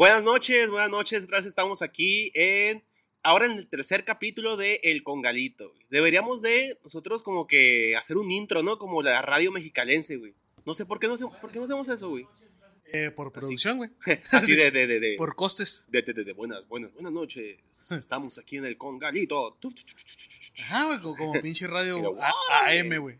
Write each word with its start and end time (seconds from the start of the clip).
Buenas 0.00 0.22
noches, 0.24 0.70
buenas 0.70 0.88
noches. 0.88 1.26
Gracias, 1.26 1.48
estamos 1.50 1.82
aquí 1.82 2.32
en 2.34 2.82
ahora 3.22 3.44
en 3.44 3.52
el 3.52 3.68
tercer 3.68 4.02
capítulo 4.02 4.56
de 4.56 4.80
El 4.82 5.02
Congalito. 5.02 5.68
güey. 5.68 5.84
Deberíamos 5.90 6.40
de 6.40 6.78
nosotros 6.82 7.22
como 7.22 7.46
que 7.46 7.94
hacer 7.98 8.16
un 8.16 8.30
intro, 8.30 8.62
¿no? 8.62 8.78
Como 8.78 9.02
la 9.02 9.20
radio 9.20 9.52
mexicalense, 9.52 10.16
güey. 10.16 10.32
No 10.64 10.72
sé 10.72 10.86
por 10.86 11.00
qué 11.00 11.06
no, 11.06 11.12
hacemos- 11.16 11.36
por 11.36 11.52
qué 11.52 11.58
no 11.58 11.66
hacemos 11.66 11.86
eso, 11.90 12.08
güey. 12.08 12.26
Eh, 12.94 13.10
por 13.10 13.30
producción, 13.30 13.76
güey. 13.76 13.90
Así 14.32 14.56
de, 14.56 14.70
de, 14.70 14.86
de, 14.86 15.00
de, 15.00 15.16
Por 15.18 15.36
costes. 15.36 15.84
de, 15.90 16.00
de- 16.00 16.14
de- 16.14 16.24
de 16.24 16.32
buenas, 16.32 16.66
buenas, 16.66 16.94
buenas 16.94 17.12
noches. 17.12 17.58
Estamos 17.90 18.38
aquí 18.38 18.56
en 18.56 18.64
El 18.64 18.78
Congalito. 18.78 19.58
Ajá, 20.60 20.86
güey, 20.86 21.00
como, 21.02 21.14
como 21.16 21.42
pinche 21.42 21.66
radio. 21.66 22.16
AM, 22.64 22.96
güey. 23.02 23.18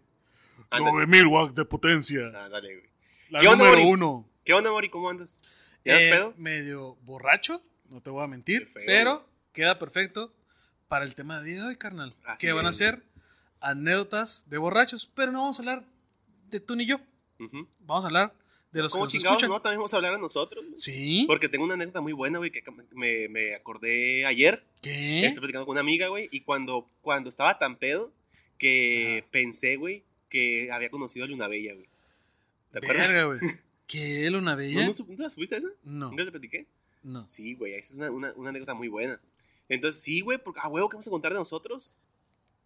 Ándale. 0.71 0.93
9000 0.97 1.27
watts 1.27 1.55
de 1.55 1.65
potencia. 1.67 2.23
Ah, 2.35 2.49
dale, 2.49 2.75
güey. 2.77 2.89
La 3.29 3.41
¿Qué 3.41 3.49
onda, 3.49 3.65
número 3.67 3.83
Mori? 3.83 3.93
uno. 3.93 4.29
¿Qué 4.47 4.55
onda, 4.55 4.71
Mori? 4.71 4.89
¿Cómo 4.89 5.11
andas? 5.11 5.43
¿Ya 5.85 6.01
Eh, 6.01 6.11
pedo? 6.11 6.35
medio 6.37 6.97
borracho, 7.03 7.62
no 7.89 8.01
te 8.01 8.11
voy 8.11 8.23
a 8.23 8.27
mentir, 8.27 8.69
feo, 8.69 8.83
pero 8.87 9.27
queda 9.52 9.79
perfecto 9.79 10.33
para 10.89 11.05
el 11.05 11.15
tema 11.15 11.41
de 11.41 11.62
hoy, 11.62 11.77
carnal. 11.77 12.15
Así 12.25 12.47
que 12.47 12.53
van 12.53 12.66
a 12.66 12.73
ser 12.73 13.03
anécdotas 13.61 14.45
de 14.48 14.59
borrachos, 14.59 15.11
pero 15.15 15.33
no 15.33 15.41
vamos 15.41 15.59
a 15.59 15.62
hablar 15.62 15.84
de 16.51 16.61
tú 16.61 16.77
ni 16.77 16.87
yo. 16.87 16.98
Vamos 17.80 18.05
a 18.05 18.09
hablar 18.09 18.34
de 18.73 18.83
los 18.83 18.93
que 18.93 18.97
¿Cómo 18.97 19.05
nos 19.06 19.12
chingados, 19.12 19.37
escuchan. 19.39 19.51
no? 19.51 19.61
También 19.62 19.79
vamos 19.79 19.93
a 19.95 19.97
hablar 19.97 20.15
a 20.15 20.19
nosotros. 20.19 20.65
güey. 20.65 20.80
Sí. 20.80 21.25
Porque 21.27 21.48
tengo 21.48 21.65
una 21.65 21.75
anécdota 21.75 22.01
muy 22.01 22.12
buena, 22.12 22.39
güey, 22.39 22.51
que 22.51 22.62
me, 22.92 23.28
me 23.28 23.55
acordé 23.55 24.27
ayer. 24.27 24.62
¿Qué? 24.83 25.25
Estoy 25.27 25.41
platicando 25.41 25.67
con 25.67 25.73
una 25.73 25.81
amiga, 25.81 26.09
güey, 26.09 26.28
y 26.31 26.41
cuando, 26.41 26.89
cuando 27.03 27.28
estaba 27.31 27.59
tan 27.59 27.77
pedo 27.77 28.12
que 28.59 29.19
Ajá. 29.20 29.28
pensé, 29.33 29.77
güey, 29.77 30.05
que 30.28 30.70
había 30.70 30.91
conocido 30.91 31.25
a 31.25 31.28
Luna 31.28 31.48
Bella, 31.48 31.75
güey. 31.75 31.89
¿Te 32.73 32.78
acuerdas? 32.78 33.09
Verga, 33.09 33.25
güey. 33.25 33.41
¿Qué? 33.91 34.30
¿Luna 34.30 34.53
¿No, 34.53 34.57
Bella? 34.59 34.87
no, 34.87 34.93
¿no 35.09 35.23
la 35.25 35.30
subiste 35.30 35.57
esa? 35.57 35.69
No, 35.85 36.11
¿Nunca 36.11 36.25
te 36.25 36.31
platiqué? 36.31 36.67
no. 37.03 37.27
Sí, 37.27 37.55
güey, 37.55 37.75
esa 37.75 37.89
es 37.93 37.98
una, 37.98 38.11
una, 38.11 38.33
una 38.37 38.51
anécdota 38.51 38.75
muy 38.75 38.89
buena. 38.89 39.19
Entonces, 39.69 40.03
sí, 40.03 40.20
güey, 40.20 40.39
porque, 40.42 40.61
a 40.62 40.69
huevo, 40.69 40.89
¿qué 40.89 40.95
vamos 40.97 41.06
a 41.06 41.11
contar 41.11 41.33
de 41.33 41.39
nosotros? 41.39 41.95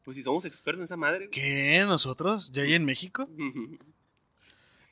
Pues 0.05 0.17
si 0.17 0.23
somos 0.23 0.45
expertos 0.45 0.81
en 0.81 0.85
esa 0.85 0.97
madre, 0.97 1.27
güey. 1.27 1.31
¿Qué? 1.31 1.83
¿Nosotros? 1.87 2.51
¿Ya 2.53 2.63
ahí 2.63 2.75
en 2.75 2.85
México? 2.85 3.29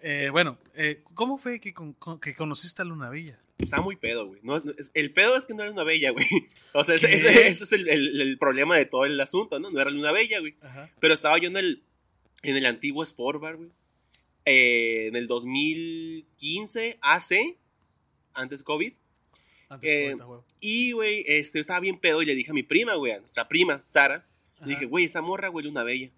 Eh, 0.05 0.31
bueno, 0.33 0.59
eh, 0.75 1.01
¿cómo 1.15 1.39
fue 1.39 1.61
que, 1.61 1.73
con- 1.73 1.93
con- 1.93 2.19
que 2.19 2.35
conociste 2.35 2.83
a 2.83 2.85
Luna 2.85 3.09
Bella? 3.09 3.39
Estaba 3.59 3.85
muy 3.85 3.95
pedo, 3.95 4.27
güey. 4.27 4.41
No, 4.43 4.59
no, 4.59 4.73
el 4.95 5.13
pedo 5.13 5.37
es 5.37 5.47
que 5.47 5.55
no 5.55 5.63
era 5.63 5.71
Luna 5.71 5.85
Bella, 5.85 6.11
güey. 6.11 6.27
O 6.75 6.83
sea, 6.85 6.97
ese, 6.97 7.47
eso 7.49 7.63
es 7.65 7.73
el, 7.73 7.89
el- 7.89 8.21
el 8.21 8.37
problema 8.39 8.77
de 8.77 8.85
todo 8.85 9.05
el 9.05 9.21
asunto, 9.21 9.61
¿no? 9.61 9.71
No 9.71 9.81
era 9.81 9.91
Luna 9.93 10.11
Bella, 10.11 10.41
güey. 10.41 10.57
Ajá. 10.61 10.91
Pero 10.99 11.15
estaba 11.15 11.39
yo 11.39 11.49
en 11.49 11.57
el, 11.57 11.85
en 12.43 12.57
el 12.57 12.67
antiguo 12.67 13.05
Sport 13.05 13.41
Bar, 13.41 13.57
güey. 13.59 13.71
Eh, 14.45 15.07
en 15.09 15.17
el 15.17 15.27
2015, 15.27 16.99
AC, 17.01 17.57
antes 18.35 18.63
COVID. 18.63 18.93
Antes 19.69 19.91
Eh, 19.91 20.15
huevo. 20.17 20.45
Y, 20.61 20.93
güey, 20.93 21.25
este, 21.27 21.59
yo 21.59 21.61
estaba 21.61 21.81
bien 21.81 21.99
pedo 21.99 22.23
y 22.23 22.27
le 22.27 22.35
dije 22.35 22.51
a 22.51 22.55
mi 22.55 22.63
prima, 22.63 22.95
güey, 22.95 23.13
a 23.13 23.21
nuestra 23.21 23.49
prima, 23.49 23.83
Sara. 23.87 24.27
Le 24.61 24.69
dije, 24.75 24.87
güey, 24.87 25.05
esa 25.07 25.23
morra, 25.23 25.49
güey, 25.49 25.65
Luna 25.67 25.83
Bella. 25.83 26.11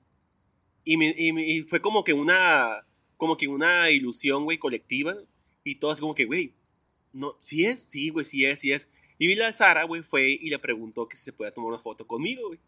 Y, 0.84 0.96
me- 0.96 1.14
y 1.16 1.32
me- 1.32 1.46
y 1.46 1.62
fue 1.62 1.80
como 1.80 2.04
que 2.04 2.12
una, 2.12 2.68
como 3.16 3.36
que 3.36 3.48
una 3.48 3.90
ilusión, 3.90 4.44
güey, 4.44 4.58
colectiva. 4.58 5.16
Y 5.62 5.76
todo 5.76 5.90
así 5.92 6.00
como 6.00 6.14
que, 6.14 6.26
güey, 6.26 6.52
no, 7.12 7.36
¿sí 7.40 7.64
es? 7.64 7.80
Sí, 7.82 8.10
güey, 8.10 8.26
sí 8.26 8.44
es, 8.44 8.60
sí 8.60 8.72
es. 8.72 8.90
Y 9.18 9.34
la 9.34 9.52
Sara, 9.54 9.84
güey, 9.84 10.02
fue 10.02 10.28
y 10.38 10.50
le 10.50 10.58
preguntó 10.58 11.08
que 11.08 11.16
si 11.16 11.24
se 11.24 11.32
podía 11.32 11.52
tomar 11.52 11.72
una 11.72 11.78
foto 11.82 12.06
conmigo, 12.06 12.48
güey. 12.48 12.58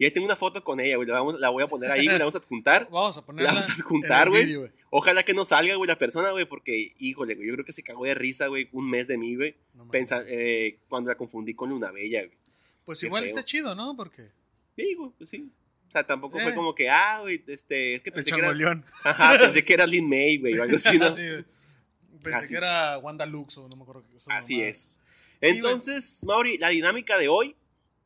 Y 0.00 0.04
ahí 0.06 0.10
tengo 0.10 0.24
una 0.24 0.34
foto 0.34 0.64
con 0.64 0.80
ella, 0.80 0.96
güey, 0.96 1.06
la, 1.06 1.14
vamos- 1.20 1.38
la 1.38 1.50
voy 1.50 1.62
a 1.62 1.66
poner 1.66 1.92
ahí, 1.92 2.06
güey, 2.06 2.16
la 2.18 2.24
vamos 2.24 2.34
a 2.34 2.38
adjuntar. 2.38 2.88
Vamos 2.90 3.18
a 3.18 3.24
ponerla 3.26 3.52
vamos 3.52 3.68
a 3.68 3.82
juntar, 3.82 4.28
en 4.28 4.34
el 4.36 4.58
güey. 4.58 4.70
Ojalá 4.88 5.22
que 5.22 5.34
no 5.34 5.44
salga, 5.44 5.74
güey, 5.74 5.86
la 5.86 5.98
persona, 5.98 6.30
güey, 6.30 6.46
porque, 6.46 6.94
híjole, 6.98 7.34
güey, 7.34 7.46
yo 7.48 7.52
creo 7.52 7.66
que 7.66 7.72
se 7.72 7.82
cagó 7.82 8.06
de 8.06 8.14
risa, 8.14 8.46
güey, 8.46 8.68
un 8.72 8.88
mes 8.88 9.06
de 9.08 9.18
mí, 9.18 9.36
güey, 9.36 9.54
No 9.74 9.86
eh, 9.92 10.78
cuando 10.88 11.10
la 11.10 11.16
confundí 11.16 11.52
con 11.54 11.68
Luna 11.68 11.90
Bella, 11.92 12.24
güey. 12.24 12.38
Pues 12.86 12.98
qué 13.00 13.06
igual 13.06 13.24
feo. 13.24 13.28
está 13.28 13.44
chido, 13.44 13.74
¿no? 13.74 13.94
Porque 13.94 14.30
Sí, 14.74 14.94
güey, 14.94 15.10
pues 15.18 15.28
sí. 15.28 15.50
O 15.88 15.90
sea, 15.92 16.04
tampoco 16.06 16.38
fue 16.40 16.52
Eh. 16.52 16.54
como 16.54 16.74
que, 16.74 16.88
ah, 16.88 17.18
güey, 17.20 17.44
este, 17.46 17.94
es 17.96 18.02
que 18.02 18.08
el 18.10 18.14
pensé 18.14 18.30
que 18.34 18.38
era, 18.40 18.82
ajá, 19.04 19.38
pensé 19.38 19.62
que 19.64 19.74
era 19.74 19.86
Lin 19.86 20.08
May, 20.08 20.38
güey, 20.38 20.56
o 20.58 20.62
algo 20.62 20.74
así, 20.76 20.98
¿no? 20.98 21.10
Sí, 21.12 21.28
güey. 21.28 21.44
Pensé 22.22 22.38
Así. 22.38 22.48
que 22.50 22.56
era 22.56 22.96
Wanda 22.98 23.26
Lux 23.26 23.58
o 23.58 23.68
no 23.68 23.76
me 23.76 23.82
acuerdo. 23.82 24.02
qué 24.10 24.16
Así 24.32 24.62
es. 24.62 25.00
Sí, 25.42 25.48
Entonces, 25.48 26.22
Mauri, 26.26 26.56
la 26.58 26.68
dinámica 26.70 27.16
de 27.18 27.28
hoy 27.28 27.54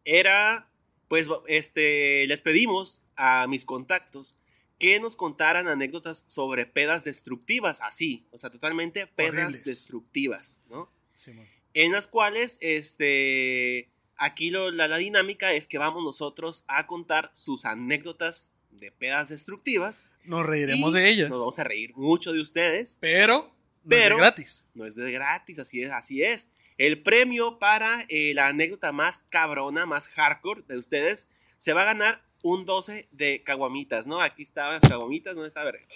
era, 0.04 0.68
pues, 1.08 1.28
este, 1.48 2.26
les 2.26 2.42
pedimos 2.42 3.02
a 3.16 3.46
mis 3.46 3.64
contactos 3.64 4.36
que 4.78 4.98
nos 5.00 5.14
contaran 5.16 5.68
anécdotas 5.68 6.24
sobre 6.26 6.66
pedas 6.66 7.04
destructivas, 7.04 7.80
así, 7.80 8.26
o 8.32 8.38
sea, 8.38 8.50
totalmente 8.50 9.06
pedas 9.06 9.32
Horribles. 9.32 9.64
destructivas, 9.64 10.62
¿no? 10.68 10.90
Simón. 11.14 11.46
En 11.74 11.92
las 11.92 12.06
cuales, 12.08 12.58
este, 12.60 13.88
aquí 14.16 14.50
lo- 14.50 14.70
la, 14.70 14.88
la 14.88 14.96
dinámica 14.98 15.52
es 15.52 15.68
que 15.68 15.78
vamos 15.78 16.02
nosotros 16.04 16.64
a 16.68 16.86
contar 16.86 17.30
sus 17.34 17.64
anécdotas 17.64 18.52
de 18.70 18.90
pedas 18.90 19.28
destructivas. 19.28 20.06
Nos 20.24 20.44
reiremos 20.46 20.92
de 20.94 21.08
ellas. 21.08 21.30
Nos 21.30 21.38
vamos 21.40 21.58
a 21.58 21.64
reír 21.64 21.92
mucho 21.96 22.32
de 22.32 22.40
ustedes. 22.40 22.96
Pero, 23.00 23.52
no 23.84 23.88
Pero- 23.88 24.02
es 24.02 24.10
de 24.10 24.16
gratis. 24.16 24.68
No 24.74 24.84
es 24.86 24.94
de 24.96 25.12
gratis, 25.12 25.58
así 25.60 25.82
es, 25.82 25.92
así 25.92 26.22
es. 26.22 26.48
El 26.76 27.02
premio 27.02 27.58
para 27.58 28.04
eh, 28.08 28.32
la 28.34 28.48
anécdota 28.48 28.92
más 28.92 29.22
cabrona, 29.22 29.86
más 29.86 30.08
hardcore 30.08 30.62
de 30.66 30.76
ustedes, 30.76 31.30
se 31.56 31.72
va 31.72 31.82
a 31.82 31.86
ganar 31.86 32.24
un 32.42 32.66
12 32.66 33.08
de 33.10 33.42
caguamitas, 33.42 34.06
¿no? 34.06 34.20
Aquí 34.20 34.42
estaban 34.42 34.74
las 34.74 34.90
caguamitas, 34.90 35.34
¿dónde 35.34 35.48
está? 35.48 35.62
A 35.62 35.64
ver, 35.64 35.86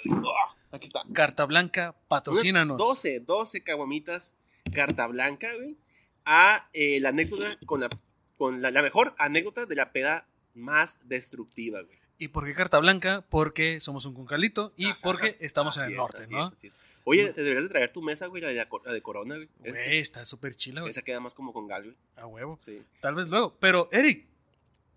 aquí 0.70 0.86
está. 0.86 1.02
Carta 1.12 1.44
Blanca, 1.44 1.94
patrocínanos. 2.08 2.78
12, 2.78 3.20
12 3.20 3.62
caguamitas, 3.62 4.36
carta 4.72 5.06
blanca, 5.06 5.54
güey. 5.54 5.76
A 6.24 6.68
eh, 6.72 7.00
la 7.00 7.10
anécdota 7.10 7.58
con 7.66 7.80
la, 7.80 7.88
con 8.36 8.62
la, 8.62 8.70
la 8.70 8.82
mejor 8.82 9.14
anécdota 9.18 9.66
de 9.66 9.74
la 9.74 9.92
peda 9.92 10.26
más 10.54 10.98
destructiva, 11.08 11.82
güey. 11.82 11.98
¿Y 12.18 12.28
por 12.28 12.44
qué 12.44 12.54
Carta 12.54 12.78
Blanca? 12.80 13.24
Porque 13.28 13.80
somos 13.80 14.04
un 14.04 14.14
concalito 14.14 14.72
y 14.76 14.86
sea, 14.86 14.96
porque 15.04 15.36
estamos 15.40 15.78
en 15.78 15.84
el 15.84 15.94
norte, 15.94 16.24
¿no? 16.30 16.48
es. 16.48 16.72
Oye, 17.08 17.32
te 17.32 17.42
deberías 17.42 17.64
de 17.64 17.68
traer 17.70 17.90
tu 17.92 18.02
mesa, 18.02 18.26
güey, 18.26 18.42
la 18.42 18.48
de, 18.48 18.54
la, 18.54 18.68
co- 18.68 18.82
la 18.84 18.92
de 18.92 19.00
Corona, 19.02 19.36
güey. 19.36 19.48
Güey, 19.60 19.98
está 19.98 20.24
súper 20.24 20.54
chila, 20.54 20.80
güey. 20.82 20.90
Esa 20.90 21.02
queda 21.02 21.20
más 21.20 21.34
como 21.34 21.52
con 21.52 21.66
gal, 21.66 21.84
güey. 21.84 21.96
A 22.16 22.26
huevo. 22.26 22.58
Sí. 22.64 22.82
Tal 23.00 23.14
vez 23.14 23.28
luego. 23.30 23.54
Pero, 23.60 23.88
Eric, 23.92 24.26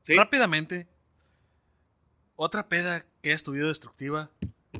Sí. 0.01 0.13
rápidamente, 0.15 0.87
otra 2.35 2.67
peda 2.67 3.05
que 3.21 3.31
has 3.31 3.43
tuvido 3.43 3.67
destructiva, 3.67 4.29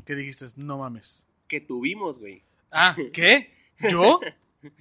que 0.05 0.15
dijiste, 0.15 0.45
no 0.57 0.77
mames. 0.79 1.27
Que 1.47 1.61
tuvimos, 1.61 2.17
güey. 2.19 2.41
Ah, 2.71 2.95
¿qué? 3.13 3.51
¿Yo? 3.89 4.19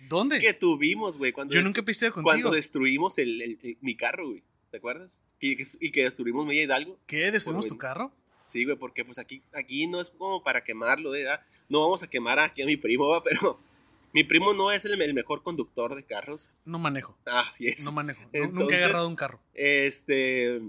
¿Dónde? 0.08 0.38
Que 0.40 0.52
tuvimos, 0.54 1.16
güey. 1.18 1.32
Cuando, 1.32 1.54
Yo 1.54 1.62
nunca 1.62 1.80
he 1.80 1.84
pisteado 1.84 2.14
cuando 2.14 2.30
contigo. 2.30 2.50
destruimos 2.50 3.18
el, 3.18 3.40
el- 3.42 3.58
el- 3.62 3.78
mi 3.80 3.94
carro, 3.96 4.28
güey. 4.28 4.42
¿Te 4.70 4.76
acuerdas? 4.76 5.18
Y 5.40 5.56
que, 5.56 5.66
y 5.80 5.90
que 5.90 6.04
destruimos 6.04 6.46
Media 6.46 6.62
Hidalgo. 6.64 6.98
¿Qué? 7.06 7.30
¿Destruimos 7.30 7.66
tu 7.66 7.78
carro? 7.78 8.12
Sí, 8.46 8.64
güey, 8.64 8.76
porque 8.76 9.04
pues 9.04 9.18
aquí, 9.18 9.42
aquí 9.52 9.86
no 9.86 10.00
es 10.00 10.10
como 10.10 10.42
para 10.42 10.62
quemarlo, 10.64 11.10
¿verdad? 11.12 11.40
No 11.70 11.80
vamos 11.80 12.02
a 12.02 12.10
quemar 12.10 12.38
aquí 12.38 12.60
a 12.60 12.66
mi 12.66 12.76
primo, 12.76 13.08
¿va? 13.08 13.22
pero 13.22 13.58
mi 14.12 14.22
primo 14.24 14.52
no 14.52 14.70
es 14.70 14.84
el, 14.84 15.00
el 15.00 15.14
mejor 15.14 15.42
conductor 15.42 15.94
de 15.94 16.04
carros. 16.04 16.52
No 16.66 16.78
manejo. 16.78 17.16
Ah, 17.26 17.46
así 17.48 17.68
es. 17.68 17.82
No 17.84 17.92
manejo. 17.92 18.20
Entonces- 18.32 18.52
Nunca 18.52 18.74
he 18.74 18.78
agarrado 18.84 19.08
un 19.08 19.16
carro. 19.16 19.40
Este. 19.54 20.60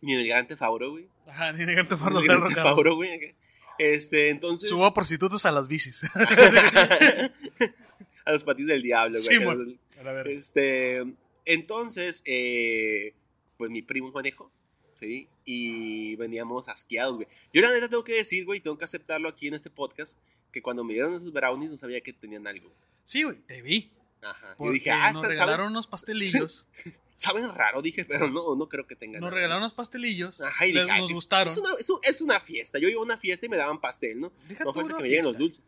Mi 0.00 0.14
elegante 0.14 0.56
Fauro, 0.56 0.92
güey. 0.92 1.08
Ajá, 1.26 1.52
Mi 1.52 1.64
por 1.64 2.12
los 2.12 2.22
elegante 2.24 2.54
carros. 2.54 2.72
Fauro, 2.74 2.94
güey. 2.94 3.34
Este, 3.78 4.28
entonces. 4.28 4.68
Subo 4.68 4.86
a 4.86 4.94
prostitutos 4.94 5.44
a 5.46 5.52
las 5.52 5.66
bicis. 5.66 6.08
a 8.24 8.32
los 8.32 8.44
patis 8.44 8.66
del 8.66 8.82
diablo, 8.82 9.16
güey. 9.18 9.38
Sí, 9.38 9.44
mon. 9.44 9.78
A 10.06 10.12
ver. 10.12 10.28
Este, 10.28 11.04
entonces, 11.44 12.22
eh, 12.26 13.14
pues 13.56 13.70
mi 13.70 13.82
primo 13.82 14.12
manejó, 14.12 14.50
¿sí? 14.94 15.28
Y 15.50 16.14
veníamos 16.16 16.68
asqueados, 16.68 17.16
güey. 17.16 17.26
Yo 17.54 17.62
la 17.62 17.70
neta 17.72 17.88
tengo 17.88 18.04
que 18.04 18.12
decir, 18.16 18.44
güey, 18.44 18.60
tengo 18.60 18.76
que 18.76 18.84
aceptarlo 18.84 19.30
aquí 19.30 19.48
en 19.48 19.54
este 19.54 19.70
podcast, 19.70 20.18
que 20.52 20.60
cuando 20.60 20.84
me 20.84 20.92
dieron 20.92 21.14
esos 21.14 21.32
brownies 21.32 21.70
no 21.70 21.78
sabía 21.78 22.02
que 22.02 22.12
tenían 22.12 22.46
algo. 22.46 22.70
Sí, 23.02 23.22
güey, 23.22 23.38
te 23.46 23.62
vi. 23.62 23.90
Ajá. 24.20 24.50
Yo 24.50 24.56
Porque 24.58 24.74
dije, 24.74 24.90
ah, 24.90 25.10
nos 25.12 25.22
regalaron 25.22 25.56
saben, 25.64 25.70
unos 25.70 25.86
pastelillos. 25.86 26.68
saben 27.16 27.48
raro, 27.54 27.80
dije, 27.80 28.04
pero 28.04 28.28
no, 28.28 28.54
no 28.56 28.68
creo 28.68 28.86
que 28.86 28.94
tengan. 28.94 29.20
Nos 29.22 29.28
nada. 29.30 29.36
regalaron 29.36 29.62
unos 29.62 29.72
pastelillos. 29.72 30.40
Ajá, 30.42 30.66
y 30.66 30.72
les- 30.74 30.84
dije, 30.84 30.94
ah, 30.94 31.00
nos 31.00 31.08
es- 31.10 31.14
gustaron. 31.14 31.50
Es 31.50 31.56
una, 31.56 31.70
es, 31.78 31.88
un- 31.88 32.00
es 32.02 32.20
una 32.20 32.40
fiesta. 32.40 32.78
Yo 32.78 32.88
iba 32.88 33.00
a 33.00 33.04
una 33.04 33.16
fiesta 33.16 33.46
y 33.46 33.48
me 33.48 33.56
daban 33.56 33.80
pastel, 33.80 34.20
¿no? 34.20 34.30
Deja 34.48 34.64
No 34.64 34.74
falta 34.74 34.96
que 34.98 35.02
me 35.02 35.08
lleguen 35.08 35.24
los 35.24 35.38
dulces. 35.38 35.64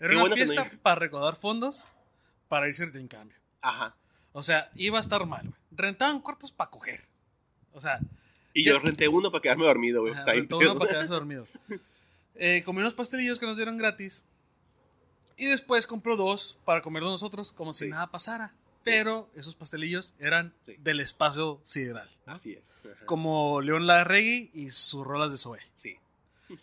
Era 0.00 0.08
Qué 0.10 0.14
una 0.16 0.20
bueno 0.24 0.36
fiesta 0.36 0.70
para 0.82 0.96
recaudar 1.00 1.34
fondos 1.36 1.92
para 2.48 2.68
irse 2.68 2.84
de 2.84 3.00
intercambio. 3.00 3.38
Ajá. 3.62 3.96
O 4.32 4.42
sea, 4.42 4.70
iba 4.74 4.98
a 4.98 5.00
estar 5.00 5.24
mal, 5.24 5.46
güey. 5.46 5.54
Rentaban 5.70 6.20
cuartos 6.20 6.52
para 6.52 6.68
coger. 6.70 7.00
O 7.72 7.80
sea, 7.80 8.00
Y 8.54 8.64
yo 8.64 8.78
renté 8.78 9.08
uno 9.08 9.30
para 9.30 9.42
quedarme 9.42 9.66
dormido, 9.66 10.00
güey. 10.02 10.14
ajá, 10.14 10.24
pedo. 10.26 10.58
uno 10.58 10.78
para 10.78 10.90
quedarse 10.90 11.12
dormido. 11.12 11.46
Eh, 12.36 12.62
comí 12.64 12.80
unos 12.80 12.94
pastelillos 12.94 13.38
que 13.38 13.46
nos 13.46 13.56
dieron 13.56 13.76
gratis. 13.76 14.24
Y 15.36 15.46
después 15.46 15.86
compró 15.86 16.16
dos 16.16 16.56
para 16.64 16.80
comerlos 16.80 17.10
nosotros 17.10 17.50
como 17.52 17.72
si 17.72 17.84
Sí. 17.84 17.90
nada 17.90 18.06
pasara. 18.10 18.54
Pero 18.84 19.28
esos 19.34 19.56
pastelillos 19.56 20.14
eran 20.20 20.52
Sí. 20.64 20.76
del 20.78 21.00
espacio 21.00 21.58
sideral. 21.62 22.08
¿no? 22.26 22.34
Así 22.34 22.52
es. 22.52 22.86
Ajá. 22.86 23.06
Como 23.06 23.60
León 23.60 23.86
Larregui 23.86 24.50
y 24.54 24.70
sus 24.70 25.04
rolas 25.04 25.32
de 25.32 25.38
Zoe. 25.38 25.58
Sí. 25.74 25.96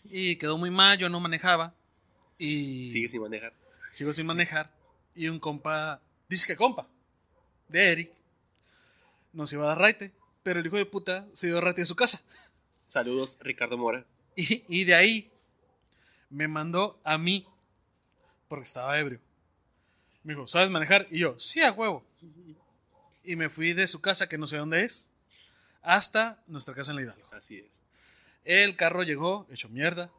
Y 0.05 0.35
quedó 0.37 0.57
muy 0.57 0.69
mal, 0.71 0.97
yo 0.97 1.09
no 1.09 1.19
manejaba. 1.19 1.73
Y 2.37 2.85
Sigue 2.91 3.09
sin 3.09 3.21
manejar. 3.21 3.53
sigo 3.91 4.13
sin 4.13 4.25
manejar. 4.27 4.71
Y 5.15 5.27
un 5.27 5.39
compa 5.39 5.99
dice 6.29 6.47
que 6.47 6.55
compa 6.55 6.87
de 7.67 7.91
Eric 7.91 8.11
nos 9.33 9.51
iba 9.53 9.63
a 9.65 9.67
dar 9.69 9.79
raite, 9.79 10.11
pero 10.43 10.59
el 10.59 10.65
hijo 10.65 10.77
de 10.77 10.85
puta 10.85 11.27
se 11.33 11.47
dio 11.47 11.61
raite 11.61 11.81
en 11.81 11.85
su 11.85 11.95
casa. 11.95 12.21
Saludos, 12.87 13.37
Ricardo 13.41 13.77
Mora. 13.77 14.05
Y, 14.35 14.63
y 14.67 14.83
de 14.85 14.95
ahí 14.95 15.31
me 16.29 16.47
mandó 16.47 16.99
a 17.03 17.17
mí, 17.17 17.45
porque 18.47 18.63
estaba 18.63 18.97
ebrio. 18.99 19.19
Me 20.23 20.33
dijo, 20.33 20.47
¿sabes 20.47 20.69
manejar? 20.69 21.07
Y 21.09 21.19
yo, 21.19 21.37
sí, 21.37 21.61
a 21.61 21.71
huevo. 21.71 22.03
Y 23.23 23.35
me 23.35 23.49
fui 23.49 23.73
de 23.73 23.87
su 23.87 24.01
casa, 24.01 24.27
que 24.29 24.37
no 24.37 24.47
sé 24.47 24.57
dónde 24.57 24.83
es, 24.83 25.11
hasta 25.81 26.41
nuestra 26.47 26.73
casa 26.73 26.91
en 26.91 26.97
la 26.97 27.03
Hidalgo. 27.03 27.27
Así 27.31 27.57
es. 27.57 27.81
El 28.43 28.75
carro 28.75 29.03
llegó 29.03 29.47
hecho 29.51 29.69
mierda. 29.69 30.11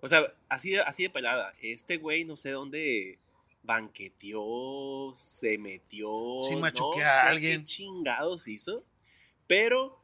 O 0.00 0.08
sea, 0.08 0.32
así, 0.48 0.76
así 0.76 1.04
de 1.04 1.10
pelada. 1.10 1.54
Este 1.62 1.96
güey 1.98 2.24
no 2.24 2.36
sé 2.36 2.50
dónde 2.50 3.18
banqueteó, 3.62 5.14
se 5.16 5.58
metió. 5.58 6.36
Sí, 6.40 6.56
machuqué 6.56 7.00
no 7.00 7.06
a 7.06 7.20
sé 7.20 7.28
alguien. 7.28 7.60
qué 7.60 7.64
chingados 7.64 8.48
hizo. 8.48 8.84
Pero 9.52 10.00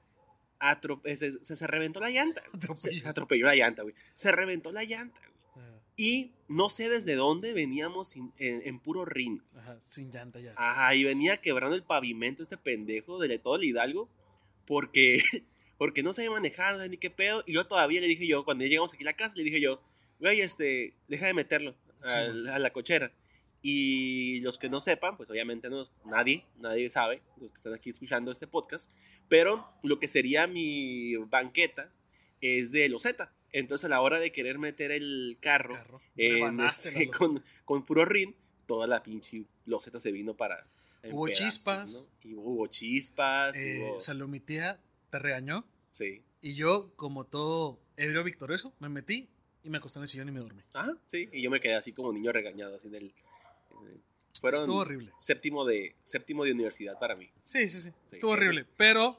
atro- 0.61 1.01
se, 1.17 1.33
se- 1.43 1.57
se 1.57 1.67
reventó 1.67 2.01
la 2.01 2.11
llanta. 2.11 2.41
Se, 2.43 2.57
Atropelló. 2.57 3.01
se 3.03 3.09
atropelló 3.09 3.47
la 3.47 3.55
llanta, 3.55 3.83
güey. 3.83 3.95
Se 4.15 4.31
reventó 4.33 4.73
la 4.73 4.85
llanta, 4.85 5.21
güey. 5.55 5.69
Y 5.97 6.33
no 6.49 6.69
sé 6.69 6.89
desde 6.89 7.15
dónde 7.17 7.53
veníamos 7.55 8.09
sin- 8.11 8.33
en, 8.39 8.63
en 8.65 8.79
puro 8.79 9.05
rin. 9.05 9.43
Ajá, 9.57 9.79
sin 9.81 10.11
llanta 10.13 10.39
ya. 10.39 10.53
Ajá, 10.57 10.95
y 10.95 11.03
venía 11.05 11.39
quebrando 11.39 11.75
el 11.75 11.83
pavimento 11.83 12.43
este 12.43 12.57
pendejo 12.57 13.19
de 13.19 13.39
todo 13.39 13.57
el 13.57 13.65
Hidalgo. 13.65 14.09
Porque, 14.67 15.19
porque 15.79 16.03
no 16.03 16.13
sabía 16.13 16.31
manejar, 16.31 16.77
no 16.77 16.87
ni 16.87 16.99
qué 16.99 17.11
pedo. 17.11 17.43
Y 17.47 17.55
yo 17.55 17.67
todavía 17.67 18.01
le 18.01 18.07
dije 18.07 18.27
yo, 18.27 18.45
cuando 18.45 18.65
llegamos 18.65 18.93
aquí 18.95 19.03
a 19.03 19.07
la 19.07 19.15
casa, 19.17 19.35
le 19.37 19.45
dije 19.45 19.61
yo, 19.61 19.83
güey, 20.21 20.41
este, 20.43 20.95
deja 21.09 21.27
de 21.27 21.35
meterlo 21.35 21.75
a, 22.03 22.11
Sí, 22.11 22.17
a 22.51 22.59
la 22.59 22.71
cochera. 22.71 23.11
Y 23.71 24.41
los 24.41 24.57
que 24.57 24.69
no 24.71 24.81
sepan, 24.81 25.17
pues 25.17 25.29
obviamente 25.29 25.69
no, 25.69 25.83
nadie, 26.07 26.45
nadie 26.59 26.89
sabe, 26.89 27.21
los 27.41 27.53
que 27.53 27.59
están 27.59 27.75
aquí 27.75 27.91
escuchando 27.91 28.31
este 28.33 28.47
podcast, 28.47 28.91
pero 29.29 29.69
lo 29.83 29.99
que 30.01 30.09
sería 30.09 30.47
mi 30.47 31.17
banqueta 31.17 31.93
es 32.41 32.73
de 32.73 32.89
loseta. 32.89 33.33
Entonces 33.53 33.85
a 33.85 33.89
la 33.89 34.01
hora 34.01 34.19
de 34.19 34.33
querer 34.33 34.59
meter 34.59 34.91
el 34.91 35.37
carro, 35.41 35.75
Carro. 35.75 36.01
en 36.17 36.61
este, 36.61 37.09
con, 37.11 37.43
con 37.65 37.85
puro 37.85 38.05
rin, 38.05 38.35
toda 38.67 38.87
la 38.87 39.03
pinche 39.03 39.45
loseta 39.67 40.01
se 40.01 40.13
vino 40.13 40.35
para... 40.35 40.65
Hubo 41.11 41.27
pedazos, 41.27 41.47
chispas. 41.47 42.11
¿no? 42.25 42.31
Y 42.31 42.35
hubo 42.35 42.67
chispas. 42.67 43.57
Eh, 43.57 43.81
hubo- 43.83 44.01
Salud, 44.01 44.29
mi 44.29 44.41
tía 44.41 44.81
te 45.11 45.19
regañó. 45.19 45.65
Sí. 45.91 46.23
Y 46.41 46.55
yo, 46.55 46.91
como 46.97 47.25
todo 47.25 47.79
ebrio 47.97 48.25
victorioso, 48.25 48.75
me 48.81 48.89
metí 48.89 49.29
y 49.63 49.71
me 49.71 49.79
acosté 49.79 49.99
en 49.99 50.03
el 50.03 50.09
sillón 50.09 50.29
y 50.29 50.33
me 50.33 50.41
dormí. 50.41 50.63
Ajá, 50.75 50.97
sí. 51.05 51.29
Y 51.33 51.41
yo 51.43 51.51
me 51.51 51.61
quedé 51.61 51.75
así 51.77 51.93
como 51.93 52.13
niño 52.13 52.33
regañado. 52.33 52.77
Así 52.77 52.89
en 52.89 52.95
el- 52.97 53.15
fueron 54.41 54.61
Estuvo 54.63 54.79
horrible. 54.79 55.13
Séptimo 55.19 55.65
de, 55.65 55.97
séptimo 56.05 56.45
de 56.45 56.53
universidad 56.53 56.99
para 56.99 57.17
mí. 57.17 57.31
Sí, 57.43 57.69
sí, 57.69 57.81
sí. 57.81 57.91
Sí, 57.91 57.97
Estuvo 58.13 58.33
horrible. 58.33 58.61
es- 58.63 58.67
Pero 58.77 59.19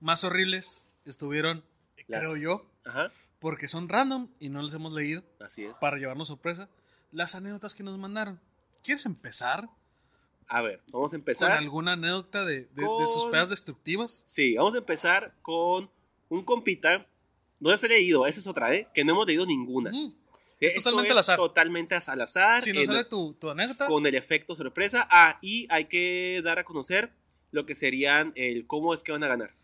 más 0.00 0.24
horribles 0.24 0.90
estuvieron, 1.04 1.64
Las- 2.08 2.20
creo 2.20 2.36
yo, 2.36 2.66
Ajá, 2.84 3.10
porque 3.38 3.66
son 3.68 3.88
random 3.88 4.28
y 4.38 4.48
no 4.50 4.62
les 4.62 4.74
hemos 4.74 4.92
leído 4.92 5.22
así 5.40 5.64
es. 5.64 5.76
para 5.78 5.96
llevarnos 5.96 6.28
sorpresa. 6.28 6.68
Las 7.12 7.34
anécdotas 7.34 7.74
que 7.74 7.82
nos 7.82 7.96
mandaron. 7.98 8.40
¿Quieres 8.82 9.06
empezar 9.06 9.68
A 10.48 10.60
ver, 10.62 10.80
vamos 10.88 11.10
a 11.10 11.14
con 11.14 11.20
empezar. 11.20 11.52
alguna 11.52 11.92
anécdota 11.92 12.44
de, 12.44 12.64
de- 12.64 12.68
de 12.74 13.06
sus 13.06 13.22
Con- 13.22 13.30
pedas 13.30 13.50
destructivas? 13.50 14.22
Sí, 14.26 14.56
vamos 14.56 14.74
a 14.74 14.78
empezar 14.78 15.34
con 15.42 15.90
un 16.28 16.44
compita. 16.44 17.06
No 17.60 17.70
les 17.70 17.82
he 17.84 17.88
leído, 17.88 18.26
esa 18.26 18.40
es 18.40 18.46
otra, 18.46 18.74
¿eh? 18.74 18.88
Que 18.92 19.04
no 19.04 19.12
hemos 19.12 19.26
leído 19.26 19.46
ninguna. 19.46 19.90
Esto 20.66 20.80
totalmente 20.80 21.12
al 21.12 21.18
azar. 21.18 21.36
Totalmente 21.38 21.94
al 21.94 22.20
azar. 22.20 22.62
Si 22.62 22.72
no 22.72 22.84
sale 22.84 23.04
tu, 23.04 23.34
tu 23.34 23.50
anécdota, 23.50 23.86
con 23.86 24.06
el 24.06 24.14
efecto 24.14 24.54
sorpresa. 24.54 25.06
Ah, 25.10 25.38
y 25.42 25.66
hay 25.70 25.86
que 25.86 26.40
dar 26.44 26.58
a 26.58 26.64
conocer 26.64 27.12
lo 27.50 27.66
que 27.66 27.74
serían 27.74 28.32
el 28.36 28.66
cómo 28.66 28.94
es 28.94 29.02
que 29.02 29.12
van 29.12 29.24
a 29.24 29.28
ganar. 29.28 29.54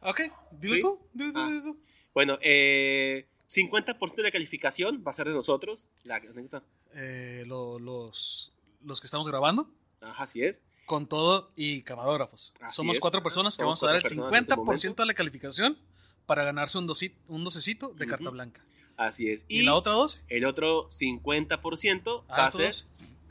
ok, 0.00 0.20
dilo 0.52 0.74
¿Sí? 0.74 0.80
tú, 0.80 1.00
dilo 1.12 1.32
tú, 1.32 1.38
Ah. 1.38 1.46
dilo 1.48 1.62
tú. 1.62 1.80
Bueno, 2.14 2.38
eh, 2.42 3.26
50% 3.46 4.16
de 4.16 4.22
la 4.24 4.30
calificación 4.32 5.04
va 5.06 5.12
a 5.12 5.14
ser 5.14 5.28
de 5.28 5.34
nosotros. 5.34 5.88
La 6.04 6.16
anécdota. 6.16 6.62
Eh, 6.94 7.44
lo- 7.46 7.78
los, 7.78 8.52
los 8.82 9.00
que 9.00 9.06
estamos 9.06 9.26
grabando, 9.28 9.70
Ajá, 10.00 10.24
así 10.24 10.42
es. 10.42 10.60
con 10.86 11.06
todo 11.06 11.52
y 11.56 11.82
camarógrafos. 11.82 12.52
Así 12.60 12.74
Somos 12.76 12.96
es. 12.96 13.00
cuatro 13.00 13.22
personas 13.22 13.56
que 13.56 13.62
Somos 13.62 13.80
vamos 13.80 13.82
a 13.84 13.86
dar 13.86 13.96
el 13.96 14.02
cuatro 14.02 14.16
personas 14.16 14.32
en 14.38 14.42
este 14.42 14.52
50% 14.90 15.02
de 15.02 15.06
la 15.06 15.14
calificación 15.14 15.78
para 16.26 16.44
ganarse 16.44 16.78
un, 16.78 16.88
dosi- 16.88 17.14
un 17.28 17.44
docecito 17.44 17.92
de 17.94 18.06
carta 18.06 18.30
blanca. 18.30 18.60
Así 19.06 19.28
es. 19.28 19.44
¿Y, 19.48 19.62
la 19.62 19.74
otra 19.74 19.92
dos? 19.92 20.24
El 20.28 20.44
otro 20.44 20.88
50% 20.88 22.24
va 22.30 22.36
Ah, 22.36 22.46
a 22.46 22.52
ser. 22.52 22.72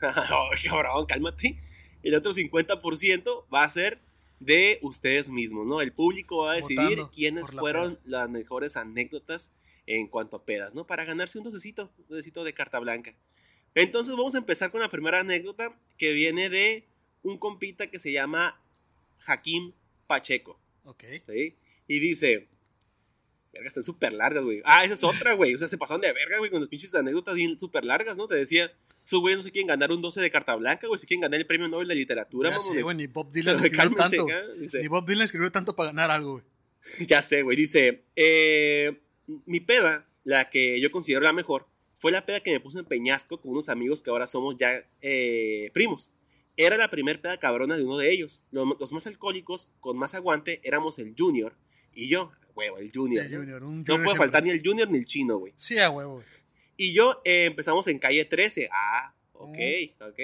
cabrón, 0.68 1.06
cálmate. 1.06 1.58
El 2.02 2.14
otro 2.14 2.32
50% 2.32 3.44
va 3.52 3.64
a 3.64 3.70
ser 3.70 3.98
de 4.40 4.78
ustedes 4.82 5.30
mismos, 5.30 5.66
¿no? 5.66 5.80
El 5.80 5.92
público 5.92 6.38
va 6.38 6.52
a 6.52 6.56
decidir 6.56 6.80
Votando 6.80 7.10
quiénes 7.10 7.54
la 7.54 7.60
fueron 7.60 7.98
las 8.04 8.28
mejores 8.28 8.76
anécdotas 8.76 9.52
en 9.86 10.08
cuanto 10.08 10.36
a 10.36 10.44
pedas, 10.44 10.74
¿no? 10.74 10.86
Para 10.86 11.04
ganarse 11.04 11.38
un 11.38 11.44
docecito, 11.44 11.90
un 11.98 12.06
docecito 12.08 12.42
de 12.44 12.52
carta 12.52 12.78
blanca. 12.80 13.14
Entonces 13.74 14.14
vamos 14.16 14.34
a 14.34 14.38
empezar 14.38 14.70
con 14.70 14.80
la 14.80 14.90
primera 14.90 15.20
anécdota 15.20 15.72
que 15.96 16.12
viene 16.12 16.50
de 16.50 16.84
un 17.22 17.38
compita 17.38 17.86
que 17.86 17.98
se 18.00 18.12
llama 18.12 18.60
Hakim 19.26 19.72
Pacheco. 20.06 20.58
Ok. 20.84 21.04
¿sí? 21.28 21.54
Y 21.86 21.98
dice, 22.00 22.48
verga, 23.52 23.68
están 23.68 23.82
súper 23.82 24.12
largas, 24.12 24.42
güey. 24.44 24.62
Ah, 24.64 24.84
esa 24.84 24.94
es 24.94 25.04
otra, 25.04 25.34
güey. 25.34 25.54
O 25.54 25.58
sea, 25.58 25.68
se 25.68 25.78
pasaron 25.78 26.00
de 26.00 26.12
verga, 26.12 26.38
güey, 26.38 26.50
con 26.50 26.60
las 26.60 26.68
pinches 26.68 26.94
anécdotas 26.94 27.34
bien 27.34 27.58
súper 27.58 27.84
largas, 27.84 28.16
¿no? 28.16 28.26
Te 28.28 28.34
decía, 28.36 28.72
sus 29.04 29.20
güeyes 29.20 29.38
no 29.38 29.42
se 29.42 29.50
quieren 29.52 29.66
ganar 29.68 29.90
un 29.92 30.00
12 30.02 30.20
de 30.20 30.30
carta 30.30 30.54
blanca, 30.56 30.86
güey, 30.86 30.98
se 30.98 31.06
quieren 31.06 31.22
ganar 31.22 31.38
el 31.40 31.46
premio 31.46 31.68
Nobel 31.68 31.88
de 31.88 31.94
Literatura, 31.94 32.50
Ya 32.50 32.58
sé, 32.60 32.82
güey, 32.82 32.96
ni 32.96 33.06
Bob 33.06 33.30
Dylan 33.30 33.56
escribió 33.60 33.78
Cálmense, 33.96 34.16
tanto. 34.16 34.54
dice, 34.58 34.80
Ni 34.82 34.88
Bob 34.88 35.06
Dylan 35.06 35.24
escribió 35.24 35.50
tanto 35.52 35.74
para 35.76 35.90
ganar 35.90 36.10
algo, 36.10 36.32
güey. 36.32 36.44
ya 37.08 37.20
sé, 37.22 37.42
güey. 37.42 37.56
Dice, 37.56 38.04
eh, 38.16 39.00
mi 39.46 39.60
peda, 39.60 40.06
la 40.24 40.50
que 40.50 40.80
yo 40.80 40.90
considero 40.90 41.22
la 41.22 41.32
mejor, 41.32 41.66
fue 41.98 42.10
la 42.10 42.26
peda 42.26 42.40
que 42.40 42.50
me 42.52 42.58
puse 42.60 42.80
en 42.80 42.84
Peñasco 42.84 43.40
con 43.40 43.52
unos 43.52 43.68
amigos 43.68 44.02
que 44.02 44.10
ahora 44.10 44.26
somos 44.26 44.56
ya 44.56 44.72
eh, 45.00 45.70
primos. 45.72 46.12
Era 46.56 46.76
la 46.76 46.90
primer 46.90 47.20
peda 47.20 47.38
cabrona 47.38 47.76
de 47.76 47.84
uno 47.84 47.96
de 47.96 48.10
ellos. 48.12 48.44
Lo- 48.50 48.76
Los, 48.78 48.92
más 48.92 49.06
alcohólicos, 49.06 49.72
con 49.80 49.96
más 49.96 50.14
aguante, 50.14 50.60
éramos 50.64 50.98
el 50.98 51.14
Junior 51.16 51.54
y 51.94 52.08
yo. 52.08 52.32
Huevo, 52.54 52.78
el 52.78 52.92
Junior. 52.92 53.24
El 53.24 53.32
¿no? 53.32 53.38
Junior, 53.38 53.62
un 53.64 53.68
No 53.78 53.84
Junior 53.84 53.86
puede 53.86 54.06
siempre. 54.08 54.18
faltar 54.18 54.42
ni 54.44 54.50
el 54.50 54.62
Junior 54.64 54.90
ni 54.90 54.98
el 54.98 55.04
chino, 55.04 55.38
güey. 55.38 55.52
Sí, 55.56 55.78
a 55.78 55.90
huevo. 55.90 56.22
Y 56.76 56.92
yo 56.92 57.20
eh, 57.24 57.44
empezamos 57.46 57.86
en 57.88 57.98
calle 57.98 58.24
13. 58.24 58.68
Ah, 58.72 59.14
ok, 59.34 59.58
ok. 60.00 60.20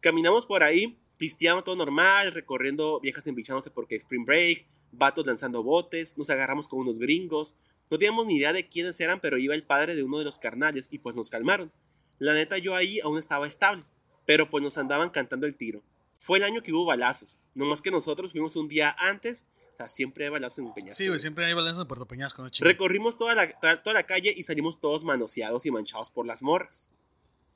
Caminamos 0.00 0.46
por 0.46 0.62
ahí, 0.62 0.96
pisteamos 1.16 1.64
todo 1.64 1.76
normal, 1.76 2.32
recorriendo 2.32 3.00
viejas 3.00 3.26
embrichándose 3.26 3.70
porque 3.70 3.96
Spring 3.96 4.24
Break, 4.24 4.66
vatos 4.92 5.26
lanzando 5.26 5.62
botes, 5.62 6.16
nos 6.16 6.30
agarramos 6.30 6.68
con 6.68 6.80
unos 6.80 6.98
gringos. 6.98 7.58
No 7.90 7.98
teníamos 7.98 8.26
ni 8.26 8.36
idea 8.36 8.52
de 8.52 8.68
quiénes 8.68 9.00
eran, 9.00 9.20
pero 9.20 9.38
iba 9.38 9.54
el 9.54 9.64
padre 9.64 9.94
de 9.96 10.02
uno 10.02 10.18
de 10.18 10.24
los 10.24 10.38
carnales 10.38 10.88
y 10.90 10.98
pues 10.98 11.16
nos 11.16 11.30
calmaron. 11.30 11.72
La 12.18 12.34
neta, 12.34 12.58
yo 12.58 12.74
ahí 12.74 13.00
aún 13.00 13.18
estaba 13.18 13.46
estable, 13.46 13.84
pero 14.26 14.50
pues 14.50 14.62
nos 14.62 14.76
andaban 14.78 15.10
cantando 15.10 15.46
el 15.46 15.56
tiro. 15.56 15.82
Fue 16.20 16.38
el 16.38 16.44
año 16.44 16.62
que 16.62 16.72
hubo 16.72 16.84
balazos, 16.84 17.40
no 17.54 17.64
más 17.64 17.80
que 17.80 17.90
nosotros 17.90 18.32
fuimos 18.32 18.56
un 18.56 18.68
día 18.68 18.94
antes, 18.98 19.46
sea, 19.78 19.88
siempre 19.88 20.24
hay 20.24 20.30
balazos 20.30 20.58
en 20.60 20.72
Peñasco. 20.74 20.96
Sí, 20.96 21.08
güey, 21.08 21.18
siempre 21.20 21.46
hay 21.46 21.54
balanzas 21.54 21.82
en 21.82 21.88
Puerto 21.88 22.06
Peñasco. 22.06 22.46
Recorrimos 22.60 23.16
toda 23.16 23.34
la, 23.34 23.48
toda, 23.60 23.82
toda 23.82 23.94
la 23.94 24.02
calle 24.04 24.32
y 24.36 24.42
salimos 24.42 24.80
todos 24.80 25.04
manoseados 25.04 25.64
y 25.66 25.70
manchados 25.70 26.10
por 26.10 26.26
las 26.26 26.42
morras. 26.42 26.90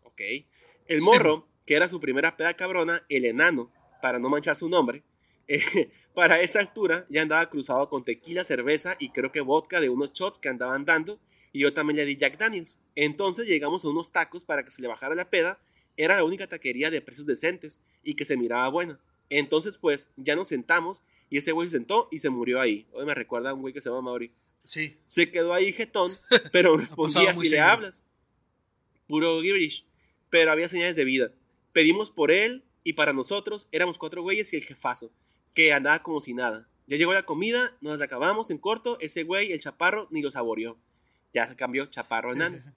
Ok. 0.04 0.20
El 0.86 1.00
Sí. 1.00 1.06
morro, 1.06 1.46
que 1.66 1.74
era 1.74 1.88
su 1.88 2.00
primera 2.00 2.36
peda 2.36 2.54
cabrona, 2.54 3.02
el 3.08 3.24
enano, 3.24 3.72
para 4.00 4.18
no 4.18 4.28
manchar 4.28 4.56
su 4.56 4.68
nombre, 4.68 5.02
eh, 5.48 5.90
para 6.14 6.40
esa 6.40 6.60
altura 6.60 7.06
ya 7.08 7.22
andaba 7.22 7.48
cruzado 7.50 7.88
con 7.88 8.04
tequila, 8.04 8.44
cerveza 8.44 8.96
y 8.98 9.10
creo 9.10 9.32
que 9.32 9.40
vodka 9.40 9.80
de 9.80 9.88
unos 9.88 10.12
shots 10.12 10.38
que 10.38 10.48
andaban 10.48 10.84
dando. 10.84 11.20
Y 11.54 11.60
yo 11.60 11.74
también 11.74 11.96
le 11.98 12.04
di 12.06 12.16
Jack 12.16 12.38
Daniels. 12.38 12.80
Entonces 12.94 13.46
llegamos 13.46 13.84
a 13.84 13.88
unos 13.88 14.10
tacos 14.10 14.44
para 14.44 14.64
que 14.64 14.70
se 14.70 14.80
le 14.80 14.88
bajara 14.88 15.14
la 15.14 15.28
peda. 15.28 15.58
Era 15.98 16.16
la 16.16 16.24
única 16.24 16.46
taquería 16.46 16.90
de 16.90 17.02
precios 17.02 17.26
decentes 17.26 17.82
y 18.02 18.14
que 18.14 18.24
se 18.24 18.38
miraba 18.38 18.68
buena. 18.68 18.98
Entonces, 19.28 19.76
pues, 19.76 20.08
ya 20.16 20.34
nos 20.34 20.48
sentamos 20.48 21.02
y 21.32 21.38
ese 21.38 21.52
güey 21.52 21.66
se 21.66 21.78
sentó 21.78 22.08
y 22.10 22.18
se 22.18 22.28
murió 22.28 22.60
ahí. 22.60 22.86
Hoy 22.92 23.06
me 23.06 23.14
recuerda 23.14 23.48
a 23.48 23.54
un 23.54 23.62
güey 23.62 23.72
que 23.72 23.80
se 23.80 23.88
llama 23.88 24.02
Mauri. 24.02 24.30
Sí. 24.64 24.98
Se 25.06 25.30
quedó 25.30 25.54
ahí 25.54 25.72
jetón, 25.72 26.10
pero 26.52 26.76
respondía 26.76 27.34
si 27.34 27.48
le 27.48 27.58
hablas. 27.58 28.04
Puro 29.06 29.40
gibberish. 29.40 29.86
Pero 30.28 30.52
había 30.52 30.68
señales 30.68 30.94
de 30.94 31.06
vida. 31.06 31.32
Pedimos 31.72 32.10
por 32.10 32.32
él 32.32 32.64
y 32.84 32.92
para 32.92 33.14
nosotros 33.14 33.66
éramos 33.72 33.96
cuatro 33.96 34.20
güeyes 34.20 34.52
y 34.52 34.56
el 34.56 34.64
jefazo, 34.64 35.10
que 35.54 35.72
andaba 35.72 36.02
como 36.02 36.20
si 36.20 36.34
nada. 36.34 36.68
Ya 36.86 36.98
llegó 36.98 37.14
la 37.14 37.24
comida, 37.24 37.78
nos 37.80 37.98
la 37.98 38.04
acabamos 38.04 38.50
en 38.50 38.58
corto, 38.58 39.00
ese 39.00 39.22
güey, 39.22 39.52
el 39.52 39.60
chaparro, 39.60 40.08
ni 40.10 40.20
lo 40.20 40.30
saboreó. 40.30 40.76
Ya 41.32 41.48
se 41.48 41.56
cambió 41.56 41.86
chaparro 41.86 42.28
Sí, 42.28 42.36
enano. 42.36 42.54
sí, 42.56 42.60
sí. 42.60 42.70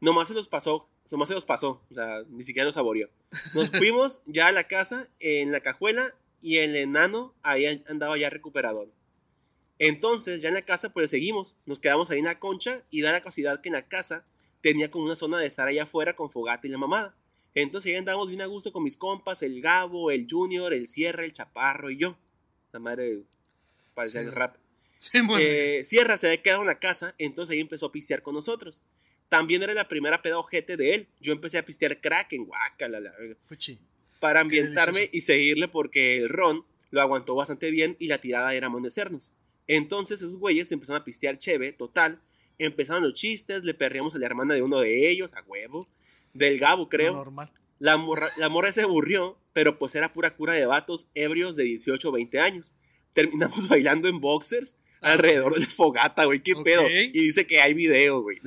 Nomás 0.00 0.28
se 0.28 0.34
los 0.34 0.48
pasó, 0.48 0.88
nomás 1.10 1.28
se 1.28 1.34
los 1.34 1.44
pasó, 1.44 1.82
o 1.90 1.94
sea, 1.94 2.22
ni 2.30 2.42
siquiera 2.42 2.64
los 2.64 2.76
saboreó. 2.76 3.10
Nos 3.54 3.68
fuimos 3.78 4.22
ya 4.24 4.46
a 4.46 4.52
la 4.52 4.64
casa, 4.64 5.10
en 5.20 5.52
la 5.52 5.60
cajuela, 5.60 6.14
y 6.40 6.58
el 6.58 6.76
enano 6.76 7.34
ahí 7.42 7.66
andaba 7.86 8.16
ya 8.18 8.30
recuperador. 8.30 8.88
Entonces, 9.78 10.40
ya 10.42 10.48
en 10.48 10.54
la 10.54 10.62
casa, 10.62 10.92
pues 10.92 11.10
seguimos, 11.10 11.56
nos 11.66 11.78
quedamos 11.78 12.10
ahí 12.10 12.18
en 12.18 12.24
la 12.24 12.38
concha, 12.38 12.82
y 12.90 13.00
da 13.00 13.12
la 13.12 13.20
casualidad 13.22 13.60
que 13.60 13.68
en 13.68 13.74
la 13.74 13.86
casa 13.86 14.24
tenía 14.60 14.90
como 14.90 15.04
una 15.04 15.14
zona 15.14 15.38
de 15.38 15.46
estar 15.46 15.68
allá 15.68 15.84
afuera 15.84 16.16
con 16.16 16.30
fogata 16.30 16.66
y 16.66 16.70
la 16.70 16.78
mamada. 16.78 17.14
Entonces 17.54 17.90
ahí 17.90 17.96
andábamos 17.96 18.28
bien 18.28 18.40
a 18.42 18.46
gusto 18.46 18.72
con 18.72 18.82
mis 18.82 18.96
compas, 18.96 19.42
el 19.42 19.60
Gabo, 19.60 20.10
el 20.10 20.26
Junior, 20.28 20.72
el 20.72 20.88
Sierra, 20.88 21.24
el 21.24 21.32
Chaparro 21.32 21.90
y 21.90 21.98
yo. 21.98 22.16
Esa 22.68 22.78
madre 22.80 23.20
parecía 23.94 24.20
Sí. 24.22 24.26
el 24.26 24.32
rap. 24.32 24.56
Sí. 24.96 25.18
Eh, 25.40 25.82
Sierra 25.84 26.16
se 26.16 26.26
había 26.26 26.42
quedado 26.42 26.62
en 26.62 26.66
la 26.66 26.78
casa, 26.80 27.14
entonces 27.18 27.54
ahí 27.54 27.60
empezó 27.60 27.86
a 27.86 27.92
pistear 27.92 28.22
con 28.22 28.34
nosotros. 28.34 28.82
También 29.28 29.62
era 29.62 29.74
la 29.74 29.86
primera 29.86 30.22
peda 30.22 30.38
ojete 30.38 30.76
de 30.76 30.94
él. 30.94 31.08
Yo 31.20 31.32
empecé 31.32 31.58
a 31.58 31.64
pistear 31.64 32.00
crack 32.00 32.32
en 32.32 32.46
guacala, 32.46 32.98
la 32.98 33.12
Fuchi. 33.46 33.78
Para 34.20 34.40
ambientarme 34.40 35.08
y 35.12 35.20
seguirle 35.22 35.68
porque 35.68 36.16
el 36.18 36.28
ron 36.28 36.64
lo 36.90 37.00
aguantó 37.00 37.34
bastante 37.34 37.70
bien 37.70 37.96
y 37.98 38.06
la 38.08 38.20
tirada 38.20 38.54
era 38.54 38.66
amonecernos. 38.68 39.34
Entonces 39.66 40.22
esos 40.22 40.38
güeyes 40.38 40.72
empezaron 40.72 41.02
a 41.02 41.04
pistear 41.04 41.38
cheve, 41.38 41.72
total. 41.72 42.20
Empezaron 42.58 43.04
los 43.04 43.14
chistes, 43.14 43.62
le 43.64 43.74
perreamos 43.74 44.14
a 44.14 44.18
la 44.18 44.26
hermana 44.26 44.54
de 44.54 44.62
uno 44.62 44.80
de 44.80 45.10
ellos, 45.10 45.34
a 45.34 45.42
huevo. 45.42 45.86
Del 46.34 46.58
Gabo, 46.58 46.88
creo. 46.88 47.12
Normal. 47.14 47.50
La 47.78 47.96
morra, 47.96 48.28
la 48.38 48.48
morra 48.48 48.72
se 48.72 48.82
aburrió, 48.82 49.38
pero 49.52 49.78
pues 49.78 49.94
era 49.94 50.12
pura 50.12 50.34
cura 50.34 50.54
de 50.54 50.66
vatos 50.66 51.08
ebrios 51.14 51.54
de 51.54 51.64
18 51.64 52.08
o 52.08 52.12
20 52.12 52.40
años. 52.40 52.74
Terminamos 53.12 53.68
bailando 53.68 54.08
en 54.08 54.20
boxers 54.20 54.76
alrededor 55.00 55.54
de 55.54 55.60
la 55.60 55.66
fogata, 55.66 56.24
güey. 56.24 56.42
¿Qué 56.42 56.54
pedo? 56.56 56.88
Y 56.88 57.10
dice 57.12 57.46
que 57.46 57.60
hay 57.60 57.74
video, 57.74 58.22
güey. 58.22 58.38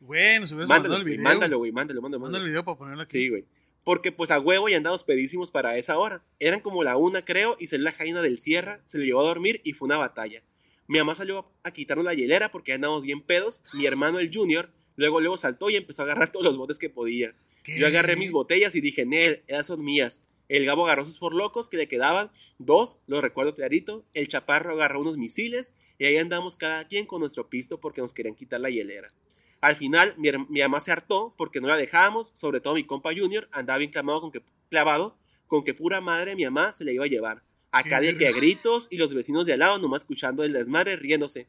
Bueno, 0.00 0.46
se 0.46 0.54
hubiera 0.54 0.68
Mándalo, 0.68 0.94
mandado 0.94 0.96
el 0.98 1.04
video. 1.04 1.22
mándalo, 1.22 1.58
güey. 1.58 1.72
Mándalo, 1.72 2.00
mándalo, 2.02 2.20
Manda 2.20 2.38
el 2.38 2.42
mándalo. 2.42 2.44
video 2.50 2.64
para 2.64 2.78
ponerlo 2.78 3.02
aquí. 3.02 3.12
Sí, 3.18 3.28
güey. 3.28 3.44
Porque 3.84 4.12
pues 4.12 4.30
a 4.30 4.38
huevo 4.38 4.68
y 4.68 4.74
andados 4.74 5.04
pedísimos 5.04 5.50
para 5.50 5.76
esa 5.76 5.98
hora. 5.98 6.22
Eran 6.38 6.60
como 6.60 6.82
la 6.82 6.96
una, 6.96 7.24
creo, 7.24 7.56
y 7.58 7.66
salió 7.66 7.84
la 7.84 7.92
jaina 7.92 8.22
del 8.22 8.38
Sierra, 8.38 8.80
se 8.84 8.98
lo 8.98 9.04
llevó 9.04 9.20
a 9.20 9.28
dormir 9.28 9.60
y 9.64 9.72
fue 9.72 9.86
una 9.86 9.96
batalla. 9.96 10.42
Mi 10.86 10.98
mamá 10.98 11.14
salió 11.14 11.50
a 11.62 11.70
quitarnos 11.70 12.04
la 12.04 12.14
hielera 12.14 12.50
porque 12.50 12.72
andábamos 12.72 13.04
bien 13.04 13.22
pedos. 13.22 13.62
Mi 13.74 13.86
hermano, 13.86 14.18
el 14.18 14.34
Junior, 14.34 14.70
luego 14.96 15.20
luego 15.20 15.36
saltó 15.36 15.70
y 15.70 15.76
empezó 15.76 16.02
a 16.02 16.04
agarrar 16.04 16.32
todos 16.32 16.44
los 16.44 16.56
botes 16.56 16.78
que 16.78 16.90
podía. 16.90 17.34
¿Qué? 17.62 17.78
Yo 17.78 17.86
agarré 17.86 18.16
mis 18.16 18.32
botellas 18.32 18.74
y 18.74 18.80
dije, 18.80 19.06
Nel, 19.06 19.42
esas 19.46 19.66
son 19.66 19.84
mías. 19.84 20.22
El 20.50 20.64
Gabo 20.64 20.84
agarró 20.84 21.06
sus 21.06 21.20
forlocos 21.20 21.68
que 21.68 21.76
le 21.76 21.86
quedaban, 21.86 22.32
dos, 22.58 22.98
lo 23.06 23.20
recuerdo 23.20 23.54
clarito. 23.54 24.04
El 24.14 24.26
Chaparro 24.26 24.72
agarró 24.72 25.00
unos 25.00 25.16
misiles 25.16 25.76
y 25.96 26.06
ahí 26.06 26.16
andamos 26.16 26.56
cada 26.56 26.88
quien 26.88 27.06
con 27.06 27.20
nuestro 27.20 27.48
pisto 27.48 27.78
porque 27.78 28.00
nos 28.00 28.12
querían 28.12 28.34
quitar 28.34 28.60
la 28.60 28.68
hielera. 28.68 29.12
Al 29.60 29.76
final, 29.76 30.14
mi, 30.16 30.30
mi 30.48 30.60
mamá 30.60 30.80
se 30.80 30.90
hartó 30.92 31.34
porque 31.36 31.60
no 31.60 31.68
la 31.68 31.76
dejábamos, 31.76 32.30
sobre 32.34 32.60
todo 32.60 32.74
mi 32.74 32.84
compa 32.84 33.10
Junior 33.14 33.48
andaba 33.52 33.78
bien 33.78 33.90
clamado 33.90 34.20
con 34.20 34.30
que, 34.30 34.42
clavado 34.70 35.16
con 35.46 35.64
que 35.64 35.74
pura 35.74 36.00
madre 36.00 36.36
mi 36.36 36.44
mamá 36.44 36.72
se 36.72 36.84
le 36.84 36.94
iba 36.94 37.04
a 37.04 37.08
llevar. 37.08 37.42
Acá 37.72 38.00
de 38.00 38.16
que 38.16 38.26
a 38.26 38.32
gritos 38.32 38.88
y 38.90 38.96
los 38.96 39.14
vecinos 39.14 39.46
de 39.46 39.52
al 39.52 39.60
lado 39.60 39.78
nomás 39.78 40.02
escuchando 40.02 40.42
el 40.42 40.52
desmadre 40.52 40.96
riéndose. 40.96 41.46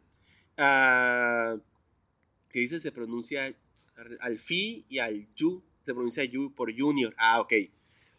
Ah, 0.57 1.55
¿Qué 2.49 2.59
dice? 2.59 2.79
Se 2.79 2.91
pronuncia 2.91 3.55
al 4.19 4.39
fi 4.39 4.85
y 4.89 4.99
al 4.99 5.27
yu. 5.35 5.63
Se 5.85 5.93
pronuncia 5.93 6.23
yu 6.23 6.53
por 6.53 6.71
junior. 6.77 7.15
Ah, 7.17 7.39
ok. 7.39 7.53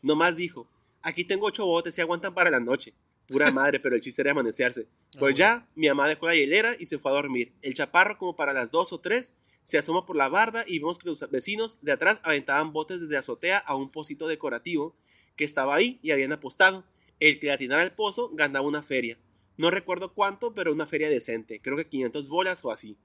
Nomás 0.01 0.37
dijo, 0.37 0.67
aquí 1.03 1.25
tengo 1.25 1.47
ocho 1.47 1.67
botes, 1.67 1.95
se 1.95 2.03
aguantan 2.03 2.35
para 2.35 2.51
la 2.51 2.59
noche. 2.59 2.95
Pura 3.29 3.51
madre, 3.53 3.79
pero 3.79 3.95
el 3.95 4.01
chiste 4.01 4.23
era 4.23 4.33
amanecerse. 4.33 4.89
Pues 5.19 5.35
Ah, 5.35 5.39
ya, 5.39 5.69
mi 5.77 5.89
mamá 5.89 6.09
dejó 6.09 6.27
la 6.27 6.35
hielera 6.35 6.75
y 6.79 6.87
se 6.87 6.99
fue 6.99 7.13
a 7.13 7.15
dormir. 7.15 7.53
El 7.63 7.75
chaparro, 7.75 8.19
como 8.19 8.35
para 8.35 8.53
las 8.53 8.71
dos 8.71 8.93
o 8.93 8.99
tres, 8.99 9.35
se 9.62 9.78
asoma 9.78 10.07
por 10.07 10.16
la 10.16 10.28
barda 10.28 10.64
y 10.66 10.78
vemos 10.78 10.99
que 10.99 11.09
los 11.09 11.28
vecinos 11.31 11.83
de 11.83 11.92
atrás 11.92 12.21
aventaban 12.25 12.73
botes 12.73 13.00
desde 13.00 13.16
azotea 13.16 13.59
a 13.59 13.76
un 13.76 13.90
pocito 13.90 14.26
decorativo 14.26 14.97
que 15.37 15.45
estaba 15.45 15.75
ahí 15.75 15.99
y 16.02 16.11
habían 16.11 16.33
apostado. 16.33 16.85
El 17.21 17.38
que 17.38 17.52
atinara 17.52 17.85
el 17.85 17.92
pozo 17.92 18.31
ganaba 18.35 18.66
una 18.66 18.83
feria. 18.83 19.19
No 19.57 19.71
recuerdo 19.71 20.12
cuánto, 20.14 20.54
pero 20.54 20.73
una 20.73 20.87
feria 20.87 21.09
decente. 21.09 21.61
Creo 21.61 21.76
que 21.76 21.88
500 21.88 22.28
bolas 22.28 22.64
o 22.64 22.73
así. 22.73 22.97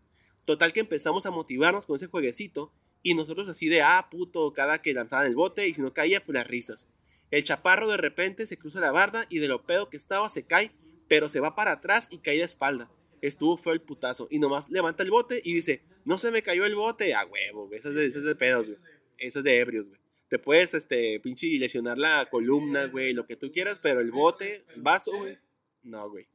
Total 0.45 0.73
que 0.73 0.79
empezamos 0.79 1.25
a 1.25 1.31
motivarnos 1.31 1.85
con 1.85 1.97
ese 1.97 2.07
jueguecito 2.07 2.71
y 3.03 3.13
nosotros 3.13 3.47
así 3.49 3.67
de, 3.67 3.81
ah, 3.81 4.07
puto, 4.09 4.53
cada 4.53 4.81
que 4.81 4.93
lanzaban 4.93 5.27
el 5.27 5.35
bote 5.35 5.67
y 5.67 5.73
si 5.73 5.81
no 5.81 5.93
caía, 5.93 6.25
pues 6.25 6.33
las 6.33 6.47
risas. 6.47 6.89
El 7.29 7.43
chaparro 7.43 7.89
de 7.89 7.97
repente 7.97 8.45
se 8.45 8.57
cruza 8.57 8.79
la 8.79 8.91
barda 8.91 9.25
y 9.29 9.39
de 9.39 9.47
lo 9.47 9.63
pedo 9.63 9.89
que 9.89 9.97
estaba 9.97 10.29
se 10.29 10.47
cae, 10.47 10.71
pero 11.07 11.29
se 11.29 11.39
va 11.39 11.53
para 11.53 11.73
atrás 11.73 12.07
y 12.09 12.19
cae 12.19 12.37
de 12.37 12.43
espalda. 12.43 12.89
Estuvo 13.21 13.57
feo 13.57 13.73
el 13.73 13.81
putazo 13.81 14.27
y 14.29 14.39
nomás 14.39 14.69
levanta 14.69 15.03
el 15.03 15.11
bote 15.11 15.41
y 15.43 15.53
dice, 15.53 15.81
no 16.05 16.17
se 16.17 16.31
me 16.31 16.41
cayó 16.41 16.65
el 16.65 16.75
bote. 16.75 17.13
A 17.15 17.25
huevo, 17.25 17.67
güey. 17.67 17.79
Eso 17.79 17.89
es 17.89 17.95
de, 17.95 18.05
eso 18.05 18.37
pedos, 18.37 18.67
güey. 18.67 18.79
Eso 19.17 19.39
es 19.39 19.45
de 19.45 19.59
ebrios, 19.59 19.89
güey. 19.89 19.99
Te 20.29 20.39
puedes, 20.39 20.73
este, 20.73 21.19
pinche 21.21 21.47
lesionar 21.57 21.97
la 21.97 22.27
columna, 22.29 22.85
güey, 22.87 23.13
lo 23.13 23.25
que 23.25 23.37
tú 23.37 23.51
quieras, 23.51 23.79
pero 23.79 24.01
el 24.01 24.11
bote, 24.11 24.65
el 24.75 24.81
vaso, 24.81 25.15
güey, 25.17 25.37
no, 25.83 26.09
güey. 26.09 26.27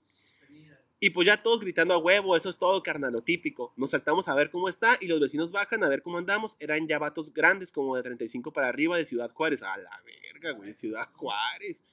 Y 0.99 1.11
pues 1.11 1.27
ya 1.27 1.43
todos 1.43 1.61
gritando 1.61 1.95
a 1.95 1.99
huevo, 1.99 2.37
eso 2.37 2.49
es 2.49 2.59
todo, 2.59 2.81
carnal, 2.83 3.13
lo 3.13 3.23
típico. 3.23 3.73
Nos 3.77 3.91
saltamos 3.91 4.29
a 4.29 4.35
ver 4.37 4.51
cómo 4.51 4.69
está 4.69 4.97
y 5.01 5.09
los 5.09 5.19
vecinos 5.21 5.51
bajan 5.51 5.83
a 5.83 5.89
ver 5.89 6.01
cómo 6.01 6.19
andamos. 6.19 6.57
Eran 6.61 6.87
ya 6.87 7.01
vatos 7.01 7.35
grandes, 7.35 7.73
como 7.73 7.97
de 7.97 8.05
35 8.05 8.53
para 8.53 8.69
arriba 8.69 8.97
de 8.97 9.05
Ciudad 9.05 9.31
Juárez. 9.33 9.63
A 9.65 9.77
la 9.79 10.01
verga, 10.05 10.53
güey, 10.53 10.73
Ciudad 10.75 11.09
Juárez. 11.15 11.85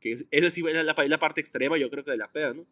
Que 0.00 0.12
es- 0.12 0.24
esa 0.30 0.50
sí 0.50 0.62
era 0.66 0.82
la, 0.82 0.94
la 1.06 1.18
parte 1.18 1.42
extrema, 1.42 1.76
yo 1.76 1.90
creo 1.90 2.04
que 2.04 2.12
de 2.12 2.16
la 2.16 2.28
peda, 2.28 2.54
¿no? 2.54 2.64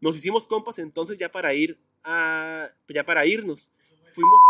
Nos 0.00 0.16
hicimos 0.16 0.46
compas 0.46 0.78
entonces 0.78 1.18
ya 1.18 1.30
para 1.30 1.52
ir 1.54 1.78
a. 2.04 2.68
Ya 2.88 3.04
para 3.04 3.26
irnos. 3.26 3.72
Fuimos. 4.14 4.42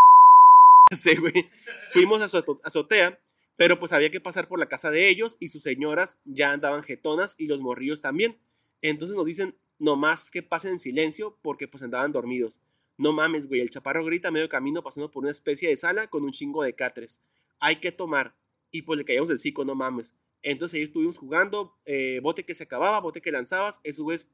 Güey. 1.20 1.48
Fuimos 1.92 2.20
a 2.20 2.28
su 2.28 2.58
azotea, 2.64 3.16
pero 3.56 3.78
pues 3.78 3.92
había 3.92 4.10
que 4.10 4.20
pasar 4.20 4.48
por 4.48 4.58
la 4.58 4.66
casa 4.66 4.90
de 4.90 5.08
ellos 5.08 5.36
y 5.38 5.46
sus 5.46 5.62
señoras 5.62 6.18
ya 6.24 6.50
andaban 6.50 6.82
jetonas 6.82 7.36
y 7.38 7.46
los 7.46 7.60
morrillos 7.60 8.00
también. 8.00 8.36
Entonces 8.82 9.16
nos 9.16 9.24
dicen 9.24 9.54
nomás 9.78 10.30
que 10.32 10.42
pasen 10.42 10.72
en 10.72 10.78
silencio 10.78 11.36
porque 11.42 11.68
pues 11.68 11.82
andaban 11.82 12.12
dormidos. 12.12 12.60
No 12.98 13.12
mames, 13.12 13.46
güey, 13.46 13.60
el 13.60 13.70
chaparro 13.70 14.04
grita 14.04 14.28
a 14.28 14.30
medio 14.30 14.48
camino 14.48 14.82
pasando 14.82 15.10
por 15.10 15.22
una 15.22 15.30
especie 15.30 15.68
de 15.68 15.76
sala 15.76 16.08
con 16.08 16.24
un 16.24 16.32
chingo 16.32 16.62
de 16.62 16.74
catres. 16.74 17.22
Hay 17.60 17.76
que 17.76 17.92
tomar. 17.92 18.34
Y 18.72 18.82
pues 18.82 18.98
le 18.98 19.04
caíamos 19.04 19.28
del 19.28 19.38
cico, 19.38 19.64
no 19.64 19.74
mames. 19.74 20.14
Entonces 20.42 20.76
ahí 20.76 20.82
estuvimos 20.82 21.18
jugando, 21.18 21.74
eh, 21.86 22.20
bote 22.22 22.44
que 22.44 22.54
se 22.54 22.64
acababa, 22.64 23.00
bote 23.00 23.20
que 23.20 23.32
lanzabas. 23.32 23.80
Esos 23.84 24.04
güeyes 24.04 24.26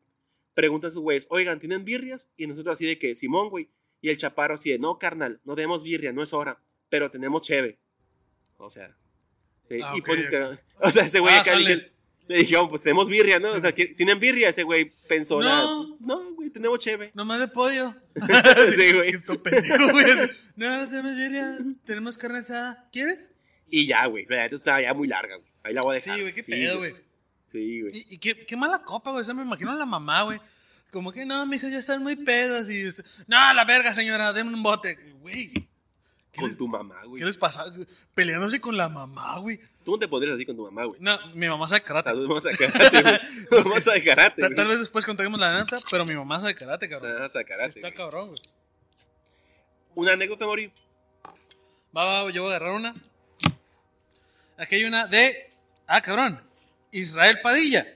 preguntan 0.57 0.89
a 0.91 0.93
sus 0.95 1.03
güeyes, 1.03 1.27
oigan, 1.31 1.61
¿tienen 1.61 1.85
birrias? 1.85 2.33
Y 2.37 2.49
nosotros 2.49 2.73
así 2.73 2.87
de 2.87 2.99
que, 2.99 3.15
Simón, 3.15 3.51
güey. 3.51 3.69
Y 4.01 4.09
el 4.09 4.19
chaparro 4.19 4.55
así 4.55 4.71
de, 4.71 4.79
no, 4.79 4.99
carnal, 4.99 5.41
no 5.45 5.55
tenemos 5.55 5.83
birria, 5.85 6.13
no 6.13 6.23
es 6.23 6.33
hora, 6.33 6.59
pero 6.89 7.11
tenemos 7.11 7.43
cheve. 7.43 7.79
O 8.57 8.71
sea, 8.71 8.97
eh, 9.69 9.81
Ah, 9.85 9.93
y 9.97 10.01
pues, 10.03 10.27
o 10.81 10.91
sea, 10.91 11.05
ese 11.05 11.21
güey 11.21 11.35
Ah, 11.35 11.41
acá 11.41 11.55
le, 11.57 11.93
le 12.29 12.39
dijeron, 12.39 12.69
pues 12.71 12.83
tenemos 12.83 13.09
birria, 13.09 13.39
¿no? 13.39 13.53
O 13.53 13.61
sea, 13.61 13.75
¿qui- 13.75 13.95
¿tienen 13.97 14.19
birria? 14.19 14.49
Ese 14.49 14.63
güey 14.63 14.93
pensó, 15.09 15.41
No. 15.41 15.97
no, 16.01 16.35
güey, 16.35 16.51
tenemos 16.51 16.79
cheve. 16.79 17.11
Nomás 17.15 17.39
de 17.41 17.49
pollo. 17.49 17.95
Sí, 18.77 18.93
güey. 18.95 19.13
No, 20.57 20.79
no 20.79 20.89
tenemos 20.89 21.17
birria. 21.17 21.59
Tenemos 21.85 22.17
carne 22.19 22.39
asada. 22.39 22.89
¿Quieres? 22.93 23.33
Y 23.69 23.87
ya, 23.87 24.07
güey, 24.07 24.27
la 24.29 24.43
neta 24.43 24.57
estaba 24.57 24.81
ya 24.81 24.95
muy 24.95 25.09
larga, 25.09 25.37
güey. 25.37 25.51
Ahí 25.65 25.75
la 25.75 25.83
voy 25.83 25.97
a 25.97 26.01
dejar. 26.01 26.15
Sí, 26.17 26.21
güey, 26.23 26.33
qué 26.33 26.43
pedo, 26.45 26.79
güey. 26.79 26.95
Sí, 27.57 27.81
güey. 27.81 27.93
Y, 27.95 28.15
y 28.15 28.19
qué, 28.19 28.45
qué 28.45 28.57
mala 28.57 28.83
copa, 28.83 29.11
güey. 29.11 29.23
O 29.23 29.25
sea, 29.25 29.35
me 29.35 29.43
imagino 29.43 29.73
a 29.73 29.77
la 29.77 29.87
mamá, 29.87 30.23
güey. 30.23 30.41
Como 30.91 31.11
que 31.13 31.25
no, 31.27 31.45
mija, 31.47 31.69
ya 31.69 31.79
están 31.79 32.03
muy 32.03 32.17
pedas. 32.17 32.69
Y 32.71 32.83
este, 32.83 33.03
no, 33.27 33.53
la 33.55 33.65
verga, 33.65 33.93
señora, 33.93 34.33
denme 34.33 34.55
un 34.55 34.63
bote. 34.63 34.97
Güey, 35.21 35.53
¿qué, 35.53 36.41
Con 36.41 36.49
les, 36.49 36.57
tu 36.59 36.69
mamá, 36.69 37.03
güey. 37.05 37.21
¿qué 37.21 37.27
les 37.27 37.37
pasa? 37.39 37.65
Peleándose 38.15 38.61
con 38.61 38.77
la 38.77 38.89
mamá, 38.89 39.39
güey. 39.39 39.59
Tú 39.85 39.93
no 39.93 39.99
te 39.99 40.09
pondrías 40.09 40.37
así 40.37 40.45
con 40.47 40.57
tu 40.57 40.65
mamá, 40.65 40.85
güey. 40.85 41.01
No, 41.01 41.17
mi 41.35 41.49
mamá 41.49 41.67
sabe 41.69 41.81
O 41.81 41.85
karate. 41.85 42.11
sea, 42.41 42.53
karate, 42.53 43.03
güey. 43.03 44.05
Karate, 44.05 44.43
güey. 44.43 44.55
Tal 44.55 44.67
vez 44.69 44.79
después 44.81 45.05
contaremos 45.07 45.39
la 45.41 45.59
neta, 45.59 45.79
pero 45.91 46.05
mi 46.05 46.15
mamá 46.15 46.41
sabe 46.41 46.55
karate, 46.55 46.87
O 46.87 46.91
cabrón. 46.91 47.29
sea, 47.29 47.41
a 47.41 47.45
karate, 47.45 47.79
Está 47.79 47.89
güey. 47.89 47.95
cabrón, 47.95 48.29
güey. 48.29 48.39
Una 49.95 50.13
anécdota, 50.13 50.45
Mori. 50.47 50.71
Va, 51.97 52.05
va, 52.25 52.31
yo 52.31 52.43
voy 52.43 52.53
a 52.53 52.57
agarrar 52.57 52.75
una. 52.77 52.95
Aquí 54.59 54.77
hay 54.77 54.85
una 54.85 55.07
de. 55.07 55.51
Ah, 55.87 56.01
cabrón. 56.01 56.41
Israel 57.00 57.38
Padilla. 57.43 57.87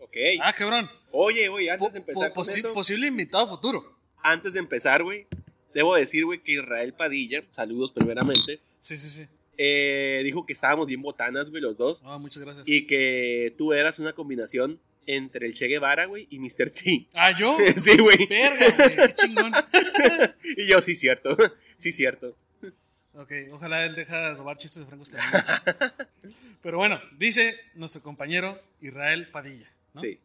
Ok. 0.00 0.16
Ah, 0.40 0.52
cabrón. 0.52 0.90
Oye, 1.12 1.48
güey, 1.48 1.68
antes 1.68 1.92
de 1.92 1.98
empezar 1.98 2.28
po- 2.32 2.34
con 2.34 2.44
posi- 2.44 2.58
eso, 2.58 2.72
Posible 2.72 3.06
invitado 3.06 3.48
futuro. 3.48 3.96
antes 4.22 4.52
de 4.54 4.58
empezar, 4.60 5.02
güey, 5.02 5.26
debo 5.72 5.94
decir, 5.94 6.24
güey, 6.24 6.42
que 6.42 6.52
Israel 6.52 6.92
Padilla, 6.94 7.44
saludos 7.50 7.92
primeramente, 7.92 8.60
Sí, 8.80 8.96
sí, 8.96 9.08
sí. 9.08 9.24
eh, 9.58 10.20
dijo 10.24 10.44
que 10.46 10.52
estábamos 10.52 10.86
bien 10.86 11.02
botanas, 11.02 11.50
güey, 11.50 11.62
los 11.62 11.76
dos, 11.76 12.02
Ah, 12.04 12.18
muchas 12.18 12.42
gracias. 12.42 12.68
y 12.68 12.86
que 12.86 13.54
tú 13.58 13.72
eras 13.72 13.98
una 13.98 14.12
combinación 14.12 14.80
entre 15.06 15.46
el 15.46 15.54
Che 15.54 15.66
Guevara, 15.66 16.06
güey, 16.06 16.26
y 16.30 16.38
Mr. 16.38 16.70
T. 16.70 17.06
Ah, 17.14 17.30
yo. 17.32 17.56
sí, 17.76 17.96
güey. 17.98 18.26
Verga, 18.26 18.66
güey, 18.76 18.96
qué 19.08 19.14
chingón. 19.14 19.52
Y 20.56 20.66
yo, 20.66 20.80
sí, 20.80 20.94
cierto. 20.94 21.36
sí, 21.78 21.92
cierto. 21.92 22.36
Ok, 23.16 23.32
ojalá 23.52 23.84
él 23.84 23.94
deja 23.94 24.18
de 24.18 24.34
robar 24.34 24.56
chistes 24.56 24.80
de 24.80 24.86
Franco. 24.86 25.04
Pero 26.62 26.78
bueno, 26.78 27.00
dice 27.16 27.58
nuestro 27.74 28.02
compañero 28.02 28.60
Israel 28.80 29.28
Padilla. 29.30 29.70
¿no? 29.92 30.00
Sí. 30.00 30.18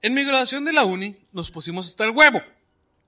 En 0.00 0.14
mi 0.14 0.24
graduación 0.24 0.64
de 0.64 0.72
la 0.72 0.84
uni 0.84 1.14
nos 1.32 1.50
pusimos 1.50 1.88
hasta 1.88 2.04
el 2.04 2.10
huevo. 2.10 2.42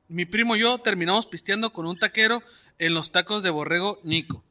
Mi 0.08 0.26
primo 0.26 0.56
y 0.56 0.60
yo 0.60 0.76
terminamos 0.78 1.26
pisteando 1.26 1.72
con 1.72 1.86
un 1.86 1.98
taquero 1.98 2.42
en 2.78 2.92
los 2.92 3.12
tacos 3.12 3.42
de 3.42 3.48
borrego 3.48 3.98
Nico. 4.02 4.44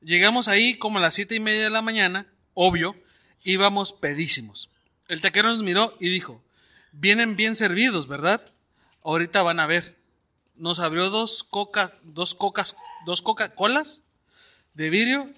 Llegamos 0.00 0.48
ahí 0.48 0.78
como 0.78 0.98
a 0.98 1.02
las 1.02 1.14
siete 1.14 1.34
y 1.34 1.40
media 1.40 1.64
de 1.64 1.70
la 1.70 1.82
mañana, 1.82 2.26
obvio, 2.54 2.96
íbamos 3.42 3.92
pedísimos. 3.92 4.70
El 5.06 5.20
taquero 5.20 5.48
nos 5.48 5.62
miró 5.62 5.94
y 6.00 6.08
dijo, 6.08 6.42
vienen 6.92 7.36
bien 7.36 7.56
servidos, 7.56 8.08
¿verdad? 8.08 8.42
Ahorita 9.02 9.42
van 9.42 9.60
a 9.60 9.66
ver. 9.66 9.98
Nos 10.56 10.80
abrió 10.80 11.10
dos 11.10 11.44
coca, 11.44 11.94
dos 12.02 12.34
cocas, 12.34 12.74
dos 13.04 13.22
Coca-Colas 13.22 14.02
de 14.74 14.90
vidrio 14.90 15.32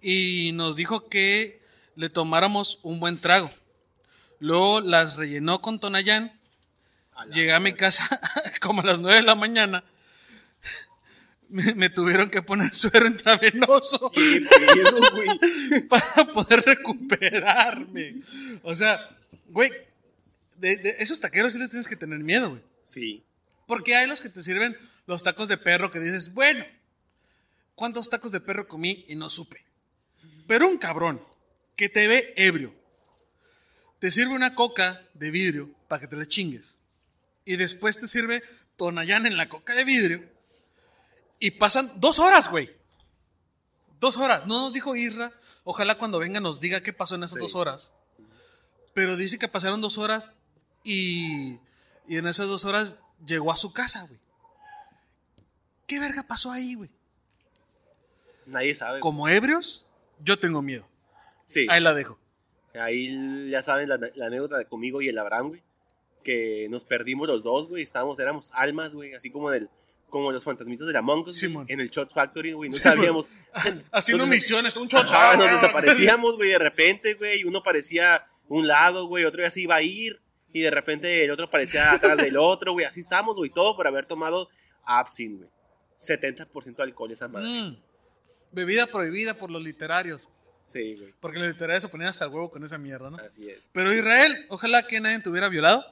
y 0.00 0.52
nos 0.54 0.76
dijo 0.76 1.08
que 1.08 1.60
le 1.96 2.08
tomáramos 2.08 2.78
un 2.82 3.00
buen 3.00 3.18
trago. 3.18 3.50
Luego 4.40 4.80
las 4.80 5.16
rellenó 5.16 5.60
con 5.60 5.80
Tonayán. 5.80 6.32
A 7.14 7.26
Llegué 7.26 7.52
a 7.52 7.60
mi 7.60 7.74
casa 7.74 8.08
como 8.60 8.82
a 8.82 8.84
las 8.84 9.00
9 9.00 9.16
de 9.16 9.22
la 9.22 9.34
mañana. 9.34 9.84
Me, 11.48 11.74
me 11.74 11.90
tuvieron 11.90 12.30
que 12.30 12.42
poner 12.42 12.72
suero 12.74 13.06
intravenoso 13.06 14.12
para 15.88 16.32
poder 16.32 16.60
recuperarme. 16.64 18.20
O 18.62 18.76
sea, 18.76 19.00
güey, 19.48 19.72
de, 20.56 20.76
de 20.76 20.96
esos 21.00 21.20
taqueros 21.20 21.54
sí 21.54 21.58
les 21.58 21.70
tienes 21.70 21.88
que 21.88 21.96
tener 21.96 22.18
miedo, 22.20 22.50
güey. 22.50 22.62
Sí. 22.82 23.24
Porque 23.66 23.96
hay 23.96 24.06
los 24.06 24.20
que 24.20 24.28
te 24.28 24.42
sirven 24.42 24.76
los 25.06 25.24
tacos 25.24 25.48
de 25.48 25.56
perro 25.56 25.90
que 25.90 26.00
dices, 26.00 26.32
bueno, 26.32 26.64
¿cuántos 27.78 28.10
tacos 28.10 28.32
de 28.32 28.40
perro 28.40 28.66
comí 28.66 29.04
y 29.08 29.14
no 29.14 29.30
supe? 29.30 29.64
Pero 30.48 30.66
un 30.66 30.78
cabrón 30.78 31.24
que 31.76 31.88
te 31.88 32.08
ve 32.08 32.34
ebrio, 32.36 32.74
te 34.00 34.10
sirve 34.10 34.34
una 34.34 34.56
coca 34.56 35.06
de 35.14 35.30
vidrio 35.30 35.70
para 35.86 36.00
que 36.00 36.08
te 36.08 36.16
la 36.16 36.26
chingues. 36.26 36.80
Y 37.44 37.56
después 37.56 37.98
te 37.98 38.08
sirve 38.08 38.42
Tonayán 38.76 39.26
en 39.26 39.36
la 39.36 39.48
coca 39.48 39.74
de 39.74 39.84
vidrio. 39.84 40.28
Y 41.38 41.52
pasan 41.52 41.92
dos 42.00 42.18
horas, 42.18 42.50
güey. 42.50 42.68
Dos 44.00 44.16
horas. 44.16 44.46
No 44.46 44.60
nos 44.60 44.72
dijo 44.72 44.96
Isra. 44.96 45.32
Ojalá 45.62 45.96
cuando 45.96 46.18
venga 46.18 46.40
nos 46.40 46.58
diga 46.58 46.82
qué 46.82 46.92
pasó 46.92 47.14
en 47.14 47.22
esas 47.22 47.36
Sí. 47.36 47.40
dos 47.42 47.54
horas. 47.54 47.94
Pero 48.92 49.16
dice 49.16 49.38
que 49.38 49.46
pasaron 49.48 49.80
dos 49.80 49.98
horas 49.98 50.32
y, 50.82 51.58
y 52.08 52.16
en 52.16 52.26
esas 52.26 52.48
dos 52.48 52.64
horas 52.64 52.98
llegó 53.24 53.52
a 53.52 53.56
su 53.56 53.72
casa, 53.72 54.04
güey. 54.06 54.18
¿Qué 55.86 56.00
verga 56.00 56.22
pasó 56.24 56.50
ahí, 56.50 56.74
güey? 56.74 56.90
Nadie 58.48 58.74
sabe. 58.74 59.00
Como 59.00 59.28
ebrios, 59.28 59.86
yo 60.22 60.38
tengo 60.38 60.62
miedo. 60.62 60.88
Sí. 61.44 61.66
Ahí 61.70 61.80
la 61.80 61.94
dejo. 61.94 62.18
Ahí 62.74 63.48
ya 63.50 63.62
saben 63.62 63.88
la, 63.88 63.98
la 64.14 64.26
anécdota 64.26 64.58
de 64.58 64.66
conmigo 64.66 65.00
y 65.02 65.08
el 65.08 65.18
Abraham, 65.18 65.48
güey. 65.48 65.62
Que 66.22 66.66
nos 66.70 66.84
perdimos 66.84 67.26
los 67.26 67.42
dos, 67.42 67.68
güey. 67.68 67.82
Estábamos, 67.82 68.18
éramos 68.18 68.50
almas, 68.54 68.94
güey. 68.94 69.14
Así 69.14 69.30
como 69.30 69.50
del, 69.50 69.70
como 70.10 70.30
los 70.32 70.44
fantasmitas 70.44 70.86
de 70.86 70.92
la 70.92 71.02
Monk 71.02 71.28
Simón. 71.28 71.66
en 71.68 71.80
el 71.80 71.90
Shot 71.90 72.12
Factory, 72.12 72.52
güey. 72.52 72.70
No 72.70 72.76
Simón. 72.76 72.96
sabíamos. 72.96 73.30
Haciendo 73.52 74.24
Entonces, 74.24 74.28
misiones, 74.28 74.76
un 74.76 74.88
shot. 74.88 75.04
Ajá, 75.06 75.36
nos 75.36 75.50
desaparecíamos, 75.60 76.36
güey, 76.36 76.50
de 76.50 76.58
repente, 76.58 77.14
güey. 77.14 77.44
Uno 77.44 77.62
parecía 77.62 78.26
un 78.48 78.66
lado, 78.66 79.06
güey, 79.06 79.24
otro 79.24 79.42
ya 79.42 79.50
se 79.50 79.60
iba 79.60 79.76
a 79.76 79.82
ir. 79.82 80.20
Y 80.52 80.62
de 80.62 80.70
repente 80.70 81.24
el 81.24 81.30
otro 81.30 81.48
parecía 81.50 81.92
atrás 81.92 82.16
del 82.18 82.36
otro, 82.36 82.72
güey. 82.72 82.84
Así 82.86 83.00
estábamos, 83.00 83.36
güey. 83.36 83.50
Todo 83.50 83.76
por 83.76 83.86
haber 83.86 84.06
tomado 84.06 84.48
Absinthe, 84.84 85.44
güey. 85.44 85.50
70% 85.98 86.76
de 86.76 86.82
alcohol 86.84 87.10
esa 87.10 87.26
madre. 87.28 87.48
Mm. 87.48 87.82
Bebida 88.52 88.86
prohibida 88.86 89.34
por 89.34 89.50
los 89.50 89.62
literarios. 89.62 90.28
Sí, 90.68 90.96
güey. 90.96 91.14
Porque 91.20 91.38
los 91.38 91.48
literarios 91.48 91.82
se 91.82 91.88
ponían 91.88 92.10
hasta 92.10 92.24
el 92.26 92.30
huevo 92.30 92.50
con 92.50 92.62
esa 92.64 92.76
mierda, 92.78 93.10
¿no? 93.10 93.16
Así 93.18 93.48
es. 93.48 93.68
Pero 93.72 93.92
Israel, 93.94 94.46
ojalá 94.50 94.86
que 94.86 95.00
nadie 95.00 95.20
te 95.20 95.28
hubiera 95.30 95.48
violado. 95.48 95.84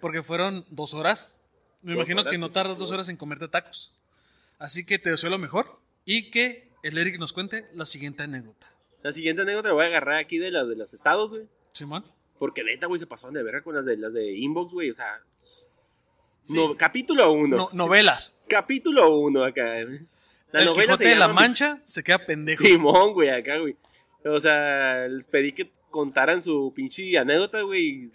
Porque 0.00 0.22
fueron 0.22 0.64
dos 0.70 0.94
horas. 0.94 1.36
Me 1.82 1.92
Dos 1.92 1.96
imagino 2.00 2.20
horas, 2.20 2.30
que 2.32 2.38
no 2.38 2.48
tardas 2.48 2.76
sí, 2.76 2.80
dos 2.80 2.92
horas 2.92 3.08
en 3.08 3.16
comerte 3.16 3.48
tacos. 3.48 3.92
Así 4.58 4.84
que 4.84 4.98
te 4.98 5.10
deseo 5.10 5.30
lo 5.30 5.38
mejor. 5.38 5.78
Y 6.04 6.30
que 6.30 6.68
el 6.84 6.96
Eric 6.98 7.18
nos 7.18 7.32
cuente 7.32 7.66
la 7.74 7.84
siguiente 7.84 8.22
anécdota. 8.22 8.72
La 9.02 9.12
siguiente 9.12 9.42
anécdota 9.42 9.68
la 9.68 9.74
voy 9.74 9.84
a 9.84 9.88
agarrar 9.88 10.16
aquí 10.18 10.38
de, 10.38 10.50
las 10.52 10.68
de 10.68 10.76
los 10.76 10.94
estados, 10.94 11.32
güey. 11.32 11.46
Simón. 11.72 12.04
Porque 12.38 12.62
neta, 12.62 12.86
güey, 12.86 13.00
se 13.00 13.06
pasaron 13.06 13.34
de 13.34 13.42
verga 13.42 13.62
con 13.62 13.74
las 13.74 13.84
de, 13.84 13.96
las 13.96 14.12
de 14.12 14.32
Inbox, 14.32 14.72
güey. 14.74 14.90
O 14.90 14.94
sea, 14.94 15.20
Sí. 16.42 16.54
no- 16.54 16.76
capítulo 16.76 17.32
1. 17.32 17.56
No- 17.56 17.70
novelas. 17.72 18.36
Capítulo 18.48 19.10
1 19.18 19.44
acá. 19.44 19.80
¿eh? 19.80 20.04
La 20.52 20.60
el 20.60 20.66
novela 20.66 20.82
Quijote 20.84 21.08
de 21.08 21.16
la 21.16 21.28
Mancha 21.28 21.80
se 21.84 22.02
queda 22.02 22.24
pendejo. 22.24 22.64
Simón, 22.64 23.12
güey, 23.12 23.28
acá, 23.28 23.58
güey. 23.58 23.76
O 24.24 24.40
sea, 24.40 25.06
les 25.08 25.26
pedí 25.26 25.52
que 25.52 25.70
contaran 25.90 26.42
su 26.42 26.72
pinche 26.74 27.16
anécdota, 27.18 27.62
güey. 27.62 28.10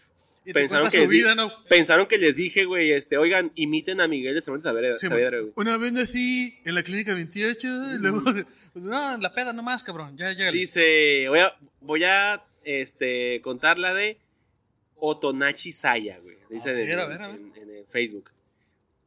y 0.46 0.54
pensaron 0.54 0.90
que 0.90 0.98
su 0.98 1.04
sí. 1.04 1.08
vida, 1.10 1.36
¿no? 1.36 1.52
Pensaron 1.70 2.06
que 2.08 2.17
les 2.17 2.36
dije, 2.36 2.65
güey, 2.65 2.91
este, 2.91 3.17
oigan, 3.17 3.52
imiten 3.56 4.02
a 4.02 4.08
Miguel 4.08 4.36
de 4.36 4.41
Cervantes 4.41 4.63
Saavedra, 4.63 4.93
Sí, 4.93 5.08
güey. 5.08 5.52
Una 5.56 5.78
vez 5.78 5.91
nací 5.93 6.60
en 6.65 6.76
la 6.76 6.84
clínica 6.84 7.13
28 7.15 7.67
y 7.67 8.02
luego... 8.02 8.22
pues, 8.74 8.84
no, 8.84 9.17
la 9.17 9.34
peda 9.34 9.54
nomás, 9.54 9.84
cabrón. 9.84 10.17
Ya, 10.17 10.34
ya. 10.34 10.52
Dice, 10.52 11.26
voy 11.30 11.39
a, 11.39 11.56
voy 11.82 12.04
a 12.04 12.43
este, 12.63 13.41
contar 13.41 13.78
la 13.80 13.93
de 13.93 14.17
Otonachi 14.96 15.72
Saya, 15.72 16.19
güey. 16.19 16.38
Dice 16.50 16.69
A 16.69 16.74
en, 16.74 16.88
ver, 16.88 17.00
a 17.00 17.06
ver, 17.06 17.22
a 17.22 17.28
ver. 17.30 17.39
en- 17.39 17.54
Facebook. 17.91 18.30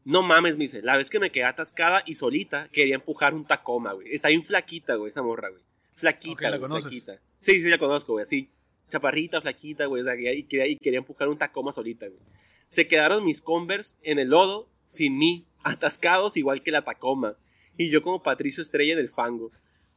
No 0.06 0.22
mames, 0.22 0.56
me 0.56 0.64
dice. 0.64 0.82
La 0.82 0.96
vez 0.96 1.10
que 1.10 1.18
me 1.18 1.30
quedé 1.32 1.42
atascada 1.44 2.04
y 2.06 2.14
solita, 2.14 2.68
quería 2.68 2.94
empujar 2.94 3.34
un 3.34 3.44
Tacoma, 3.44 3.92
güey. 3.92 4.12
Está 4.14 4.28
bien 4.28 4.44
flaquita, 4.44 4.94
güey, 4.94 5.10
esa 5.10 5.20
morra, 5.20 5.48
güey. 5.48 5.62
Flaquita, 5.96 6.34
Ok, 6.34 6.40
¿la 6.42 6.48
güey, 6.50 6.60
conoces? 6.60 7.04
flaquita. 7.04 7.20
Sí, 7.40 7.60
sí, 7.60 7.68
la 7.68 7.78
conozco, 7.78 8.12
güey. 8.12 8.22
Así, 8.22 8.48
chaparrita, 8.88 9.40
flaquita, 9.40 9.86
güey. 9.86 10.02
O 10.02 10.04
sea, 10.04 10.14
y, 10.14 10.44
quería, 10.44 10.68
y 10.68 10.76
quería 10.76 11.00
empujar 11.00 11.28
un 11.28 11.36
Tacoma 11.36 11.72
solita, 11.72 12.06
güey. 12.06 12.20
Se 12.68 12.86
quedaron 12.86 13.24
mis 13.24 13.42
Converse 13.42 13.96
en 14.04 14.20
el 14.20 14.28
lodo, 14.28 14.68
sin 14.88 15.18
mí, 15.18 15.44
atascados 15.64 16.36
igual 16.36 16.62
que 16.62 16.70
la 16.70 16.82
Tacoma. 16.84 17.36
Y 17.76 17.90
yo 17.90 18.00
como 18.00 18.22
Patricio 18.22 18.62
Estrella 18.62 18.92
en 18.92 19.00
el 19.00 19.08
fango. 19.10 19.50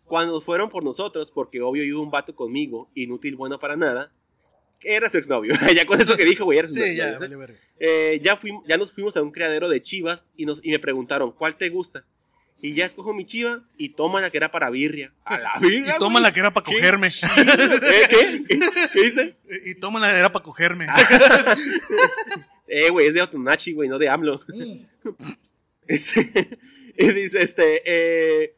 Cuando 0.05 0.41
fueron 0.41 0.71
por 0.71 0.83
nosotros, 0.83 1.29
porque 1.29 1.61
obvio 1.61 1.83
iba 1.83 1.99
un 1.99 2.09
vato 2.09 2.35
conmigo, 2.35 2.89
inútil, 2.95 3.35
bueno 3.35 3.59
para 3.59 3.75
nada, 3.75 4.11
era 4.83 5.09
su 5.09 5.17
exnovio. 5.17 5.53
ya 5.75 5.85
con 5.85 5.99
eso 6.01 6.15
que 6.15 6.25
dijo, 6.25 6.45
güey, 6.45 6.59
era 6.59 6.69
su 6.69 6.79
Sí, 6.79 6.95
ya, 6.95 7.17
vale. 7.17 7.57
Eh, 7.79 8.19
ya, 8.23 8.37
fuimos, 8.37 8.63
ya 8.67 8.77
nos 8.77 8.91
fuimos 8.91 9.15
a 9.17 9.21
un 9.21 9.31
criadero 9.31 9.69
de 9.69 9.81
chivas 9.81 10.25
y, 10.35 10.45
nos, 10.45 10.59
y 10.63 10.71
me 10.71 10.79
preguntaron, 10.79 11.31
¿cuál 11.31 11.57
te 11.57 11.69
gusta? 11.69 12.05
Y 12.61 12.73
ya 12.73 12.85
escojo 12.85 13.13
mi 13.13 13.25
chiva 13.25 13.63
y 13.77 13.93
toma 13.93 14.19
la 14.19 14.29
que 14.29 14.37
era 14.37 14.51
para 14.51 14.69
birria. 14.69 15.13
A 15.23 15.37
la 15.37 15.53
birria. 15.61 15.95
Y 15.95 15.99
toma 15.99 16.19
la 16.19 16.33
que 16.33 16.41
era 16.41 16.51
para 16.51 16.65
cogerme. 16.65 17.07
¿Eh, 17.07 18.07
¿Qué? 18.09 18.43
¿Qué? 18.47 18.59
¿Qué 18.93 19.01
dice? 19.03 19.37
y 19.63 19.75
toma 19.75 19.99
la 19.99 20.11
que 20.11 20.19
era 20.19 20.31
para 20.31 20.43
cogerme. 20.43 20.87
Eh, 22.69 22.89
güey, 22.91 23.07
es 23.07 23.13
de 23.13 23.21
Otonachi, 23.21 23.73
güey, 23.73 23.89
no 23.89 23.97
de 23.97 24.09
AMLO. 24.09 24.39
Este, 25.87 26.59
y 26.95 27.07
dice, 27.13 27.41
este, 27.41 27.81
eh, 27.83 28.55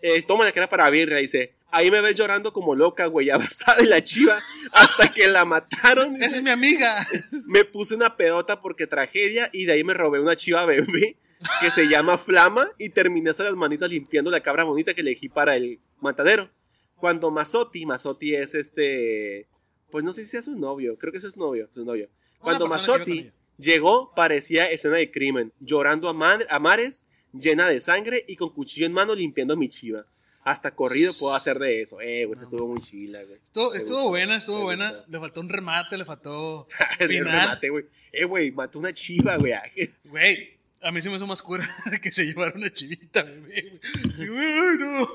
eh, 0.00 0.22
toma 0.22 0.44
la 0.44 0.52
que 0.52 0.58
era 0.58 0.68
para 0.68 0.88
birria, 0.88 1.18
dice. 1.18 1.54
Ahí 1.72 1.90
me 1.90 2.00
ves 2.00 2.14
llorando 2.16 2.52
como 2.52 2.74
loca, 2.76 3.06
güey, 3.06 3.30
abrazada 3.30 3.78
de 3.82 3.86
la 3.88 4.04
chiva, 4.04 4.38
hasta 4.72 5.12
que 5.12 5.26
la 5.26 5.44
mataron. 5.44 6.14
Dice. 6.14 6.26
es 6.38 6.42
mi 6.42 6.50
amiga. 6.50 7.04
Me 7.46 7.64
puse 7.64 7.94
una 7.96 8.16
pedota 8.16 8.60
porque 8.60 8.86
tragedia 8.86 9.48
y 9.52 9.64
de 9.64 9.72
ahí 9.72 9.82
me 9.84 9.94
robé 9.94 10.20
una 10.20 10.36
chiva 10.36 10.64
bebé 10.66 11.16
que 11.60 11.70
se 11.72 11.88
llama 11.88 12.18
Flama 12.18 12.70
y 12.78 12.90
terminé 12.90 13.30
hasta 13.30 13.42
las 13.44 13.54
manitas 13.54 13.90
limpiando 13.90 14.30
la 14.30 14.40
cabra 14.40 14.62
bonita 14.64 14.94
que 14.94 15.00
elegí 15.00 15.28
para 15.28 15.56
el 15.56 15.80
matadero. 16.00 16.48
Cuando 16.96 17.32
Mazotti, 17.32 17.84
Mazotti 17.84 18.34
es 18.36 18.54
este, 18.54 19.48
pues 19.90 20.04
no 20.04 20.12
sé 20.12 20.24
si 20.24 20.36
es 20.36 20.44
su 20.44 20.54
novio, 20.56 20.96
creo 20.98 21.10
que 21.10 21.18
eso 21.18 21.26
es 21.26 21.36
novio, 21.36 21.68
su 21.72 21.84
novio. 21.84 22.08
Cuando 22.38 22.66
Mazotti 22.68 23.32
llegó, 23.58 24.12
parecía 24.14 24.70
escena 24.70 24.96
de 24.98 25.10
crimen, 25.10 25.52
llorando 25.58 26.08
a, 26.08 26.12
man- 26.12 26.44
a 26.48 26.58
mares, 26.60 27.06
llena 27.32 27.66
de 27.68 27.80
sangre 27.80 28.24
y 28.28 28.36
con 28.36 28.50
cuchillo 28.52 28.86
en 28.86 28.92
mano 28.92 29.14
limpiando 29.14 29.56
mi 29.56 29.68
chiva. 29.68 30.04
Hasta 30.44 30.72
corrido 30.74 31.12
puedo 31.20 31.34
hacer 31.36 31.58
de 31.58 31.82
eso. 31.82 32.00
Eh, 32.00 32.24
güey, 32.24 32.36
No, 32.36 32.42
estuvo 32.44 32.68
muy 32.68 32.80
chila, 32.80 33.22
güey. 33.22 33.38
Estuvo, 33.76 34.08
buena, 34.08 34.36
estuvo 34.36 34.62
buena. 34.62 35.04
Le 35.08 35.18
faltó 35.20 35.40
un 35.40 35.48
remate, 35.48 35.96
le 35.96 36.04
faltó 36.04 36.66
final. 36.98 37.24
remate, 37.24 37.68
güey. 37.70 37.84
Eh, 38.12 38.24
güey, 38.24 38.50
mató 38.50 38.78
una 38.78 38.92
chiva, 38.92 39.36
güey. 39.36 39.54
Güey, 40.04 40.58
a 40.82 40.90
mí 40.90 41.00
se 41.00 41.08
me 41.10 41.16
hizo 41.16 41.26
más 41.26 41.42
cura 41.42 41.68
que 42.02 42.12
se 42.12 42.24
llevara 42.26 42.54
una 42.56 42.70
chivita, 42.70 43.22
güey. 43.22 43.78
Sí, 44.16 44.26
güey, 44.26 44.78
no. 44.78 45.08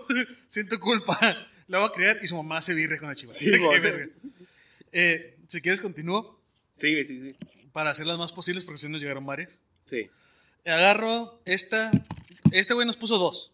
Siento 0.48 0.80
culpa. 0.80 1.20
La 1.68 1.80
va 1.80 1.88
a 1.88 1.92
criar 1.92 2.18
y 2.22 2.28
su 2.28 2.38
mamá 2.38 2.62
se 2.62 2.74
virre 2.74 2.98
con 2.98 3.10
la 3.10 3.16
chiva. 3.16 3.34
Sí, 3.34 3.52
güey. 3.58 4.10
Eh, 4.94 5.36
si 5.48 5.62
quieres, 5.62 5.82
continúo 5.82 6.40
Sí, 6.78 6.94
güey, 6.94 7.06
sí, 7.06 7.22
sí. 7.22 7.36
para 7.74 7.90
hacer 7.90 8.08
las 8.08 8.18
más 8.18 8.32
posibles 8.32 8.64
porque 8.64 8.80
si 8.80 8.88
nos 8.88 9.02
llegaron 9.02 9.26
varias. 9.26 9.60
Sí. 9.86 10.10
Agarro 10.66 11.42
esta. 11.46 11.92
Este 12.52 12.74
güey 12.74 12.88
nos 12.88 12.96
puso 12.98 13.18
dos. 13.18 13.52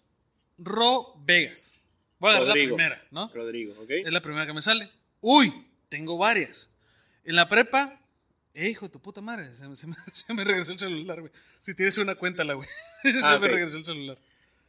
Ro 0.58 1.16
Vegas. 1.26 1.80
Voy 2.20 2.32
a 2.32 2.36
agarrar 2.38 2.48
la 2.50 2.54
primera, 2.66 3.04
¿no? 3.12 3.30
Rodrigo, 3.34 3.74
¿ok? 3.82 3.90
Es 3.90 4.14
la 4.14 4.22
primera 4.22 4.46
que 4.46 4.54
me 4.54 4.62
sale. 4.62 4.90
Uy, 5.22 5.52
tengo 5.90 6.18
varias. 6.18 6.70
En 7.26 7.36
la 7.36 7.50
prepa, 7.50 8.00
eh, 8.54 8.70
hijo 8.70 8.86
de 8.88 8.92
tu 8.92 9.00
puta 9.02 9.20
madre, 9.22 9.54
se, 9.56 9.68
me- 9.68 9.76
se 9.76 9.88
me, 9.88 9.96
se 10.12 10.34
me 10.34 10.44
regresó 10.44 10.72
el 10.72 10.80
celular, 10.80 11.20
güey. 11.22 11.32
Si 11.62 11.76
tienes 11.76 11.98
una 11.98 12.16
cuéntala, 12.16 12.54
güey. 12.54 12.68
se 13.04 13.14
Ah, 13.24 13.38
me 13.40 13.48
regresó 13.48 13.78
el 13.78 13.84
celular. 13.86 14.18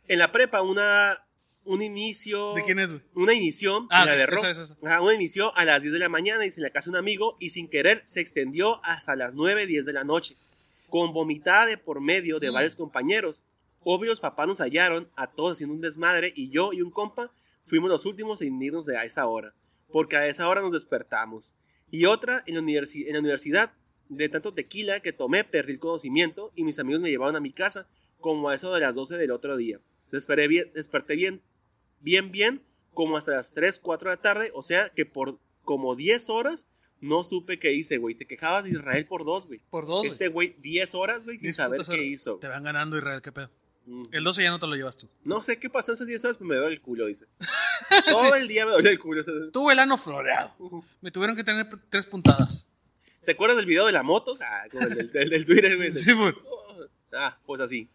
En 0.08 0.18
la 0.18 0.32
prepa, 0.32 0.62
una. 0.62 1.20
Un 1.66 1.80
inicio. 1.80 2.52
¿De 2.52 2.62
quién 2.62 2.78
es, 2.78 2.92
güey? 2.92 3.02
Una 3.14 3.32
inició. 3.32 3.86
Ah, 3.90 4.04
la 4.04 4.14
de 4.16 4.26
Ro- 4.26 4.36
esa, 4.36 4.50
esa, 4.50 4.64
esa. 4.64 4.76
Ajá, 4.84 5.00
una 5.00 5.14
inició 5.14 5.56
a 5.56 5.64
las 5.64 5.80
10 5.80 5.94
de 5.94 5.98
la 5.98 6.10
mañana, 6.10 6.42
dice 6.42 6.60
en 6.60 6.64
la 6.64 6.68
casa 6.70 6.86
de 6.86 6.90
un 6.90 6.96
amigo, 6.96 7.38
y 7.40 7.50
sin 7.50 7.68
querer 7.70 8.02
se 8.04 8.20
extendió 8.20 8.84
hasta 8.84 9.16
las 9.16 9.32
9, 9.32 9.66
10 9.66 9.86
de 9.86 9.92
la 9.94 10.04
noche. 10.04 10.36
Con 10.90 11.14
vomitada 11.14 11.64
de 11.64 11.78
por 11.78 12.02
medio 12.02 12.38
de 12.38 12.50
Mm. 12.50 12.54
varios 12.54 12.76
compañeros. 12.76 13.44
Obvio, 13.84 14.10
los 14.10 14.20
papás 14.20 14.46
nos 14.48 14.58
hallaron 14.60 15.08
a 15.16 15.30
todos 15.30 15.52
haciendo 15.52 15.74
un 15.74 15.80
desmadre, 15.80 16.32
y 16.34 16.50
yo 16.50 16.72
y 16.72 16.80
un 16.82 16.90
compa 16.90 17.30
fuimos 17.66 17.90
los 17.90 18.06
últimos 18.06 18.40
en 18.42 18.60
irnos 18.62 18.86
de 18.86 18.96
a 18.96 19.04
esa 19.04 19.26
hora. 19.26 19.54
Porque 19.92 20.16
a 20.16 20.26
esa 20.26 20.48
hora 20.48 20.60
nos 20.62 20.72
despertamos. 20.72 21.54
Y 21.90 22.06
otra, 22.06 22.42
en 22.46 22.54
la, 22.56 22.60
universi- 22.62 23.06
en 23.06 23.12
la 23.12 23.20
universidad, 23.20 23.72
de 24.08 24.28
tanto 24.28 24.52
tequila 24.52 25.00
que 25.00 25.12
tomé, 25.12 25.44
perdí 25.44 25.72
el 25.72 25.78
conocimiento, 25.78 26.50
y 26.54 26.64
mis 26.64 26.78
amigos 26.78 27.00
me 27.02 27.10
llevaron 27.10 27.36
a 27.36 27.40
mi 27.40 27.52
casa, 27.52 27.86
como 28.20 28.48
a 28.48 28.54
eso 28.54 28.72
de 28.72 28.80
las 28.80 28.94
12 28.94 29.16
del 29.16 29.30
otro 29.30 29.56
día. 29.56 29.80
Desperté 30.10 30.48
bien, 30.48 30.70
desperté 30.74 31.14
bien, 31.14 31.42
bien, 32.00 32.30
bien, 32.32 32.62
como 32.92 33.16
hasta 33.16 33.32
las 33.32 33.52
3, 33.52 33.78
4 33.78 34.10
de 34.10 34.16
la 34.16 34.22
tarde. 34.22 34.50
O 34.54 34.62
sea 34.62 34.88
que 34.90 35.04
por 35.06 35.38
como 35.64 35.94
10 35.96 36.28
horas 36.30 36.68
no 37.00 37.22
supe 37.24 37.58
qué 37.58 37.72
hice, 37.74 37.98
güey. 37.98 38.14
Te 38.14 38.26
quejabas 38.26 38.64
de 38.64 38.70
Israel 38.70 39.04
por 39.06 39.24
dos, 39.24 39.46
güey. 39.46 39.60
Por 39.70 39.86
dos, 39.86 40.06
Este 40.06 40.28
güey, 40.28 40.54
10 40.60 40.94
horas, 40.94 41.24
güey, 41.24 41.38
sin 41.38 41.52
saber 41.52 41.80
qué 41.84 41.92
horas. 41.92 42.06
hizo. 42.06 42.36
Te 42.36 42.48
van 42.48 42.62
ganando 42.64 42.96
Israel, 42.96 43.20
qué 43.22 43.32
pedo. 43.32 43.50
Mm. 43.86 44.04
El 44.12 44.24
12 44.24 44.42
ya 44.42 44.50
no 44.50 44.58
te 44.58 44.66
lo 44.66 44.74
llevas 44.76 44.96
tú. 44.96 45.08
No 45.24 45.42
sé 45.42 45.58
qué 45.58 45.68
pasó 45.68 45.92
esas 45.92 46.06
10 46.06 46.24
horas, 46.24 46.36
pero 46.38 46.48
me 46.48 46.56
duele 46.56 46.74
el 46.74 46.80
culo, 46.80 47.06
dice. 47.06 47.26
Todo 48.10 48.34
el 48.34 48.48
día 48.48 48.64
me 48.66 48.72
duele 48.72 48.90
el 48.90 48.98
culo. 48.98 49.22
Tuve 49.52 49.72
el 49.74 49.78
ano 49.78 49.96
floreado. 49.98 50.52
Me 51.00 51.10
tuvieron 51.10 51.36
que 51.36 51.44
tener 51.44 51.68
tres 51.90 52.06
puntadas. 52.06 52.68
¿Te 53.24 53.32
acuerdas 53.32 53.56
del 53.56 53.66
video 53.66 53.86
de 53.86 53.92
la 53.92 54.02
moto? 54.02 54.36
Ah, 54.40 54.64
como 54.70 54.86
el 54.86 54.94
del, 54.94 55.12
del- 55.12 55.30
del 55.30 55.44
Twitter, 55.46 55.76
güey. 55.76 55.92
Sí, 55.92 56.12
güey. 56.12 56.34
Ah, 57.12 57.38
pues 57.46 57.60
así. 57.60 57.88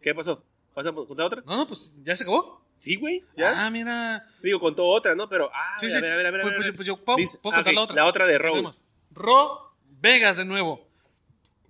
¿Qué 0.00 0.14
pasó? 0.14 0.44
¿Vas 0.74 0.86
a 0.86 0.92
contar 0.92 1.26
otra? 1.26 1.42
No, 1.46 1.56
no, 1.56 1.66
pues 1.66 1.96
ya 2.02 2.16
se 2.16 2.22
acabó. 2.24 2.62
Sí, 2.78 2.96
güey. 2.96 3.22
¿Ya? 3.36 3.66
Ah, 3.66 3.70
mira. 3.70 4.24
Digo, 4.42 4.58
contó 4.60 4.86
otra, 4.86 5.14
¿no? 5.14 5.28
Pero, 5.28 5.50
ah, 5.52 5.76
Sí, 5.78 5.86
a 5.86 5.90
sí. 5.90 6.00
ver, 6.00 6.12
a 6.12 6.16
ver, 6.16 6.26
a 6.26 6.30
ver. 6.30 6.40
a 6.40 6.44
Pues, 6.44 6.52
ver. 6.54 6.62
pues, 6.62 6.76
pues 6.76 6.86
yo 6.86 6.96
puedo, 7.04 7.18
Dice- 7.18 7.38
puedo 7.42 7.54
ah, 7.54 7.58
contar 7.58 7.74
la 7.74 7.82
otra. 7.82 7.96
La 7.96 8.06
otra 8.06 8.26
de. 8.26 8.38
Tenemos 8.38 8.84
Ro 9.12 9.72
Vegas 10.00 10.38
de 10.38 10.44
nuevo. 10.46 10.86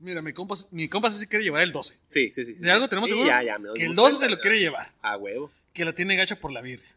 Mira, 0.00 0.22
mi 0.22 0.32
compa, 0.32 0.54
mi 0.70 0.88
compa 0.88 1.10
sí 1.10 1.26
quiere 1.26 1.44
llevar 1.44 1.62
el 1.62 1.72
12. 1.72 1.94
Sí, 2.08 2.32
sí, 2.32 2.44
sí. 2.44 2.54
sí. 2.54 2.62
¿De 2.62 2.70
algo 2.70 2.88
tenemos 2.88 3.08
Sí, 3.10 3.14
seguro? 3.14 3.28
Ya, 3.30 3.42
ya, 3.42 3.58
me 3.58 3.72
que 3.74 3.82
el 3.82 3.88
gusto. 3.88 4.02
12 4.02 4.16
se 4.24 4.30
lo 4.30 4.40
quiere 4.40 4.58
llevar. 4.58 4.86
A 5.02 5.16
huevo. 5.16 5.50
Que 5.72 5.84
la 5.84 5.92
tiene 5.92 6.16
gacha 6.16 6.36
por 6.36 6.52
la 6.52 6.60
birria. 6.60 6.88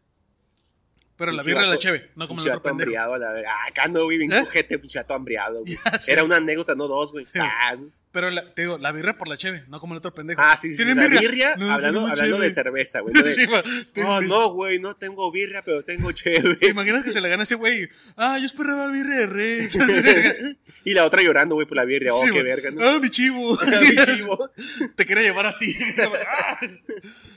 Pero 1.15 1.31
la 1.31 1.43
birria 1.43 1.63
la 1.63 1.77
cheve, 1.77 2.09
no 2.15 2.27
como 2.27 2.41
el 2.41 2.47
otro 2.47 2.63
pendejo. 2.63 2.87
hambriado 2.87 3.17
la 3.17 3.31
verga. 3.33 3.51
Ah, 3.53 3.67
acá 3.67 3.87
no, 3.87 4.03
güey, 4.05 4.17
bien 4.17 4.33
¿Eh? 4.33 4.43
cojete, 4.45 4.79
pinche 4.79 4.97
vato 4.99 5.13
hambriado, 5.13 5.61
güey. 5.61 5.75
Era 6.07 6.23
una 6.23 6.37
anécdota, 6.37 6.73
no 6.75 6.87
dos, 6.87 7.11
güey. 7.11 7.23
Sí. 7.23 7.37
Ah, 7.39 7.75
Pero 8.13 8.29
la, 8.29 8.53
te 8.53 8.61
digo, 8.61 8.77
la 8.77 8.91
birria 8.91 9.17
por 9.17 9.27
la 9.27 9.35
cheve, 9.37 9.63
no 9.69 9.79
como 9.79 9.95
el 9.95 9.97
otro 9.97 10.13
pendejo. 10.13 10.39
Ah, 10.41 10.55
sí, 10.55 10.69
sí. 10.71 10.77
¿Tienen 10.77 10.97
la 10.97 11.03
birria? 11.05 11.19
birria, 11.21 11.55
No, 11.57 11.71
hablando, 11.71 12.07
hablando 12.07 12.37
de 12.37 12.43
cheve. 12.49 12.53
cerveza, 12.53 12.99
güey. 12.99 13.11
no 13.15 13.23
de- 13.23 13.31
Sí, 13.31 13.45
va. 13.47 13.63
Oh, 14.05 14.21
no, 14.21 14.49
güey, 14.53 14.77
no 14.79 14.93
tengo 14.95 15.31
birria, 15.31 15.63
pero 15.63 15.83
tengo 15.83 16.11
chévere. 16.11 16.55
¿Te 16.57 16.67
imaginas 16.69 17.03
que 17.03 17.11
se 17.11 17.19
le 17.21 17.27
gana 17.27 17.41
ese 17.41 17.55
güey? 17.55 17.89
Ah, 18.15 18.37
yo 18.39 18.45
esperaba 18.45 18.87
birria 18.91 19.15
de 19.15 19.27
rey. 19.27 19.67
y 20.85 20.93
la 20.93 21.05
otra 21.05 21.23
llorando, 21.23 21.55
güey, 21.55 21.67
por 21.67 21.75
la 21.75 21.85
birria. 21.85 22.13
Oh, 22.13 22.23
Sí, 22.23 22.29
qué 22.31 22.43
verga, 22.43 22.69
¿no? 22.71 22.81
Ah, 22.87 22.99
mi 23.01 23.09
chivo. 23.09 23.57
Mi 23.81 24.13
chivo. 24.15 24.49
Te 24.95 25.05
quería 25.07 25.23
llevar 25.23 25.47
a 25.47 25.57
ti. 25.57 25.75
Ah. 26.27 26.59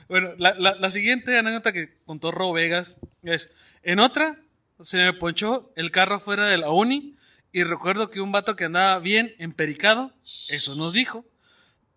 bueno, 0.07 0.33
la, 0.37 0.53
la- 0.59 0.75
la 0.75 0.89
siguiente 0.91 1.35
anécdota 1.37 1.73
que 1.73 1.89
contó 2.05 2.31
Ro 2.31 2.53
Vegas 2.53 2.97
es: 3.23 3.49
en 3.83 3.99
otra 3.99 4.37
se 4.79 4.97
me 4.97 5.13
ponchó 5.13 5.71
el 5.75 5.89
carro 5.89 6.19
fuera 6.19 6.47
de 6.47 6.57
la 6.59 6.69
uni 6.69 7.15
y 7.51 7.63
recuerdo 7.63 8.09
que 8.09 8.21
un 8.21 8.31
vato 8.31 8.55
que 8.55 8.65
andaba 8.65 8.99
bien 8.99 9.33
empericado, 9.39 10.13
eso 10.49 10.75
nos 10.75 10.93
dijo, 10.93 11.25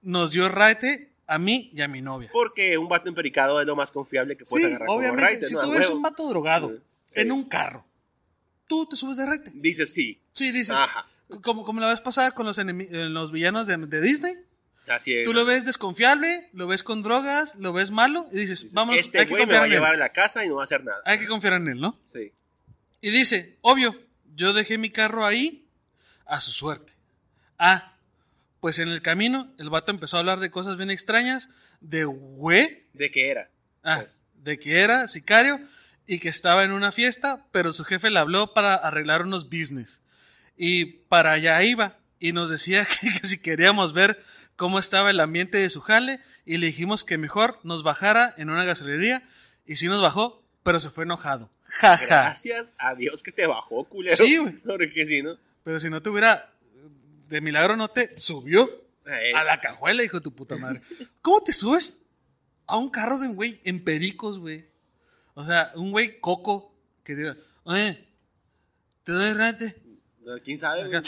nos 0.02 0.32
dio 0.32 0.48
raite 0.48 1.12
a 1.26 1.38
mí 1.38 1.70
y 1.74 1.80
a 1.82 1.88
mi 1.88 2.00
novia. 2.02 2.28
Porque 2.32 2.76
un 2.78 2.88
vato 2.88 3.08
empericado 3.08 3.60
es 3.60 3.66
lo 3.66 3.76
más 3.76 3.92
confiable 3.92 4.36
que 4.36 4.44
puedes 4.44 4.66
Sí, 4.66 4.70
agarrar 4.72 4.86
como 4.88 4.98
obviamente, 4.98 5.24
raite, 5.24 5.46
si 5.46 5.54
¿no? 5.54 5.60
A 5.60 5.62
tú 5.62 5.70
ves 5.72 5.88
un 5.90 6.02
vato 6.02 6.28
drogado 6.28 6.76
Sí. 7.06 7.20
en 7.20 7.32
un 7.32 7.44
carro, 7.48 7.84
tú 8.68 8.86
te 8.86 8.96
subes 8.96 9.16
de 9.16 9.26
raite. 9.26 9.50
Dices 9.54 9.92
sí. 9.92 10.20
Sí, 10.32 10.52
dices, 10.52 10.70
Ajá. 10.70 11.04
como, 11.42 11.64
como 11.64 11.80
la 11.80 11.88
vez 11.88 12.00
pasada 12.00 12.30
con 12.32 12.46
los, 12.46 12.56
los 12.58 13.32
villanos 13.32 13.66
de, 13.66 13.76
de 13.76 14.00
Disney. 14.00 14.34
Así 14.88 15.14
es. 15.14 15.24
Tú 15.24 15.32
lo 15.34 15.44
ves 15.44 15.64
desconfiable, 15.66 16.48
lo 16.52 16.66
ves 16.66 16.82
con 16.82 17.02
drogas, 17.02 17.56
lo 17.56 17.72
ves 17.72 17.90
malo 17.90 18.26
y 18.32 18.36
dices, 18.38 18.62
Dices, 18.62 18.72
vamos, 18.72 18.96
este 18.96 19.18
hay 19.20 19.26
que 19.26 19.30
güey 19.34 19.42
me 19.42 19.46
confiar 19.46 19.60
va 19.60 19.64
a 19.64 19.66
en 19.66 19.72
él. 19.72 19.78
llevar 19.78 19.94
a 19.94 19.96
la 19.98 20.12
casa 20.12 20.44
y 20.44 20.48
no 20.48 20.56
va 20.56 20.62
a 20.62 20.64
hacer 20.64 20.82
nada. 20.84 20.98
Hay 21.04 21.18
que 21.18 21.26
confiar 21.26 21.54
en 21.54 21.68
él, 21.68 21.80
¿no? 21.80 21.96
Sí. 22.06 22.32
Y 23.00 23.10
dice, 23.10 23.56
obvio, 23.60 23.94
yo 24.40 24.54
dejé 24.54 24.78
mi 24.78 24.88
carro 24.88 25.26
ahí 25.26 25.66
a 26.24 26.40
su 26.40 26.50
suerte. 26.50 26.94
Ah, 27.58 27.92
pues 28.60 28.78
en 28.78 28.88
el 28.88 29.02
camino 29.02 29.52
el 29.58 29.68
vato 29.68 29.92
empezó 29.92 30.16
a 30.16 30.20
hablar 30.20 30.40
de 30.40 30.50
cosas 30.50 30.78
bien 30.78 30.90
extrañas, 30.90 31.50
de 31.82 32.04
güey, 32.04 32.84
¿De 32.94 33.10
qué 33.10 33.30
era? 33.30 33.50
ah, 33.82 33.98
Pues. 34.00 34.22
de 34.36 34.58
que 34.58 34.80
era 34.80 35.06
sicario 35.08 35.60
y 36.06 36.18
que 36.20 36.30
estaba 36.30 36.64
en 36.64 36.72
una 36.72 36.90
fiesta, 36.90 37.44
pero 37.52 37.70
su 37.70 37.84
jefe 37.84 38.08
le 38.08 38.18
habló 38.18 38.54
para 38.54 38.74
arreglar 38.74 39.22
unos 39.22 39.44
business. 39.50 40.00
Y 40.56 40.86
para 40.86 41.32
allá 41.32 41.62
iba 41.62 41.98
y 42.18 42.32
nos 42.32 42.48
decía 42.48 42.86
que, 43.00 43.08
que 43.20 43.26
si 43.26 43.38
queríamos 43.42 43.92
ver 43.92 44.24
cómo 44.56 44.78
estaba 44.78 45.10
el 45.10 45.20
ambiente 45.20 45.58
de 45.58 45.68
su 45.68 45.82
jale 45.82 46.18
y 46.46 46.56
le 46.56 46.66
dijimos 46.66 47.04
que 47.04 47.18
mejor 47.18 47.60
nos 47.62 47.82
bajara 47.82 48.34
en 48.38 48.48
una 48.48 48.64
gasolinería 48.64 49.22
y 49.66 49.76
sí 49.76 49.86
nos 49.86 50.00
bajó, 50.00 50.39
pero 50.62 50.80
se 50.80 50.90
fue 50.90 51.04
enojado. 51.04 51.50
Gracias 51.80 52.72
a 52.78 52.94
Dios 52.94 53.22
que 53.22 53.32
te 53.32 53.46
bajó, 53.46 53.84
culero. 53.84 54.16
Sí, 54.16 54.38
güey. 54.38 54.54
Porque 54.58 55.06
si 55.06 55.22
no. 55.22 55.36
Pero 55.64 55.80
si 55.80 55.90
no 55.90 56.02
te 56.02 56.10
hubiera, 56.10 56.52
de 57.28 57.40
milagro 57.40 57.76
no 57.76 57.88
te 57.88 58.18
subió 58.18 58.68
eh, 59.06 59.32
a 59.34 59.44
la 59.44 59.60
cajuela, 59.60 60.02
hijo 60.02 60.18
de 60.18 60.22
tu 60.24 60.34
puta 60.34 60.56
madre. 60.56 60.80
¿Cómo 61.22 61.40
te 61.40 61.52
subes 61.52 62.02
a 62.66 62.76
un 62.76 62.90
carro 62.90 63.18
de 63.18 63.28
un 63.28 63.36
güey 63.36 63.60
en 63.64 63.84
pericos, 63.84 64.38
güey? 64.38 64.68
O 65.34 65.44
sea, 65.44 65.72
un 65.74 65.90
güey 65.90 66.20
coco 66.20 66.74
que 67.02 67.14
diga, 67.14 67.36
oye, 67.64 68.06
te 69.04 69.12
doy 69.12 69.34
no, 70.24 70.38
¿Quién 70.42 70.58
sabe? 70.58 70.86
güey? 70.88 71.02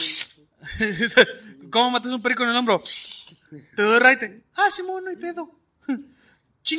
¿Cómo 1.70 1.90
matas 1.90 2.12
un 2.12 2.22
perico 2.22 2.44
en 2.44 2.50
el 2.50 2.56
hombro? 2.56 2.80
Te 3.76 3.82
doy 3.82 3.98
raite. 3.98 4.42
Ah, 4.54 4.70
Simón, 4.70 5.04
no 5.04 5.10
hay 5.10 5.16
pedo. 5.16 5.54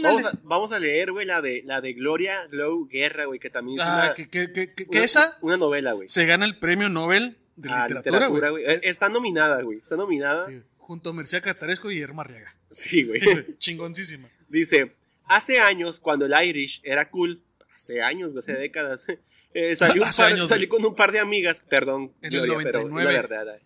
Vamos 0.01 0.25
a, 0.25 0.39
vamos 0.43 0.71
a 0.71 0.79
leer, 0.79 1.11
güey, 1.11 1.25
la 1.25 1.41
de, 1.41 1.61
la 1.65 1.81
de 1.81 1.93
Gloria 1.93 2.47
Glow 2.47 2.87
Guerra, 2.87 3.25
güey, 3.25 3.39
que 3.39 3.49
también 3.49 3.79
es 3.79 3.85
Ah, 3.85 4.03
una, 4.05 4.13
que, 4.13 4.29
que, 4.29 4.51
que, 4.51 4.73
que- 4.73 4.85
que 4.85 4.97
una- 4.97 5.03
esa 5.03 5.37
una 5.41 5.57
novela, 5.57 5.93
güey. 5.93 6.07
se 6.07 6.25
gana 6.25 6.45
el 6.45 6.57
premio 6.57 6.89
Nobel 6.89 7.37
de 7.55 7.69
Ah, 7.71 7.85
literatura, 7.87 8.49
güey. 8.49 8.63
Eh, 8.65 8.79
Está 8.83 9.09
nominada, 9.09 9.61
güey. 9.61 9.79
Está 9.79 9.95
nominada. 9.95 10.39
Sí, 10.39 10.61
junto 10.77 11.09
a 11.09 11.13
Merced 11.13 11.41
Cartaresco 11.43 11.91
y 11.91 11.95
Guillermo 11.95 12.21
Arriaga. 12.21 12.55
Sí, 12.71 13.03
güey. 13.05 13.21
Chingoncísima. 13.57 14.27
Dice, 14.49 14.93
hace 15.25 15.59
años, 15.59 15.99
cuando 15.99 16.25
el 16.25 16.33
Irish 16.47 16.79
era 16.83 17.09
cool, 17.09 17.41
hace 17.75 18.01
años, 18.01 18.31
güey, 18.31 18.39
hace 18.39 18.53
décadas, 18.53 19.05
eh, 19.53 19.75
salí, 19.75 19.99
un 19.99 20.05
Hace 20.05 20.23
par- 20.23 20.31
años, 20.33 20.47
salí 20.47 20.67
con 20.67 20.83
un 20.85 20.95
par 20.95 21.11
de 21.11 21.19
amigas, 21.19 21.61
perdón, 21.61 22.13
En 22.21 22.33
el 22.33 22.41
Gloria, 22.41 22.57
pero 22.71 22.79
es 22.79 22.85
99. 22.91 23.13
la 23.13 23.21
verdad. 23.21 23.59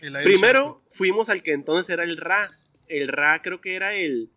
El 0.00 0.12
Irish 0.14 0.24
Primero 0.24 0.82
fuimos 0.92 1.28
al 1.30 1.42
que 1.42 1.52
entonces 1.52 1.88
era 1.90 2.02
el 2.04 2.16
Ra. 2.16 2.48
El 2.88 3.06
Ra 3.08 3.40
creo 3.40 3.60
que 3.60 3.76
era 3.76 3.94
el, 3.94 4.30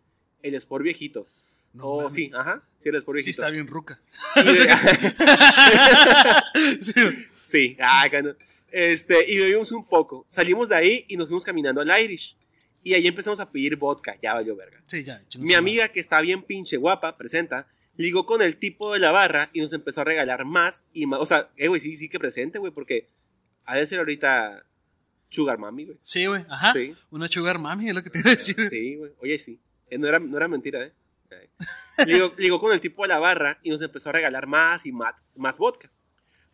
el 0.44 0.54
Sport 0.56 0.84
viejito. 0.84 1.26
No 1.72 1.86
oh, 1.86 2.10
sí, 2.10 2.30
ajá, 2.32 2.62
sí, 2.78 2.88
el 2.88 2.94
Sport 2.96 3.18
Sí, 3.18 3.24
viejito. 3.24 3.42
está 3.42 3.50
bien 3.50 3.66
ruca. 3.66 4.00
Sí. 6.80 7.26
sí, 7.44 7.76
ah, 7.80 8.06
cano. 8.10 8.34
Este, 8.70 9.30
y 9.30 9.38
bebimos 9.38 9.70
un 9.72 9.86
poco. 9.86 10.24
Salimos 10.28 10.68
de 10.68 10.76
ahí 10.76 11.04
y 11.08 11.16
nos 11.16 11.26
fuimos 11.26 11.44
caminando 11.44 11.80
al 11.80 12.02
Irish. 12.02 12.36
Y 12.82 12.94
ahí 12.94 13.06
empezamos 13.06 13.40
a 13.40 13.50
pedir 13.50 13.76
vodka, 13.76 14.16
ya 14.22 14.34
valió 14.34 14.54
verga. 14.56 14.80
Sí, 14.84 15.04
ya. 15.04 15.22
Mi 15.38 15.54
amiga, 15.54 15.88
que 15.88 16.00
está 16.00 16.20
bien 16.20 16.42
pinche 16.42 16.76
guapa, 16.76 17.16
presenta, 17.16 17.66
ligó 17.96 18.26
con 18.26 18.42
el 18.42 18.56
tipo 18.56 18.92
de 18.92 18.98
la 18.98 19.10
barra 19.10 19.50
y 19.52 19.60
nos 19.60 19.72
empezó 19.72 20.02
a 20.02 20.04
regalar 20.04 20.44
más 20.44 20.84
y 20.92 21.06
más. 21.06 21.20
O 21.20 21.26
sea, 21.26 21.50
eh, 21.56 21.68
güey, 21.68 21.80
sí, 21.80 21.96
sí 21.96 22.08
que 22.08 22.18
presente, 22.18 22.58
güey, 22.58 22.72
porque 22.72 23.08
ha 23.64 23.76
de 23.76 23.86
ser 23.86 24.00
ahorita 24.00 24.64
Sugar 25.30 25.58
Mami, 25.58 25.86
güey. 25.86 25.98
Sí, 26.02 26.26
güey. 26.26 26.44
Ajá. 26.48 26.72
Sí. 26.72 26.92
Una 27.10 27.28
sugar 27.28 27.58
mami 27.58 27.88
es 27.88 27.94
lo 27.94 28.02
que 28.02 28.10
te 28.10 28.18
iba 28.20 28.30
a 28.30 28.34
decir. 28.34 28.56
Sí, 28.70 28.96
güey. 28.96 29.12
Oye, 29.20 29.38
sí. 29.38 29.58
Eh, 29.90 29.98
no, 29.98 30.06
era, 30.06 30.18
no 30.18 30.36
era 30.36 30.48
mentira, 30.48 30.82
¿eh? 30.82 30.92
Eh. 31.30 31.48
Ligó 32.38 32.60
con 32.60 32.72
el 32.72 32.80
tipo 32.80 33.02
de 33.02 33.08
la 33.08 33.18
barra 33.18 33.58
y 33.62 33.70
nos 33.70 33.82
empezó 33.82 34.10
a 34.10 34.12
regalar 34.12 34.46
más 34.46 34.86
y 34.86 34.92
más, 34.92 35.14
más 35.36 35.58
vodka. 35.58 35.90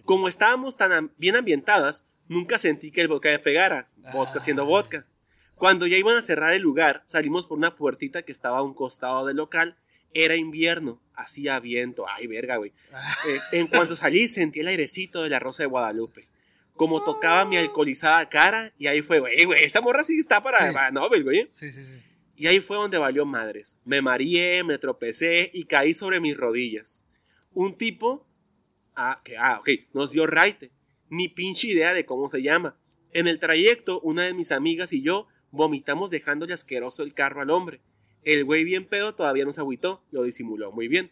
Como 0.04 0.28
estábamos 0.28 0.76
tan 0.76 1.12
bien 1.18 1.36
ambientadas, 1.36 2.06
nunca 2.28 2.58
sentí 2.58 2.90
que 2.90 3.00
el 3.02 3.08
vodka 3.08 3.30
me 3.30 3.38
pegara. 3.38 3.88
Vodka 4.12 4.40
siendo 4.40 4.62
Ay. 4.62 4.68
vodka. 4.68 5.06
Cuando 5.54 5.86
ya 5.86 5.96
iban 5.98 6.16
a 6.16 6.22
cerrar 6.22 6.54
el 6.54 6.62
lugar, 6.62 7.02
salimos 7.04 7.46
por 7.46 7.58
una 7.58 7.76
puertita 7.76 8.22
que 8.22 8.32
estaba 8.32 8.58
a 8.58 8.62
un 8.62 8.72
costado 8.74 9.26
del 9.26 9.36
local. 9.36 9.76
Era 10.14 10.34
invierno, 10.34 11.00
hacía 11.14 11.60
viento. 11.60 12.06
Ay, 12.08 12.26
verga, 12.26 12.56
güey. 12.56 12.72
Eh, 13.28 13.38
en 13.58 13.68
cuanto 13.68 13.94
salí, 13.94 14.26
sentí 14.28 14.60
el 14.60 14.68
airecito 14.68 15.22
de 15.22 15.28
la 15.30 15.38
Rosa 15.38 15.62
de 15.62 15.66
Guadalupe. 15.68 16.22
Como 16.74 17.04
tocaba 17.04 17.44
mi 17.44 17.58
alcoholizada 17.58 18.26
cara, 18.28 18.72
y 18.78 18.86
ahí 18.86 19.02
fue, 19.02 19.20
güey, 19.20 19.44
güey, 19.44 19.62
esta 19.62 19.82
morra 19.82 20.02
sí 20.02 20.18
está 20.18 20.42
para, 20.42 20.66
Sí. 20.66 20.72
para 20.74 20.90
Nobel, 20.90 21.22
güey. 21.22 21.46
Sí, 21.50 21.70
sí, 21.70 21.84
sí. 21.84 22.02
Y 22.40 22.46
ahí 22.46 22.60
fue 22.60 22.78
donde 22.78 22.96
valió 22.96 23.26
madres. 23.26 23.78
Me 23.84 24.00
mareé, 24.00 24.64
me 24.64 24.78
tropecé 24.78 25.50
y 25.52 25.64
caí 25.64 25.92
sobre 25.92 26.20
mis 26.20 26.38
rodillas. 26.38 27.06
Un 27.52 27.76
tipo, 27.76 28.26
ah, 28.94 29.20
que, 29.22 29.36
ah, 29.36 29.58
ok, 29.60 29.68
nos 29.92 30.12
dio 30.12 30.26
raite. 30.26 30.70
Ni 31.10 31.28
pinche 31.28 31.66
idea 31.66 31.92
de 31.92 32.06
cómo 32.06 32.30
se 32.30 32.40
llama. 32.40 32.78
En 33.12 33.28
el 33.28 33.40
trayecto, 33.40 34.00
una 34.00 34.24
de 34.24 34.32
mis 34.32 34.52
amigas 34.52 34.94
y 34.94 35.02
yo 35.02 35.28
vomitamos 35.50 36.10
dejándole 36.10 36.54
asqueroso 36.54 37.02
el 37.02 37.12
carro 37.12 37.42
al 37.42 37.50
hombre. 37.50 37.82
El 38.22 38.46
güey 38.46 38.64
bien 38.64 38.86
pedo 38.86 39.14
todavía 39.14 39.44
nos 39.44 39.58
agüitó, 39.58 40.02
lo 40.10 40.22
disimuló 40.22 40.72
muy 40.72 40.88
bien. 40.88 41.10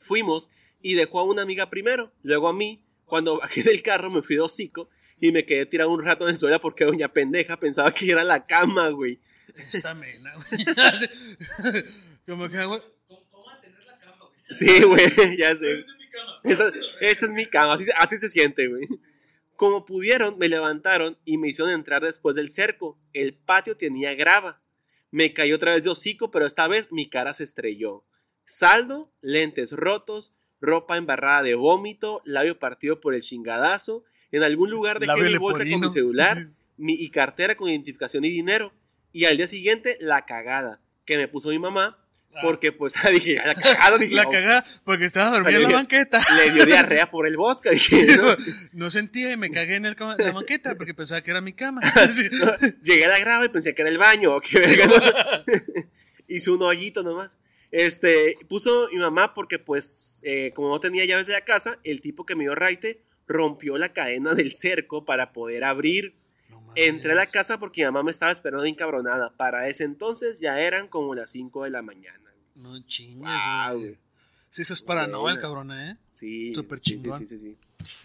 Fuimos 0.00 0.50
y 0.82 0.96
dejó 0.96 1.20
a 1.20 1.24
una 1.24 1.40
amiga 1.40 1.70
primero, 1.70 2.12
luego 2.22 2.48
a 2.48 2.52
mí. 2.52 2.84
Cuando 3.06 3.38
bajé 3.40 3.62
del 3.62 3.80
carro 3.80 4.10
me 4.10 4.20
fui 4.20 4.36
de 4.36 4.42
hocico 4.42 4.90
y 5.18 5.32
me 5.32 5.46
quedé 5.46 5.64
tirado 5.64 5.88
un 5.88 6.04
rato 6.04 6.24
en 6.24 6.32
el 6.32 6.38
suelo 6.38 6.60
porque 6.60 6.84
doña 6.84 7.08
pendeja 7.08 7.56
pensaba 7.56 7.90
que 7.94 8.10
era 8.10 8.22
la 8.22 8.44
cama, 8.46 8.90
güey. 8.90 9.18
Esta 9.56 9.94
mena, 9.94 10.32
güey. 10.34 10.64
Como 12.26 12.48
que, 12.48 12.64
güey. 12.64 12.80
¿Cómo 13.06 13.44
va 13.44 13.54
a 13.54 13.60
tener 13.60 13.84
la 13.84 13.98
cama, 13.98 14.16
güey? 14.26 14.32
Sí, 14.50 14.82
güey, 14.82 15.36
ya 15.36 15.54
sé. 15.56 15.80
Esta 15.80 15.92
es 15.92 15.98
mi 15.98 16.08
cama. 16.10 16.40
Esta, 16.44 16.70
esta 17.00 17.26
es 17.26 17.32
mi 17.32 17.46
cama, 17.46 17.74
así, 17.74 17.84
se- 17.84 17.92
así 17.96 18.18
se 18.18 18.28
siente, 18.28 18.68
güey. 18.68 18.86
Como 19.56 19.84
pudieron, 19.86 20.38
me 20.38 20.48
levantaron 20.48 21.18
y 21.24 21.38
me 21.38 21.48
hicieron 21.48 21.72
entrar 21.72 22.02
después 22.02 22.34
del 22.36 22.50
cerco. 22.50 22.98
El 23.12 23.34
patio 23.34 23.76
tenía 23.76 24.14
grava. 24.14 24.60
Me 25.10 25.32
caí 25.32 25.52
otra 25.52 25.74
vez 25.74 25.84
de 25.84 25.90
hocico, 25.90 26.30
pero 26.30 26.46
esta 26.46 26.66
vez 26.68 26.90
mi 26.90 27.08
cara 27.08 27.34
se 27.34 27.44
estrelló. 27.44 28.04
Saldo, 28.44 29.12
lentes 29.20 29.72
rotos, 29.72 30.34
ropa 30.60 30.96
embarrada 30.96 31.42
de 31.42 31.54
vómito, 31.54 32.22
labio 32.24 32.58
partido 32.58 33.00
por 33.00 33.14
el 33.14 33.22
chingadazo. 33.22 34.04
En 34.32 34.42
algún 34.42 34.70
lugar 34.70 34.98
dejé 34.98 35.08
Labio 35.08 35.24
mi 35.26 35.36
bolsa 35.36 35.58
con 35.70 35.80
mi 35.80 35.90
celular 35.90 36.48
mi, 36.78 36.94
y 36.94 37.10
cartera 37.10 37.54
con 37.54 37.68
identificación 37.68 38.24
y 38.24 38.30
dinero. 38.30 38.72
Y 39.12 39.24
al 39.26 39.36
día 39.36 39.46
siguiente, 39.46 39.96
la 40.00 40.24
cagada 40.26 40.80
que 41.04 41.16
me 41.18 41.28
puso 41.28 41.48
mi 41.50 41.58
mamá, 41.58 41.98
porque 42.40 42.72
pues 42.72 42.94
dije, 43.12 43.34
la 43.44 43.54
cagada, 43.54 43.98
dije, 43.98 44.14
La 44.14 44.22
"Oh, 44.26 44.30
cagada 44.30 44.64
porque 44.84 45.04
estaba 45.04 45.30
dormida 45.30 45.56
en 45.58 45.62
la 45.64 45.70
banqueta. 45.70 46.20
le 46.36 46.50
dio 46.52 46.64
diarrea 46.66 47.10
por 47.10 47.26
el 47.26 47.36
vodka. 47.36 47.70
Dije, 47.70 48.06
Sí, 48.06 48.16
"No". 48.16 48.36
no 48.72 48.90
sentía 48.90 49.32
y 49.32 49.36
me 49.36 49.50
cagué 49.50 49.74
en 49.76 49.84
el 49.86 49.96
cama- 49.96 50.16
la 50.18 50.32
banqueta 50.32 50.74
porque 50.76 50.94
pensaba 50.94 51.20
que 51.20 51.30
era 51.30 51.40
mi 51.42 51.52
cama. 51.52 51.80
Sí. 52.12 52.28
Llegué 52.82 53.04
a 53.04 53.08
la 53.08 53.18
grava 53.18 53.44
y 53.44 53.48
pensé 53.50 53.74
que 53.74 53.82
era 53.82 53.90
el 53.90 53.98
baño. 53.98 54.40
verga, 54.52 54.86
¿no? 54.86 54.94
Hice 56.28 56.50
un 56.50 56.62
hoyito 56.62 57.02
nomás. 57.02 57.38
Este, 57.70 58.36
puso 58.48 58.88
mi 58.92 58.98
mamá 58.98 59.34
porque 59.34 59.58
pues, 59.58 60.20
eh, 60.24 60.52
como 60.54 60.68
no 60.68 60.80
tenía 60.80 61.04
llaves 61.04 61.26
de 61.26 61.32
la 61.34 61.40
casa, 61.42 61.78
el 61.84 62.00
tipo 62.00 62.24
que 62.26 62.34
me 62.34 62.44
dio 62.44 62.54
raite 62.54 63.02
rompió 63.26 63.78
la 63.78 63.92
cadena 63.92 64.34
del 64.34 64.52
cerco 64.54 65.04
para 65.04 65.32
poder 65.32 65.64
abrir. 65.64 66.14
Entré 66.74 67.12
a 67.12 67.14
la 67.14 67.26
casa 67.26 67.58
porque 67.58 67.82
mi 67.82 67.86
mamá 67.86 68.02
me 68.02 68.10
estaba 68.10 68.32
esperando 68.32 68.64
encabronada. 68.64 69.30
Para 69.36 69.68
ese 69.68 69.84
entonces 69.84 70.40
ya 70.40 70.58
eran 70.60 70.88
como 70.88 71.14
las 71.14 71.30
5 71.30 71.64
de 71.64 71.70
la 71.70 71.82
mañana. 71.82 72.32
No 72.54 72.80
chingues, 72.86 73.28
Wow, 73.30 73.78
güey. 73.78 73.98
Sí, 74.48 74.62
eso 74.62 74.74
es 74.74 74.82
paranoia, 74.82 75.38
cabrón, 75.38 75.72
¿eh? 75.72 75.96
Sí. 76.14 76.52
Súper 76.54 76.78
sí, 76.78 76.84
chingón. 77.00 77.18
Sí, 77.18 77.26
sí, 77.26 77.38
sí, 77.38 77.56
sí. 77.78 77.98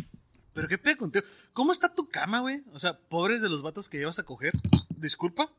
Pero 0.54 0.68
qué 0.68 0.78
pedo 0.78 0.98
contigo. 0.98 1.26
¿Cómo 1.54 1.72
está 1.72 1.94
tu 1.94 2.10
cama, 2.10 2.40
güey? 2.40 2.64
O 2.72 2.80
sea, 2.80 2.98
pobres 2.98 3.42
de 3.42 3.50
los 3.50 3.62
vatos 3.62 3.90
que 3.90 3.98
llevas 4.00 4.18
a 4.20 4.24
coger. 4.24 4.54
Disculpa. 4.98 5.52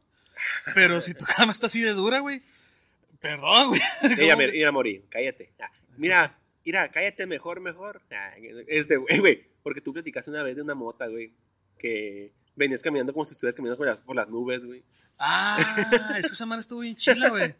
Pero 0.75 1.01
si 1.01 1.15
tu 1.15 1.25
cama 1.37 1.53
está 1.53 1.67
así 1.67 1.81
de 1.81 1.93
dura, 1.93 2.21
güey. 2.21 2.43
Perdón, 3.21 3.69
güey. 3.69 3.81
Ella 4.19 4.35
¿Cómo 4.35 4.37
me, 4.39 4.47
que- 4.47 4.53
mira, 4.53 4.73
morí, 4.73 5.05
cállate. 5.09 5.53
Ah, 5.61 5.71
mira, 5.97 6.39
mira, 6.65 6.91
cállate 6.91 7.27
mejor, 7.27 7.61
mejor. 7.61 8.01
Ah, 8.11 8.33
este, 8.67 8.97
güey, 8.97 9.19
güey, 9.19 9.47
porque 9.63 9.81
tú 9.81 9.93
platicaste 9.93 10.31
una 10.31 10.43
vez 10.43 10.57
de 10.57 10.63
una 10.63 10.75
mota, 10.75 11.07
güey, 11.09 11.33
que 11.79 12.33
venías 12.59 12.83
caminando 12.83 13.13
como 13.13 13.25
si 13.25 13.33
estuvieras 13.33 13.57
caminando 13.57 13.79
por 13.79 13.87
las, 13.87 13.99
por 14.01 14.17
las 14.17 14.29
nubes, 14.29 14.65
güey. 14.65 14.85
Ah, 15.19 15.57
esa 16.19 16.45
madre 16.47 16.61
estuvo 16.61 16.81
bien 16.81 16.95
chila, 16.97 17.29
güey. 17.31 17.55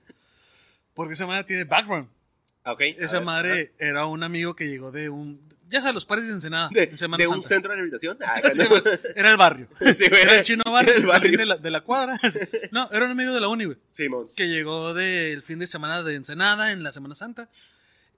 Porque 0.95 1.15
esa 1.15 1.27
madre 1.27 1.45
tiene 1.45 1.65
background. 1.65 2.09
Ah, 2.65 2.73
ok. 2.73 2.81
a 2.81 2.85
Esa 2.85 3.19
ver, 3.19 3.25
madre 3.27 3.73
era 3.79 4.07
un 4.07 4.23
amigo 4.23 4.55
que 4.55 4.69
llegó 4.69 4.91
de 4.93 5.09
un. 5.09 5.41
Ya 5.71 5.81
sabes, 5.81 5.95
los 5.95 6.07
pares 6.07 6.27
de 6.27 6.33
Ensenada. 6.33 6.71
de, 6.73 6.85
en 6.85 6.97
Semana 6.97 7.23
de 7.23 7.29
un 7.29 7.35
Santa. 7.43 7.49
centro 7.49 7.71
de 7.71 7.77
rehabilitación. 7.77 8.19
Ah, 8.27 8.41
Sí, 8.53 8.63
no. 8.69 8.77
Era 9.17 9.31
el 9.31 9.37
barrio. 9.37 9.69
Sí, 9.95 10.05
güey, 10.09 10.23
Era 10.23 10.39
el 10.39 10.43
chino 10.43 10.63
barrio, 10.67 10.95
el 10.95 11.07
barrio. 11.07 11.37
de 11.39 11.47
la, 11.47 11.57
de 11.59 11.71
la 11.71 11.83
cuadra. 11.83 12.19
No, 12.73 12.89
era 12.91 13.05
un 13.05 13.11
amigo 13.13 13.33
de 13.35 13.41
la 13.41 13.49
uni, 13.49 13.65
güey. 13.67 13.79
Simón. 13.91 14.31
Que 14.35 14.49
llegó 14.49 14.95
del 14.95 15.43
fin 15.43 15.59
de 15.59 15.67
semana 15.67 16.03
de 16.03 16.15
Ensenada 16.15 16.73
en 16.73 16.83
la 16.83 16.91
Semana 16.93 17.15
Santa. 17.15 17.49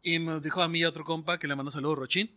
Y 0.02 0.18
nos 0.20 0.42
dijo 0.42 0.62
a 0.62 0.68
mí 0.68 0.78
y 0.80 0.84
a 0.84 0.88
otro 0.88 1.04
compa 1.04 1.38
que 1.38 1.46
le 1.48 1.54
mandó 1.56 1.70
saludos, 1.70 1.98
Rochín. 1.98 2.30